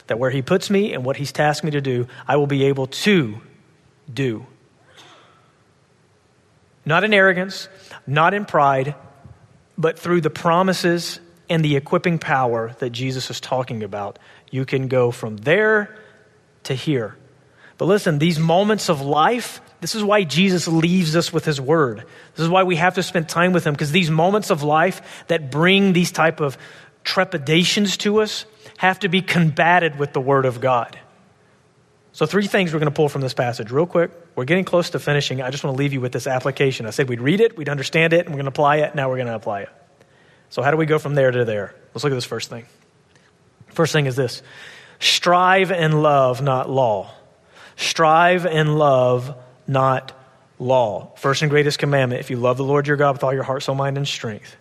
that 0.08 0.18
where 0.18 0.30
he 0.30 0.42
puts 0.42 0.68
me 0.68 0.92
and 0.92 1.04
what 1.04 1.16
he's 1.16 1.32
tasked 1.32 1.64
me 1.64 1.70
to 1.70 1.80
do, 1.80 2.06
I 2.26 2.36
will 2.36 2.46
be 2.46 2.64
able 2.64 2.88
to 2.88 3.40
do. 4.12 4.46
Not 6.84 7.04
in 7.04 7.14
arrogance, 7.14 7.68
not 8.06 8.34
in 8.34 8.44
pride, 8.44 8.94
but 9.78 9.98
through 9.98 10.20
the 10.20 10.30
promises 10.30 11.20
and 11.48 11.64
the 11.64 11.76
equipping 11.76 12.18
power 12.18 12.74
that 12.80 12.90
Jesus 12.90 13.30
is 13.30 13.40
talking 13.40 13.82
about, 13.82 14.18
you 14.52 14.64
can 14.64 14.86
go 14.86 15.10
from 15.10 15.38
there 15.38 15.96
to 16.64 16.74
here. 16.74 17.16
But 17.78 17.86
listen, 17.86 18.20
these 18.20 18.38
moments 18.38 18.88
of 18.88 19.00
life, 19.00 19.60
this 19.80 19.96
is 19.96 20.04
why 20.04 20.22
Jesus 20.22 20.68
leaves 20.68 21.16
us 21.16 21.32
with 21.32 21.44
his 21.44 21.60
word. 21.60 22.04
This 22.36 22.44
is 22.44 22.48
why 22.48 22.62
we 22.62 22.76
have 22.76 22.94
to 22.94 23.02
spend 23.02 23.28
time 23.28 23.52
with 23.52 23.66
him 23.66 23.72
because 23.72 23.90
these 23.90 24.10
moments 24.10 24.50
of 24.50 24.62
life 24.62 25.24
that 25.26 25.50
bring 25.50 25.92
these 25.92 26.12
type 26.12 26.40
of 26.40 26.56
trepidations 27.02 27.96
to 27.98 28.20
us 28.20 28.44
have 28.76 29.00
to 29.00 29.08
be 29.08 29.22
combated 29.22 29.98
with 29.98 30.12
the 30.12 30.20
word 30.20 30.44
of 30.44 30.60
God. 30.60 30.96
So, 32.12 32.26
three 32.26 32.46
things 32.46 32.72
we're 32.72 32.78
going 32.78 32.92
to 32.92 32.94
pull 32.94 33.08
from 33.08 33.22
this 33.22 33.32
passage 33.32 33.70
real 33.70 33.86
quick. 33.86 34.10
We're 34.36 34.44
getting 34.44 34.66
close 34.66 34.90
to 34.90 34.98
finishing. 34.98 35.40
I 35.40 35.50
just 35.50 35.64
want 35.64 35.74
to 35.74 35.78
leave 35.78 35.94
you 35.94 36.00
with 36.02 36.12
this 36.12 36.26
application. 36.26 36.84
I 36.84 36.90
said 36.90 37.08
we'd 37.08 37.22
read 37.22 37.40
it, 37.40 37.56
we'd 37.56 37.70
understand 37.70 38.12
it, 38.12 38.26
and 38.26 38.28
we're 38.28 38.42
going 38.42 38.44
to 38.44 38.50
apply 38.50 38.76
it. 38.76 38.94
Now 38.94 39.08
we're 39.08 39.16
going 39.16 39.28
to 39.28 39.34
apply 39.34 39.62
it. 39.62 39.70
So, 40.50 40.60
how 40.60 40.70
do 40.70 40.76
we 40.76 40.84
go 40.84 40.98
from 40.98 41.14
there 41.14 41.30
to 41.30 41.46
there? 41.46 41.74
Let's 41.94 42.04
look 42.04 42.12
at 42.12 42.16
this 42.16 42.26
first 42.26 42.50
thing. 42.50 42.66
First 43.72 43.92
thing 43.92 44.06
is 44.06 44.16
this 44.16 44.42
strive 44.98 45.72
and 45.72 46.02
love, 46.02 46.42
not 46.42 46.70
law. 46.70 47.10
Strive 47.76 48.46
and 48.46 48.78
love, 48.78 49.34
not 49.66 50.12
law. 50.58 51.12
First 51.16 51.42
and 51.42 51.50
greatest 51.50 51.78
commandment 51.78 52.20
if 52.20 52.30
you 52.30 52.36
love 52.36 52.56
the 52.56 52.64
Lord 52.64 52.86
your 52.86 52.96
God 52.96 53.12
with 53.12 53.24
all 53.24 53.34
your 53.34 53.42
heart, 53.42 53.62
soul, 53.62 53.74
mind, 53.74 53.96
and 53.96 54.06
strength. 54.06 54.56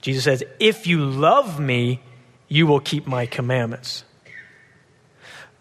Jesus 0.00 0.24
says, 0.24 0.42
If 0.58 0.86
you 0.86 1.04
love 1.04 1.60
me, 1.60 2.00
you 2.48 2.66
will 2.66 2.80
keep 2.80 3.06
my 3.06 3.26
commandments. 3.26 4.04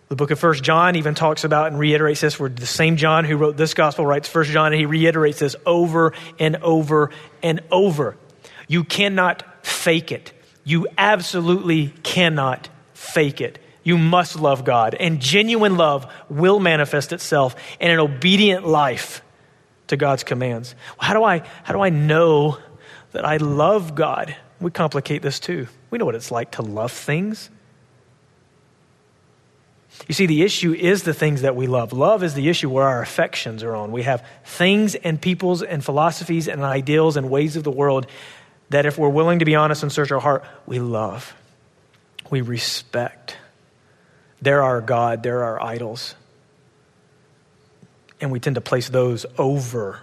The 0.10 0.16
book 0.16 0.32
of 0.32 0.40
First 0.40 0.64
John 0.64 0.96
even 0.96 1.16
talks 1.16 1.44
about 1.44 1.68
and 1.68 1.78
reiterates 1.78 2.22
this. 2.22 2.40
Where 2.40 2.50
the 2.50 2.66
same 2.66 2.96
John 2.96 3.26
who 3.26 3.36
wrote 3.36 3.58
this 3.58 3.74
gospel 3.74 4.06
writes 4.06 4.30
First 4.30 4.52
John, 4.52 4.68
and 4.68 4.80
he 4.80 4.86
reiterates 4.86 5.40
this 5.40 5.56
over 5.66 6.14
and 6.40 6.56
over 6.58 7.12
and 7.44 7.62
over. 7.72 8.16
You 8.70 8.86
cannot 8.86 9.66
fake 9.66 10.12
it. 10.12 10.32
You 10.64 10.88
absolutely 10.98 11.88
cannot 12.04 12.70
fake 12.98 13.42
it. 13.42 13.60
You 13.84 13.98
must 13.98 14.36
love 14.36 14.66
God, 14.66 14.96
and 14.96 15.22
genuine 15.22 15.78
love 15.78 16.12
will 16.30 16.60
manifest 16.60 17.14
itself 17.14 17.56
in 17.80 17.92
an 17.92 18.00
obedient 18.00 18.68
life 18.68 19.22
to 19.88 19.96
God's 19.96 20.24
commands. 20.24 20.76
How 20.98 21.14
do 21.14 21.24
I, 21.24 21.44
how 21.64 21.74
do 21.74 21.80
I 21.80 21.90
know 21.90 22.58
that 23.12 23.24
I 23.24 23.38
love 23.38 23.96
God? 23.96 24.36
We 24.60 24.72
complicate 24.72 25.22
this 25.22 25.40
too. 25.40 25.68
We 25.90 26.00
know 26.00 26.06
what 26.06 26.16
it's 26.16 26.32
like 26.32 26.52
to 26.54 26.64
love 26.64 26.92
things. 26.92 27.50
You 30.08 30.14
see, 30.14 30.26
the 30.26 30.44
issue 30.44 30.74
is 30.74 31.04
the 31.04 31.14
things 31.14 31.44
that 31.44 31.56
we 31.56 31.68
love. 31.68 31.94
Love 31.94 32.24
is 32.24 32.34
the 32.34 32.50
issue 32.50 32.70
where 32.70 32.84
our 32.84 33.02
affections 33.02 33.64
are 33.64 33.76
on. 33.76 33.92
We 33.92 34.04
have 34.04 34.26
things 34.44 34.96
and 34.96 35.22
peoples 35.22 35.64
and 35.64 35.84
philosophies 35.84 36.48
and 36.48 36.62
ideals 36.62 37.16
and 37.16 37.30
ways 37.30 37.56
of 37.56 37.64
the 37.64 37.72
world 37.72 38.08
that, 38.70 38.86
if 38.86 38.98
we're 38.98 39.10
willing 39.10 39.40
to 39.40 39.46
be 39.46 39.56
honest 39.56 39.84
and 39.84 39.92
search 39.92 40.12
our 40.12 40.20
heart, 40.20 40.44
we 40.66 40.80
love, 40.80 41.34
we 42.32 42.42
respect. 42.42 43.38
They're 44.42 44.64
our 44.64 44.82
God, 44.82 45.24
they're 45.24 45.44
our 45.44 45.62
idols. 45.62 46.16
And 48.20 48.32
we 48.32 48.40
tend 48.40 48.56
to 48.56 48.62
place 48.62 48.90
those 48.90 49.26
over 49.38 50.02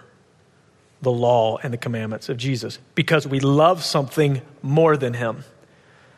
the 1.01 1.11
law 1.11 1.57
and 1.57 1.73
the 1.73 1.77
commandments 1.77 2.29
of 2.29 2.37
Jesus 2.37 2.79
because 2.95 3.27
we 3.27 3.39
love 3.39 3.83
something 3.83 4.41
more 4.61 4.97
than 4.97 5.13
Him. 5.13 5.43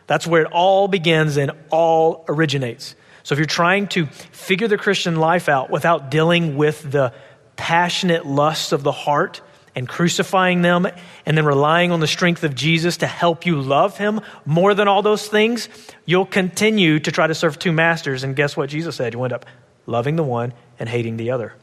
That's 0.06 0.26
where 0.26 0.44
it 0.44 0.52
all 0.52 0.88
begins 0.88 1.38
and 1.38 1.52
all 1.70 2.24
originates. 2.30 2.96
So 3.24 3.34
if 3.34 3.40
you're 3.40 3.46
trying 3.46 3.88
to 3.90 4.06
figure 4.06 4.68
the 4.68 4.78
Christian 4.78 5.18
life 5.18 5.50
out 5.50 5.70
without 5.70 6.10
dealing 6.10 6.56
with 6.56 6.90
the 6.90 7.14
passionate 7.58 8.26
lusts 8.26 8.72
of 8.72 8.84
the 8.84 8.92
heart 8.92 9.42
and 9.78 9.88
crucifying 9.88 10.64
them 10.64 10.88
and 11.28 11.38
then 11.38 11.46
relying 11.46 11.92
on 11.92 12.00
the 12.00 12.08
strength 12.08 12.44
of 12.44 12.56
Jesus 12.56 12.98
to 12.98 13.06
help 13.06 13.46
you 13.46 13.62
love 13.62 13.96
him 13.96 14.22
more 14.44 14.74
than 14.74 14.88
all 14.88 15.04
those 15.04 15.28
things, 15.28 15.70
you'll 16.04 16.26
continue 16.26 17.00
to 17.00 17.12
try 17.12 17.28
to 17.28 17.36
serve 17.36 17.60
two 17.60 17.72
masters. 17.72 18.24
And 18.24 18.36
guess 18.36 18.58
what 18.58 18.72
Jesus 18.72 18.96
said? 18.96 19.14
You 19.14 19.24
end 19.24 19.34
up 19.34 19.46
loving 19.86 20.16
the 20.16 20.24
one 20.24 20.54
and 20.80 20.90
hating 20.90 21.18
the 21.18 21.30
other. 21.30 21.54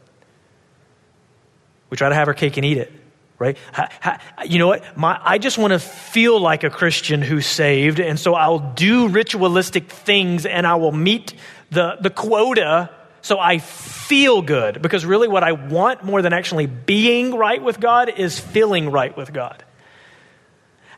We 1.90 1.96
try 1.96 2.08
to 2.08 2.14
have 2.14 2.28
our 2.28 2.34
cake 2.34 2.56
and 2.56 2.64
eat 2.64 2.78
it 2.78 2.92
right? 3.36 3.58
You 4.46 4.60
know 4.60 4.68
what? 4.68 4.96
My, 4.96 5.20
I 5.22 5.38
just 5.38 5.58
want 5.58 5.72
to 5.72 5.80
feel 5.80 6.38
like 6.40 6.62
a 6.62 6.70
Christian 6.70 7.20
who's 7.20 7.46
saved, 7.46 7.98
and 7.98 8.18
so 8.18 8.34
I'll 8.34 8.60
do 8.74 9.08
ritualistic 9.08 9.90
things 9.90 10.46
and 10.46 10.66
I 10.66 10.76
will 10.76 10.92
meet 10.92 11.34
the, 11.70 11.96
the 12.00 12.10
quota 12.10 12.90
so 13.25 13.39
I 13.39 13.57
feel 13.57 14.43
good. 14.43 14.83
Because 14.83 15.07
really, 15.07 15.29
what 15.29 15.43
I 15.43 15.53
want 15.53 16.05
more 16.05 16.20
than 16.20 16.35
actually 16.35 16.66
being 16.66 17.35
right 17.35 17.62
with 17.62 17.81
God 17.81 18.11
is 18.18 18.39
feeling 18.39 18.91
right 18.91 19.16
with 19.16 19.33
God. 19.33 19.64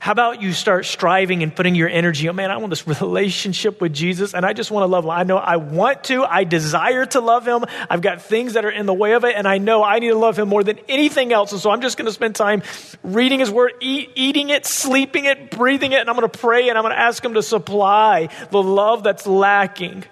How 0.01 0.11
about 0.11 0.43
you 0.43 0.53
start 0.53 0.87
striving 0.87 1.45
and 1.45 1.55
putting 1.55 1.77
your 1.77 1.89
energy, 1.89 2.29
oh 2.29 2.33
man, 2.33 2.51
I 2.51 2.57
want 2.57 2.71
this 2.71 2.87
relationship 2.87 3.81
with 3.81 3.95
Jesus 3.95 4.35
and 4.35 4.45
I 4.45 4.55
just 4.55 4.73
want 4.73 4.83
to 4.83 4.87
love 4.89 5.05
him. 5.05 5.11
I 5.11 5.23
know 5.23 5.37
I 5.37 5.57
want 5.57 6.03
to, 6.05 6.25
I 6.25 6.43
desire 6.43 7.07
to 7.07 7.21
love 7.21 7.47
him. 7.47 7.65
I've 7.89 8.03
got 8.03 8.23
things 8.23 8.55
that 8.55 8.65
are 8.65 8.71
in 8.71 8.87
the 8.87 8.95
way 8.95 9.15
of 9.15 9.25
it 9.25 9.37
and 9.37 9.47
I 9.47 9.59
know 9.59 9.85
I 9.85 10.01
need 10.01 10.09
to 10.09 10.19
love 10.19 10.37
him 10.37 10.49
more 10.49 10.65
than 10.65 10.81
anything 10.89 11.33
else. 11.33 11.53
And 11.53 11.61
so 11.61 11.71
I'm 11.71 11.81
just 11.81 11.97
going 11.97 12.07
to 12.07 12.13
spend 12.13 12.35
time 12.35 12.63
reading 13.05 13.39
his 13.39 13.51
word, 13.51 13.73
eat, 13.81 14.11
eating 14.17 14.51
it, 14.51 14.67
sleeping 14.67 15.27
it, 15.27 15.53
breathing 15.53 15.93
it, 15.93 16.01
and 16.01 16.11
I'm 16.11 16.17
going 16.17 16.29
to 16.29 16.39
pray 16.39 16.69
and 16.69 16.77
I'm 16.77 16.83
going 16.83 16.95
to 16.95 17.01
ask 17.01 17.25
him 17.25 17.35
to 17.35 17.43
supply 17.43 18.29
the 18.51 18.63
love 18.63 19.05
that's 19.05 19.27
lacking. 19.29 20.05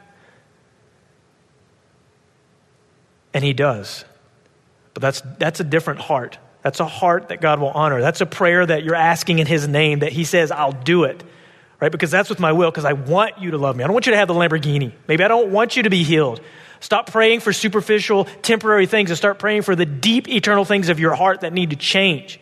And 3.35 3.45
he 3.45 3.53
does. 3.53 4.07
But 4.95 5.03
that's, 5.03 5.23
that's 5.39 5.61
a 5.61 5.65
different 5.65 6.01
heart. 6.01 6.39
That's 6.63 6.81
a 6.81 6.87
heart 6.87 7.29
that 7.29 7.43
God 7.43 7.61
will 7.61 7.71
honor. 7.71 8.01
That's 8.01 8.23
a 8.23 8.27
prayer 8.27 8.65
that 8.65 8.85
you're 8.85 8.95
asking 8.95 9.39
in 9.39 9.47
His 9.47 9.69
name 9.69 9.99
that 9.99 10.13
He 10.13 10.25
says, 10.25 10.51
I'll 10.51 10.73
do 10.73 11.05
it. 11.05 11.23
Right? 11.79 11.93
Because 11.93 12.11
that's 12.11 12.31
with 12.31 12.41
my 12.41 12.53
will, 12.53 12.71
because 12.71 12.87
I 12.87 12.95
want 12.95 13.39
you 13.39 13.51
to 13.51 13.59
love 13.59 13.77
me. 13.77 13.85
I 13.85 13.87
don't 13.87 13.93
want 13.93 14.07
you 14.07 14.13
to 14.13 14.17
have 14.17 14.29
the 14.29 14.35
Lamborghini. 14.35 14.93
Maybe 15.07 15.23
I 15.23 15.29
don't 15.29 15.51
want 15.51 15.77
you 15.77 15.83
to 15.83 15.91
be 15.91 16.05
healed. 16.05 16.41
Stop 16.81 17.11
praying 17.11 17.41
for 17.41 17.53
superficial, 17.53 18.25
temporary 18.41 18.87
things 18.87 19.11
and 19.11 19.19
start 19.19 19.39
praying 19.39 19.63
for 19.63 19.77
the 19.77 19.85
deep, 19.85 20.29
eternal 20.29 20.65
things 20.65 20.89
of 20.89 20.99
your 20.99 21.15
heart 21.15 21.43
that 21.43 21.53
need 21.53 21.71
to 21.71 21.77
change. 21.77 22.41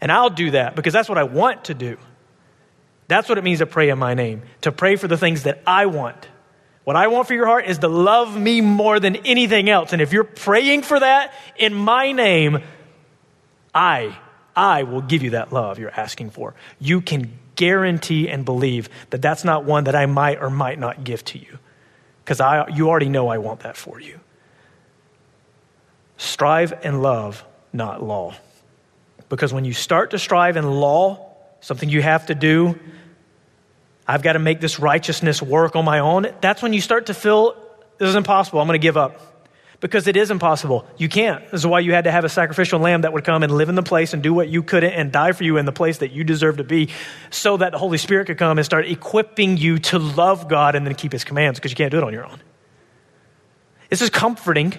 And 0.00 0.12
I'll 0.12 0.30
do 0.30 0.52
that 0.52 0.76
because 0.76 0.92
that's 0.92 1.08
what 1.08 1.18
I 1.18 1.24
want 1.24 1.64
to 1.64 1.74
do. 1.74 1.96
That's 3.08 3.28
what 3.28 3.38
it 3.38 3.44
means 3.44 3.58
to 3.58 3.66
pray 3.66 3.90
in 3.90 3.98
my 3.98 4.14
name, 4.14 4.42
to 4.60 4.70
pray 4.70 4.96
for 4.96 5.08
the 5.08 5.16
things 5.16 5.44
that 5.44 5.62
I 5.66 5.86
want. 5.86 6.28
What 6.84 6.96
I 6.96 7.06
want 7.06 7.26
for 7.26 7.34
your 7.34 7.46
heart 7.46 7.66
is 7.66 7.78
to 7.78 7.88
love 7.88 8.38
me 8.38 8.60
more 8.60 9.00
than 9.00 9.16
anything 9.16 9.70
else. 9.70 9.92
And 9.92 10.02
if 10.02 10.12
you're 10.12 10.22
praying 10.22 10.82
for 10.82 11.00
that 11.00 11.32
in 11.56 11.74
my 11.74 12.12
name, 12.12 12.62
I, 13.74 14.16
I 14.54 14.82
will 14.82 15.00
give 15.00 15.22
you 15.22 15.30
that 15.30 15.52
love 15.52 15.78
you're 15.78 15.90
asking 15.90 16.30
for. 16.30 16.54
You 16.78 17.00
can 17.00 17.38
guarantee 17.56 18.28
and 18.28 18.44
believe 18.44 18.88
that 19.10 19.22
that's 19.22 19.44
not 19.44 19.64
one 19.64 19.84
that 19.84 19.94
I 19.94 20.06
might 20.06 20.40
or 20.40 20.50
might 20.50 20.78
not 20.78 21.04
give 21.04 21.24
to 21.26 21.38
you 21.38 21.58
because 22.24 22.40
I, 22.40 22.68
you 22.68 22.88
already 22.88 23.08
know 23.08 23.28
I 23.28 23.38
want 23.38 23.60
that 23.60 23.76
for 23.76 23.98
you. 23.98 24.20
Strive 26.16 26.72
and 26.84 27.02
love, 27.02 27.44
not 27.72 28.02
law. 28.02 28.34
Because 29.28 29.52
when 29.52 29.64
you 29.64 29.72
start 29.72 30.10
to 30.10 30.18
strive 30.18 30.56
in 30.56 30.70
law, 30.70 31.34
something 31.60 31.88
you 31.88 32.02
have 32.02 32.26
to 32.26 32.34
do, 32.34 32.78
I've 34.06 34.22
got 34.22 34.34
to 34.34 34.38
make 34.38 34.60
this 34.60 34.78
righteousness 34.78 35.40
work 35.40 35.76
on 35.76 35.84
my 35.84 36.00
own, 36.00 36.26
that's 36.40 36.62
when 36.62 36.72
you 36.72 36.80
start 36.80 37.06
to 37.06 37.14
feel 37.14 37.56
this 37.98 38.08
is 38.08 38.16
impossible. 38.16 38.60
I'm 38.60 38.66
going 38.66 38.78
to 38.78 38.82
give 38.82 38.96
up 38.96 39.20
because 39.80 40.06
it 40.06 40.16
is 40.16 40.30
impossible. 40.30 40.86
You 40.96 41.08
can't. 41.08 41.42
This 41.50 41.60
is 41.60 41.66
why 41.66 41.80
you 41.80 41.92
had 41.92 42.04
to 42.04 42.10
have 42.10 42.24
a 42.24 42.28
sacrificial 42.28 42.80
lamb 42.80 43.02
that 43.02 43.12
would 43.12 43.24
come 43.24 43.42
and 43.42 43.52
live 43.52 43.68
in 43.68 43.74
the 43.74 43.82
place 43.82 44.14
and 44.14 44.22
do 44.22 44.32
what 44.32 44.48
you 44.48 44.62
couldn't 44.62 44.92
and 44.92 45.12
die 45.12 45.32
for 45.32 45.44
you 45.44 45.56
in 45.58 45.66
the 45.66 45.72
place 45.72 45.98
that 45.98 46.10
you 46.10 46.24
deserve 46.24 46.56
to 46.56 46.64
be 46.64 46.88
so 47.30 47.56
that 47.56 47.72
the 47.72 47.78
Holy 47.78 47.98
Spirit 47.98 48.26
could 48.26 48.38
come 48.38 48.58
and 48.58 48.64
start 48.64 48.86
equipping 48.86 49.56
you 49.56 49.78
to 49.78 49.98
love 49.98 50.48
God 50.48 50.74
and 50.74 50.86
then 50.86 50.94
keep 50.94 51.12
his 51.12 51.24
commands 51.24 51.58
because 51.58 51.70
you 51.70 51.76
can't 51.76 51.90
do 51.90 51.98
it 51.98 52.04
on 52.04 52.12
your 52.12 52.24
own. 52.24 52.40
This 53.90 54.02
is 54.02 54.10
comforting, 54.10 54.74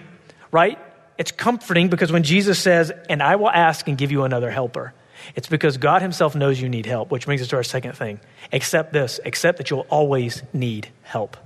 right? 0.51 0.77
It's 1.17 1.31
comforting 1.31 1.89
because 1.89 2.11
when 2.11 2.23
Jesus 2.23 2.59
says, 2.59 2.91
and 3.09 3.23
I 3.23 3.37
will 3.37 3.49
ask 3.49 3.87
and 3.87 3.97
give 3.97 4.11
you 4.11 4.23
another 4.23 4.51
helper, 4.51 4.93
it's 5.35 5.47
because 5.47 5.77
God 5.77 6.01
himself 6.01 6.35
knows 6.35 6.61
you 6.61 6.69
need 6.69 6.85
help, 6.85 7.11
which 7.11 7.25
brings 7.25 7.41
us 7.41 7.47
to 7.49 7.55
our 7.55 7.63
second 7.63 7.93
thing. 7.93 8.19
Accept 8.51 8.93
this, 8.93 9.19
accept 9.25 9.57
that 9.57 9.69
you'll 9.69 9.87
always 9.89 10.43
need 10.53 10.89
help. 11.01 11.37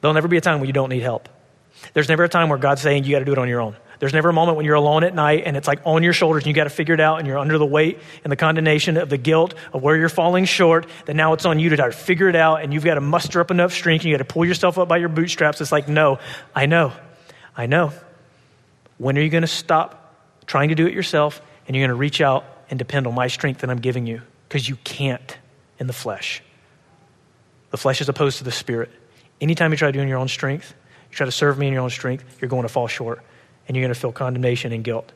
There'll 0.00 0.14
never 0.14 0.28
be 0.28 0.36
a 0.36 0.40
time 0.40 0.60
when 0.60 0.66
you 0.66 0.72
don't 0.72 0.90
need 0.90 1.02
help. 1.02 1.28
There's 1.92 2.08
never 2.08 2.24
a 2.24 2.28
time 2.28 2.48
where 2.48 2.58
God's 2.58 2.82
saying 2.82 3.04
you 3.04 3.12
got 3.12 3.20
to 3.20 3.24
do 3.24 3.32
it 3.32 3.38
on 3.38 3.48
your 3.48 3.60
own. 3.60 3.76
There's 4.00 4.12
never 4.12 4.28
a 4.28 4.32
moment 4.32 4.56
when 4.56 4.66
you're 4.66 4.74
alone 4.74 5.04
at 5.04 5.14
night 5.14 5.44
and 5.46 5.56
it's 5.56 5.68
like 5.68 5.80
on 5.84 6.02
your 6.02 6.12
shoulders 6.12 6.42
and 6.42 6.48
you 6.48 6.52
got 6.52 6.64
to 6.64 6.70
figure 6.70 6.94
it 6.94 7.00
out 7.00 7.18
and 7.18 7.26
you're 7.26 7.38
under 7.38 7.58
the 7.58 7.66
weight 7.66 8.00
and 8.22 8.30
the 8.30 8.36
condemnation 8.36 8.96
of 8.96 9.08
the 9.08 9.16
guilt 9.16 9.54
of 9.72 9.82
where 9.82 9.96
you're 9.96 10.08
falling 10.08 10.44
short. 10.44 10.86
That 11.06 11.14
now 11.14 11.32
it's 11.32 11.46
on 11.46 11.58
you 11.58 11.70
to 11.70 11.76
try 11.76 11.86
to 11.86 11.92
figure 11.92 12.28
it 12.28 12.36
out 12.36 12.62
and 12.62 12.74
you've 12.74 12.84
got 12.84 12.94
to 12.94 13.00
muster 13.00 13.40
up 13.40 13.50
enough 13.50 13.72
strength 13.72 14.02
and 14.02 14.10
you 14.10 14.14
got 14.14 14.26
to 14.26 14.32
pull 14.32 14.44
yourself 14.44 14.78
up 14.78 14.88
by 14.88 14.98
your 14.98 15.08
bootstraps. 15.08 15.60
It's 15.60 15.72
like, 15.72 15.88
no, 15.88 16.18
I 16.54 16.66
know. 16.66 16.92
I 17.56 17.66
know. 17.66 17.92
When 18.98 19.16
are 19.16 19.22
you 19.22 19.30
going 19.30 19.42
to 19.42 19.46
stop 19.46 20.14
trying 20.46 20.68
to 20.68 20.74
do 20.74 20.86
it 20.86 20.92
yourself 20.92 21.40
and 21.66 21.76
you're 21.76 21.82
going 21.82 21.96
to 21.96 22.00
reach 22.00 22.20
out 22.20 22.44
and 22.70 22.78
depend 22.78 23.06
on 23.06 23.14
my 23.14 23.28
strength 23.28 23.60
that 23.60 23.70
I'm 23.70 23.80
giving 23.80 24.06
you? 24.06 24.22
Because 24.48 24.68
you 24.68 24.76
can't 24.84 25.38
in 25.78 25.86
the 25.86 25.92
flesh. 25.92 26.42
The 27.70 27.76
flesh 27.76 28.00
is 28.00 28.08
opposed 28.08 28.38
to 28.38 28.44
the 28.44 28.52
spirit. 28.52 28.90
Anytime 29.40 29.72
you 29.72 29.76
try 29.76 29.88
to 29.88 29.92
do 29.92 29.98
it 29.98 30.02
in 30.02 30.08
your 30.08 30.18
own 30.18 30.28
strength, 30.28 30.74
you 31.10 31.16
try 31.16 31.26
to 31.26 31.32
serve 31.32 31.58
me 31.58 31.66
in 31.66 31.72
your 31.72 31.82
own 31.82 31.90
strength, 31.90 32.24
you're 32.40 32.48
going 32.48 32.62
to 32.62 32.68
fall 32.68 32.86
short 32.86 33.22
and 33.66 33.76
you're 33.76 33.82
going 33.82 33.94
to 33.94 33.98
feel 33.98 34.12
condemnation 34.12 34.72
and 34.72 34.84
guilt. 34.84 35.12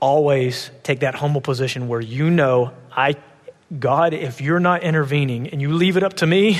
Always 0.00 0.70
take 0.82 1.00
that 1.00 1.14
humble 1.14 1.40
position 1.40 1.88
where 1.88 2.00
you 2.00 2.30
know, 2.30 2.72
I, 2.92 3.16
God, 3.78 4.12
if 4.12 4.40
you're 4.40 4.60
not 4.60 4.82
intervening 4.82 5.48
and 5.48 5.60
you 5.60 5.72
leave 5.72 5.96
it 5.96 6.02
up 6.02 6.14
to 6.14 6.26
me, 6.26 6.58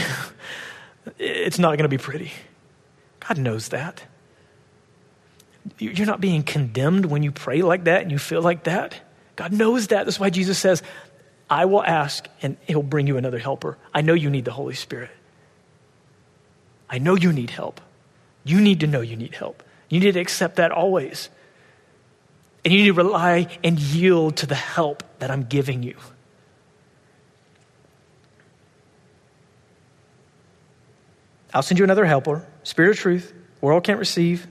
it's 1.19 1.59
not 1.59 1.71
going 1.77 1.85
to 1.85 1.89
be 1.89 1.99
pretty. 1.99 2.33
God 3.21 3.39
knows 3.39 3.69
that. 3.69 4.03
You're 5.79 6.07
not 6.07 6.21
being 6.21 6.43
condemned 6.43 7.07
when 7.07 7.23
you 7.23 7.33
pray 7.33 7.63
like 7.63 7.85
that 7.85 8.03
and 8.03 8.11
you 8.11 8.19
feel 8.19 8.43
like 8.43 8.65
that. 8.65 9.01
God 9.37 9.53
knows 9.53 9.89
that. 9.89 10.05
That's 10.05 10.21
why 10.21 10.31
Jesus 10.31 10.59
says, 10.59 10.83
I 11.49 11.65
will 11.65 11.83
ask 11.83 12.29
and 12.43 12.57
he'll 12.67 12.83
bring 12.83 13.07
you 13.07 13.17
another 13.17 13.39
helper. 13.39 13.79
I 13.93 14.03
know 14.03 14.15
you 14.15 14.31
need 14.31 14.45
the 14.45 14.53
Holy 14.53 14.75
Spirit. 14.75 15.11
I 16.89 16.99
know 16.99 17.15
you 17.15 17.33
need 17.33 17.51
help. 17.51 17.81
You 18.45 18.61
need 18.61 18.81
to 18.81 18.87
know 18.87 19.01
you 19.01 19.17
need 19.17 19.35
help. 19.35 19.63
You 19.89 20.01
need 20.01 20.13
to 20.13 20.21
accept 20.21 20.57
that 20.57 20.71
always. 20.71 21.29
And 22.65 22.73
you 22.73 22.81
need 22.81 22.87
to 22.87 22.93
rely 22.95 23.49
and 23.63 23.79
yield 23.79 24.37
to 24.39 24.47
the 24.47 24.55
help 24.55 25.03
that 25.19 25.31
I'm 25.31 25.45
giving 25.45 25.83
you. 25.83 25.97
I'll 31.53 31.63
send 31.63 31.79
you 31.79 31.85
another 31.85 32.05
helper, 32.05 32.47
Spirit 32.65 32.91
of 32.91 32.97
truth, 32.97 33.33
world 33.61 33.85
can't 33.85 33.99
receive. 33.99 34.49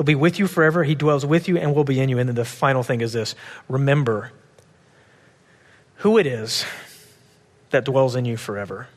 He'll 0.00 0.04
be 0.06 0.14
with 0.14 0.38
you 0.38 0.46
forever. 0.46 0.82
He 0.82 0.94
dwells 0.94 1.26
with 1.26 1.46
you 1.46 1.58
and 1.58 1.74
will 1.74 1.84
be 1.84 2.00
in 2.00 2.08
you. 2.08 2.18
And 2.18 2.26
then 2.26 2.34
the 2.34 2.46
final 2.46 2.82
thing 2.82 3.02
is 3.02 3.12
this 3.12 3.34
remember 3.68 4.32
who 5.96 6.16
it 6.16 6.26
is 6.26 6.64
that 7.68 7.84
dwells 7.84 8.16
in 8.16 8.24
you 8.24 8.38
forever. 8.38 8.88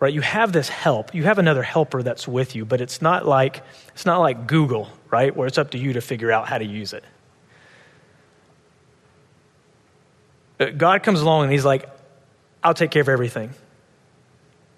Right? 0.00 0.12
You 0.12 0.20
have 0.20 0.52
this 0.52 0.68
help. 0.68 1.14
You 1.14 1.22
have 1.22 1.38
another 1.38 1.62
helper 1.62 2.02
that's 2.02 2.26
with 2.26 2.56
you, 2.56 2.64
but 2.64 2.80
it's 2.80 3.00
not 3.00 3.24
like 3.24 3.62
it's 3.92 4.04
not 4.04 4.18
like 4.18 4.48
Google, 4.48 4.88
right? 5.12 5.36
Where 5.36 5.46
it's 5.46 5.58
up 5.58 5.70
to 5.70 5.78
you 5.78 5.92
to 5.92 6.00
figure 6.00 6.32
out 6.32 6.48
how 6.48 6.58
to 6.58 6.64
use 6.64 6.92
it. 6.92 7.04
Uh, 10.58 10.70
God 10.70 11.04
comes 11.04 11.20
along 11.20 11.44
and 11.44 11.52
he's 11.52 11.64
like, 11.64 11.88
I'll 12.64 12.74
take 12.74 12.90
care 12.90 13.02
of 13.02 13.08
everything. 13.08 13.50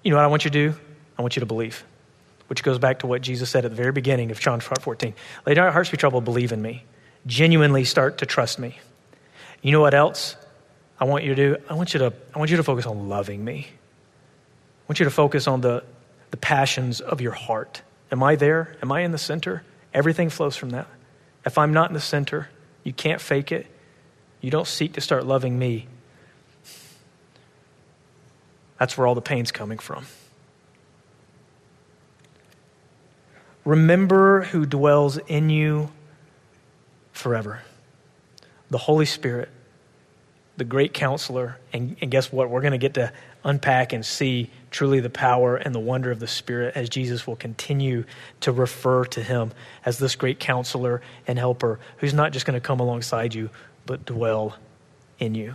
You 0.03 0.11
know 0.11 0.19
what 0.19 0.25
I 0.25 0.29
want 0.29 0.45
you 0.45 0.51
to 0.51 0.73
do? 0.73 0.79
I 1.17 1.23
want 1.23 1.37
you 1.37 1.41
to 1.41 1.47
believe, 1.47 1.87
which 2.49 2.62
goes 2.62 2.78
back 2.78 3.01
to 3.01 3.07
what 3.07 3.22
Jesus 3.22 3.51
said 3.51 3.64
at 3.64 3.70
the 3.70 3.76
very 3.76 3.92
beginning 3.92 4.30
of 4.30 4.40
John 4.40 4.61
14. 4.61 5.14
Let 5.47 5.59
our 5.59 5.70
hearts 5.70 5.90
be 5.90 5.97
troubled, 5.97 6.24
believe 6.24 6.53
in 6.53 6.61
me. 6.61 6.84
Genuinely 7.26 7.84
start 7.84 8.18
to 8.18 8.26
trust 8.26 8.59
me. 8.59 8.78
You 9.62 9.72
know 9.72 9.80
what 9.80 9.95
else 9.95 10.36
I 11.01 11.05
want 11.05 11.24
you 11.24 11.34
to 11.34 11.36
do? 11.36 11.57
I 11.68 11.74
want 11.74 11.95
you 11.95 12.01
to, 12.01 12.12
I 12.34 12.38
want 12.38 12.51
you 12.51 12.59
to 12.59 12.62
focus 12.62 12.86
on 12.86 13.09
loving 13.09 13.45
me. 13.45 13.66
I 13.70 14.84
want 14.88 14.99
you 14.99 15.05
to 15.05 15.11
focus 15.11 15.47
on 15.47 15.62
the, 15.62 15.82
the 16.30 16.36
passions 16.36 17.01
of 17.01 17.20
your 17.20 17.32
heart. 17.32 17.80
Am 18.12 18.22
I 18.22 18.36
there? 18.36 18.76
Am 18.82 18.92
I 18.92 19.01
in 19.01 19.11
the 19.12 19.18
center? 19.18 19.62
Everything 19.95 20.28
flows 20.28 20.57
from 20.57 20.70
that. 20.70 20.86
If 21.47 21.57
I'm 21.57 21.72
not 21.72 21.88
in 21.88 21.95
the 21.95 22.01
center, 22.01 22.49
you 22.82 22.92
can't 22.92 23.20
fake 23.20 23.53
it. 23.53 23.66
You 24.40 24.51
don't 24.51 24.66
seek 24.66 24.92
to 24.95 25.01
start 25.01 25.24
loving 25.24 25.59
me. 25.59 25.88
That's 28.78 28.99
where 28.99 29.07
all 29.07 29.14
the 29.14 29.22
pain's 29.22 29.51
coming 29.51 29.78
from. 29.78 30.05
Remember 33.65 34.43
who 34.43 34.67
dwells 34.67 35.19
in 35.19 35.51
you 35.51 35.91
forever 37.12 37.62
the 38.71 38.79
Holy 38.79 39.07
Spirit, 39.07 39.49
the 40.57 40.65
great 40.65 40.93
counselor. 40.93 41.59
And, 41.73 41.97
and 42.01 42.11
guess 42.11 42.33
what? 42.33 42.51
We're 42.51 42.61
going 42.61 42.73
to 42.73 42.79
get 42.79 42.95
to 42.95 43.12
unpack 43.45 43.93
and 43.93 44.05
see 44.05 44.51
truly 44.71 45.01
the 45.01 45.11
power 45.11 45.57
and 45.57 45.75
the 45.75 45.81
wonder 45.81 46.11
of 46.11 46.19
the 46.19 46.27
Spirit 46.27 46.77
as 46.77 46.89
Jesus 46.89 47.27
will 47.27 47.37
continue 47.37 48.05
to 48.41 48.51
refer 48.51 49.05
to 49.05 49.23
him 49.23 49.53
as 49.85 49.99
this 49.99 50.17
great 50.17 50.41
counselor 50.41 51.03
and 51.27 51.39
helper 51.39 51.79
who's 51.99 52.15
not 52.15 52.33
just 52.33 52.47
going 52.47 52.61
to 52.61 52.67
come 52.67 52.81
alongside 52.81 53.35
you, 53.35 53.51
but 53.87 54.05
dwell 54.05 54.57
in 55.19 55.35
you. 55.35 55.55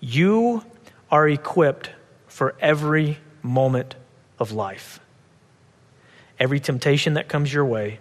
You 0.00 0.64
are 1.10 1.28
equipped 1.28 1.90
for 2.26 2.54
every 2.60 3.18
moment 3.42 3.96
of 4.38 4.52
life 4.52 5.00
every 6.38 6.60
temptation 6.60 7.14
that 7.14 7.28
comes 7.28 7.52
your 7.52 7.64
way, 7.64 8.00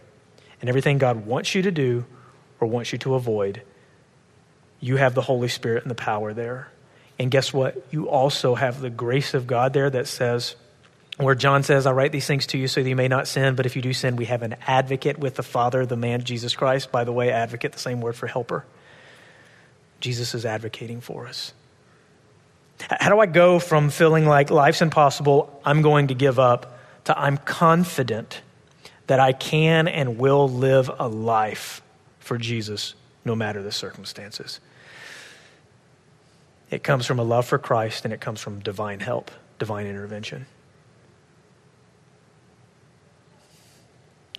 and 0.61 0.69
everything 0.69 0.97
God 0.97 1.25
wants 1.25 1.53
you 1.53 1.61
to 1.63 1.71
do 1.71 2.05
or 2.59 2.67
wants 2.67 2.91
you 2.91 2.97
to 2.99 3.15
avoid, 3.15 3.61
you 4.79 4.97
have 4.97 5.15
the 5.15 5.21
Holy 5.21 5.47
Spirit 5.47 5.83
and 5.83 5.91
the 5.91 5.95
power 5.95 6.33
there. 6.33 6.69
And 7.17 7.31
guess 7.31 7.53
what? 7.53 7.85
You 7.91 8.09
also 8.09 8.55
have 8.55 8.81
the 8.81 8.89
grace 8.89 9.33
of 9.33 9.47
God 9.47 9.73
there 9.73 9.89
that 9.89 10.07
says, 10.07 10.55
where 11.17 11.35
John 11.35 11.63
says, 11.63 11.85
I 11.85 11.93
write 11.93 12.11
these 12.11 12.27
things 12.27 12.45
to 12.47 12.57
you 12.57 12.67
so 12.67 12.83
that 12.83 12.89
you 12.89 12.95
may 12.95 13.07
not 13.07 13.27
sin, 13.27 13.55
but 13.55 13.65
if 13.65 13.77
you 13.77 13.81
do 13.81 13.93
sin, 13.93 14.17
we 14.17 14.25
have 14.25 14.41
an 14.41 14.55
advocate 14.67 15.17
with 15.17 15.35
the 15.35 15.43
Father, 15.43 15.85
the 15.85 15.95
man 15.95 16.23
Jesus 16.23 16.55
Christ. 16.55 16.91
By 16.91 17.05
the 17.05 17.13
way, 17.13 17.31
advocate, 17.31 17.71
the 17.71 17.79
same 17.79 18.01
word 18.01 18.17
for 18.17 18.27
helper. 18.27 18.65
Jesus 20.01 20.35
is 20.35 20.45
advocating 20.45 20.99
for 20.99 21.25
us. 21.25 21.53
How 22.89 23.09
do 23.09 23.19
I 23.19 23.27
go 23.27 23.59
from 23.59 23.89
feeling 23.89 24.25
like 24.25 24.49
life's 24.49 24.81
impossible, 24.81 25.61
I'm 25.63 25.81
going 25.81 26.07
to 26.07 26.13
give 26.13 26.37
up, 26.37 26.74
to 27.05 27.19
I'm 27.19 27.37
confident 27.37 28.41
that 29.07 29.19
I 29.19 29.33
can 29.33 29.87
and 29.87 30.17
will 30.17 30.49
live 30.49 30.91
a 30.99 31.07
life 31.07 31.81
for 32.19 32.37
Jesus 32.37 32.95
no 33.23 33.35
matter 33.35 33.61
the 33.63 33.71
circumstances. 33.71 34.59
It 36.69 36.83
comes 36.83 37.05
from 37.05 37.19
a 37.19 37.23
love 37.23 37.45
for 37.45 37.57
Christ 37.57 38.05
and 38.05 38.13
it 38.13 38.19
comes 38.19 38.41
from 38.41 38.59
divine 38.59 38.99
help, 38.99 39.31
divine 39.59 39.85
intervention. 39.85 40.47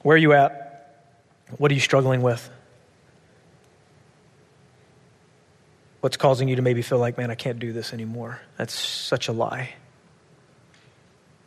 Where 0.03 0.14
are 0.14 0.19
you 0.19 0.33
at? 0.33 1.03
What 1.59 1.71
are 1.71 1.75
you 1.75 1.81
struggling 1.81 2.23
with? 2.23 2.51
What's 6.01 6.17
causing 6.17 6.49
you 6.49 6.57
to 6.57 6.62
maybe 6.62 6.83
feel 6.83 6.99
like, 6.99 7.17
man, 7.17 7.31
I 7.31 7.35
can't 7.35 7.59
do 7.59 7.73
this 7.73 7.93
anymore? 7.93 8.41
That's 8.57 8.75
such 8.75 9.29
a 9.29 9.33
lie. 9.33 9.75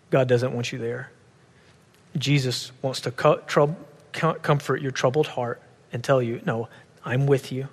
God 0.10 0.28
doesn't 0.28 0.54
want 0.54 0.72
you 0.72 0.80
there. 0.80 1.12
Jesus 2.18 2.72
wants 2.82 3.02
to 3.02 3.12
comfort 3.12 4.82
your 4.82 4.92
troubled 4.92 5.28
heart 5.28 5.62
and 5.94 6.04
tell 6.04 6.22
you, 6.22 6.42
no, 6.46 6.68
I'm 7.06 7.28
with 7.28 7.52
you. 7.52 7.68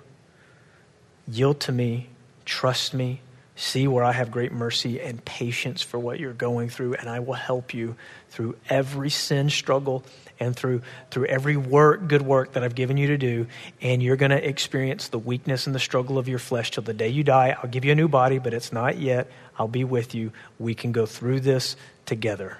Yield 1.27 1.59
to 1.61 1.71
me, 1.71 2.09
trust 2.45 2.93
me, 2.93 3.21
see 3.57 3.87
where 3.87 4.03
I 4.03 4.11
have 4.13 4.31
great 4.31 4.53
mercy 4.53 5.01
and 5.01 5.23
patience 5.25 5.81
for 5.81 5.97
what 5.99 6.19
you're 6.19 6.31
going 6.31 6.69
through, 6.69 6.93
and 6.93 7.09
I 7.09 7.19
will 7.19 7.33
help 7.33 7.73
you 7.73 7.95
through 8.29 8.55
every 8.69 9.09
sin 9.09 9.49
struggle 9.49 10.03
and 10.39 10.55
through 10.55 10.83
through 11.09 11.25
every 11.25 11.57
work, 11.57 12.07
good 12.07 12.21
work 12.21 12.53
that 12.53 12.63
I've 12.63 12.75
given 12.75 12.97
you 12.97 13.07
to 13.07 13.17
do. 13.17 13.47
And 13.81 14.01
you're 14.01 14.15
going 14.15 14.31
to 14.31 14.47
experience 14.47 15.07
the 15.07 15.17
weakness 15.17 15.65
and 15.65 15.75
the 15.75 15.79
struggle 15.79 16.19
of 16.19 16.27
your 16.27 16.39
flesh 16.39 16.71
till 16.71 16.83
the 16.83 16.93
day 16.93 17.09
you 17.09 17.23
die. 17.23 17.57
I'll 17.61 17.69
give 17.69 17.83
you 17.83 17.91
a 17.91 17.95
new 17.95 18.07
body, 18.07 18.37
but 18.37 18.53
it's 18.53 18.71
not 18.71 18.99
yet. 18.99 19.27
I'll 19.57 19.67
be 19.67 19.83
with 19.83 20.13
you. 20.13 20.31
We 20.59 20.75
can 20.75 20.91
go 20.91 21.07
through 21.07 21.39
this 21.39 21.75
together. 22.05 22.59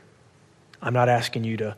I'm 0.82 0.94
not 0.94 1.10
asking 1.10 1.44
you 1.44 1.58
to 1.58 1.76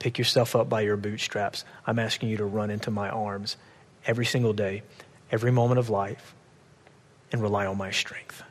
pick 0.00 0.18
yourself 0.18 0.56
up 0.56 0.68
by 0.68 0.80
your 0.80 0.96
bootstraps. 0.96 1.64
I'm 1.86 2.00
asking 2.00 2.28
you 2.30 2.38
to 2.38 2.44
run 2.44 2.70
into 2.70 2.90
my 2.90 3.08
arms 3.08 3.56
every 4.04 4.26
single 4.26 4.52
day, 4.52 4.82
every 5.30 5.52
moment 5.52 5.78
of 5.78 5.90
life, 5.90 6.34
and 7.32 7.42
rely 7.42 7.66
on 7.66 7.76
my 7.76 7.90
strength. 7.90 8.42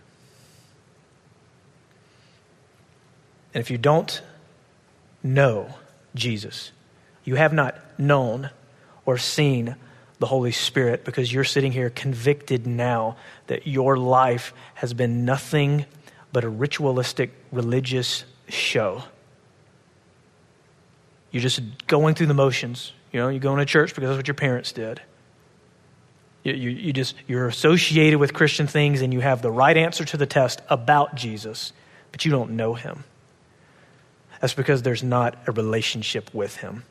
And 3.54 3.62
if 3.62 3.70
you 3.70 3.78
don't 3.78 4.22
know 5.24 5.76
Jesus, 6.16 6.72
you 7.24 7.36
have 7.36 7.54
not 7.54 7.76
known 8.00 8.50
or 9.06 9.18
seen 9.18 9.76
the 10.20 10.28
Holy 10.28 10.52
Spirit 10.52 11.04
because 11.04 11.32
you're 11.34 11.44
sitting 11.44 11.72
here 11.72 11.90
convicted 11.90 12.68
now 12.68 13.18
that 13.48 13.68
your 13.68 13.98
life 13.98 14.54
has 14.76 14.94
been 14.94 15.26
nothing 15.26 15.86
but 16.32 16.44
a 16.44 16.50
ritualistic 16.50 17.32
religious 17.52 18.24
show. 18.48 19.04
You're 21.32 21.42
just 21.42 21.62
going 21.88 22.16
through 22.16 22.28
the 22.28 22.34
motions. 22.34 22.94
You 23.12 23.20
know, 23.20 23.30
you're 23.30 23.40
going 23.40 23.60
to 23.60 23.66
church 23.66 23.96
because 23.96 24.10
that's 24.10 24.18
what 24.18 24.28
your 24.28 24.36
parents 24.36 24.72
did. 24.72 25.02
You, 26.44 26.54
you, 26.54 26.70
you, 26.70 26.94
just, 26.94 27.16
you're 27.28 27.48
associated 27.48 28.20
with 28.20 28.34
Christian 28.34 28.68
things 28.68 29.02
and 29.02 29.14
you 29.14 29.20
have 29.20 29.42
the 29.42 29.52
right 29.52 29.78
answer 29.78 30.06
to 30.06 30.18
the 30.18 30.26
test 30.26 30.62
about 30.70 31.16
Jesus, 31.16 31.74
but 32.12 32.26
you 32.26 32.32
don't 32.32 32.52
know 32.52 32.74
him. 32.74 33.04
That's 34.40 34.56
because 34.56 34.82
there's 34.82 35.04
not 35.04 35.38
a 35.48 35.52
relationship 35.52 36.34
with 36.34 36.58
him 36.58 36.84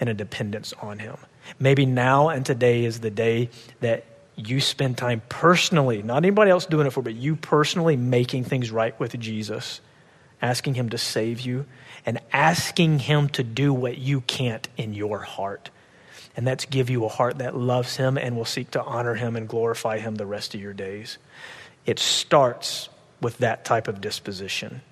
and 0.00 0.08
a 0.08 0.14
dependence 0.14 0.72
on 0.82 0.98
him. 0.98 1.16
Maybe 1.58 1.86
now 1.86 2.28
and 2.28 2.44
today 2.44 2.84
is 2.84 3.00
the 3.00 3.10
day 3.10 3.50
that 3.80 4.04
you 4.38 4.60
spend 4.60 4.96
time 4.96 5.20
personally, 5.28 6.02
not 6.02 6.18
anybody 6.18 6.50
else 6.50 6.66
doing 6.66 6.86
it 6.86 6.92
for, 6.92 7.02
but 7.02 7.14
you 7.14 7.34
personally 7.34 7.96
making 7.96 8.44
things 8.44 8.70
right 8.70 8.98
with 9.00 9.18
Jesus, 9.18 9.80
asking 10.40 10.74
Him 10.74 10.90
to 10.90 10.98
save 10.98 11.40
you, 11.40 11.66
and 12.06 12.20
asking 12.32 13.00
Him 13.00 13.28
to 13.30 13.42
do 13.42 13.74
what 13.74 13.98
you 13.98 14.20
can't 14.22 14.68
in 14.76 14.94
your 14.94 15.18
heart. 15.18 15.70
And 16.36 16.46
that's 16.46 16.64
give 16.64 16.90
you 16.90 17.04
a 17.04 17.08
heart 17.08 17.38
that 17.38 17.56
loves 17.56 17.96
Him 17.96 18.16
and 18.16 18.36
will 18.36 18.44
seek 18.44 18.70
to 18.72 18.82
honor 18.82 19.14
Him 19.14 19.36
and 19.36 19.48
glorify 19.48 19.98
Him 19.98 20.14
the 20.14 20.26
rest 20.26 20.54
of 20.54 20.60
your 20.60 20.72
days. 20.72 21.18
It 21.86 21.98
starts 21.98 22.88
with 23.20 23.38
that 23.38 23.64
type 23.64 23.88
of 23.88 24.00
disposition. 24.00 24.82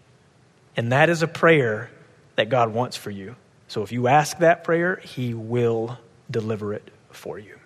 And 0.77 0.93
that 0.93 1.09
is 1.09 1.23
a 1.23 1.29
prayer 1.29 1.91
that 2.37 2.49
God 2.49 2.73
wants 2.73 2.97
for 2.97 3.11
you. 3.11 3.37
So 3.69 3.83
if 3.83 3.93
you 3.93 4.09
ask 4.09 4.39
that 4.39 4.65
prayer, 4.65 4.97
He 4.97 5.35
will 5.35 5.99
deliver 6.31 6.75
it 6.75 6.91
for 7.11 7.39
you. 7.39 7.59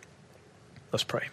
Let's 0.92 1.04
pray. 1.04 1.28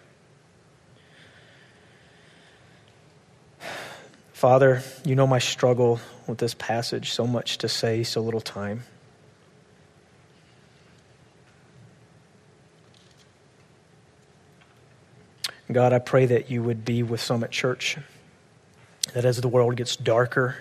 Father, 4.32 4.82
you 5.04 5.16
know 5.16 5.26
my 5.26 5.40
struggle 5.40 6.00
with 6.28 6.38
this 6.38 6.54
passage. 6.54 7.12
So 7.12 7.26
much 7.26 7.58
to 7.58 7.68
say, 7.68 8.04
so 8.04 8.20
little 8.20 8.40
time. 8.40 8.84
God, 15.70 15.92
I 15.92 15.98
pray 15.98 16.26
that 16.26 16.50
you 16.50 16.62
would 16.62 16.84
be 16.84 17.02
with 17.02 17.20
Summit 17.20 17.50
Church, 17.50 17.98
that 19.12 19.24
as 19.24 19.40
the 19.40 19.48
world 19.48 19.76
gets 19.76 19.96
darker, 19.96 20.56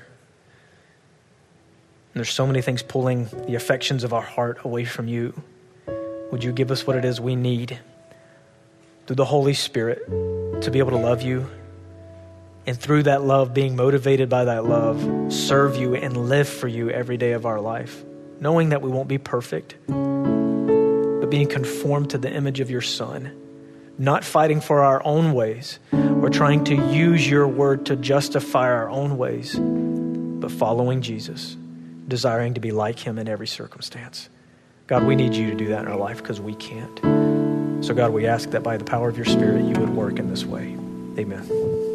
and 2.13 2.15
there's 2.15 2.29
so 2.29 2.45
many 2.45 2.61
things 2.61 2.83
pulling 2.83 3.25
the 3.47 3.55
affections 3.55 4.03
of 4.03 4.13
our 4.13 4.21
heart 4.21 4.59
away 4.65 4.83
from 4.83 5.07
you, 5.07 5.41
would 6.31 6.43
you 6.43 6.51
give 6.51 6.71
us 6.71 6.85
what 6.85 6.95
it 6.97 7.05
is 7.05 7.21
we 7.21 7.35
need 7.35 7.79
through 9.05 9.15
the 9.15 9.25
Holy 9.25 9.53
Spirit 9.53 10.05
to 10.61 10.69
be 10.71 10.79
able 10.79 10.91
to 10.91 10.97
love 10.97 11.21
you 11.21 11.49
and 12.65 12.77
through 12.77 13.03
that 13.03 13.23
love, 13.23 13.53
being 13.53 13.77
motivated 13.77 14.27
by 14.27 14.43
that 14.43 14.65
love, 14.65 15.31
serve 15.31 15.77
you 15.77 15.95
and 15.95 16.17
live 16.27 16.49
for 16.49 16.67
you 16.67 16.89
every 16.89 17.15
day 17.15 17.31
of 17.31 17.45
our 17.45 17.61
life, 17.61 18.03
knowing 18.41 18.69
that 18.69 18.81
we 18.81 18.89
won't 18.89 19.07
be 19.07 19.17
perfect, 19.17 19.75
but 19.87 21.27
but 21.27 21.31
being 21.31 21.47
conformed 21.47 22.11
to 22.11 22.17
the 22.17 22.33
image 22.33 22.61
of 22.61 22.71
your 22.71 22.79
Son. 22.79 23.46
Not 23.97 24.23
fighting 24.23 24.61
for 24.61 24.83
our 24.83 25.03
own 25.05 25.33
ways 25.33 25.79
or 25.91 26.29
trying 26.29 26.63
to 26.65 26.75
use 26.75 27.29
your 27.29 27.47
word 27.47 27.85
to 27.87 27.95
justify 27.95 28.71
our 28.71 28.89
own 28.89 29.17
ways, 29.17 29.57
but 29.57 30.51
following 30.51 31.01
Jesus, 31.01 31.57
desiring 32.07 32.53
to 32.53 32.59
be 32.59 32.71
like 32.71 32.99
him 32.99 33.17
in 33.17 33.27
every 33.27 33.47
circumstance. 33.47 34.29
God, 34.85 35.03
we 35.03 35.15
need 35.15 35.33
you 35.33 35.49
to 35.49 35.55
do 35.55 35.67
that 35.69 35.81
in 35.81 35.87
our 35.87 35.97
life 35.97 36.17
because 36.17 36.39
we 36.39 36.55
can't. 36.55 36.97
So, 37.83 37.93
God, 37.93 38.13
we 38.13 38.25
ask 38.25 38.51
that 38.51 38.63
by 38.63 38.77
the 38.77 38.85
power 38.85 39.09
of 39.09 39.17
your 39.17 39.25
Spirit, 39.25 39.65
you 39.65 39.79
would 39.79 39.89
work 39.89 40.17
in 40.19 40.29
this 40.29 40.45
way. 40.45 40.77
Amen. 41.17 41.86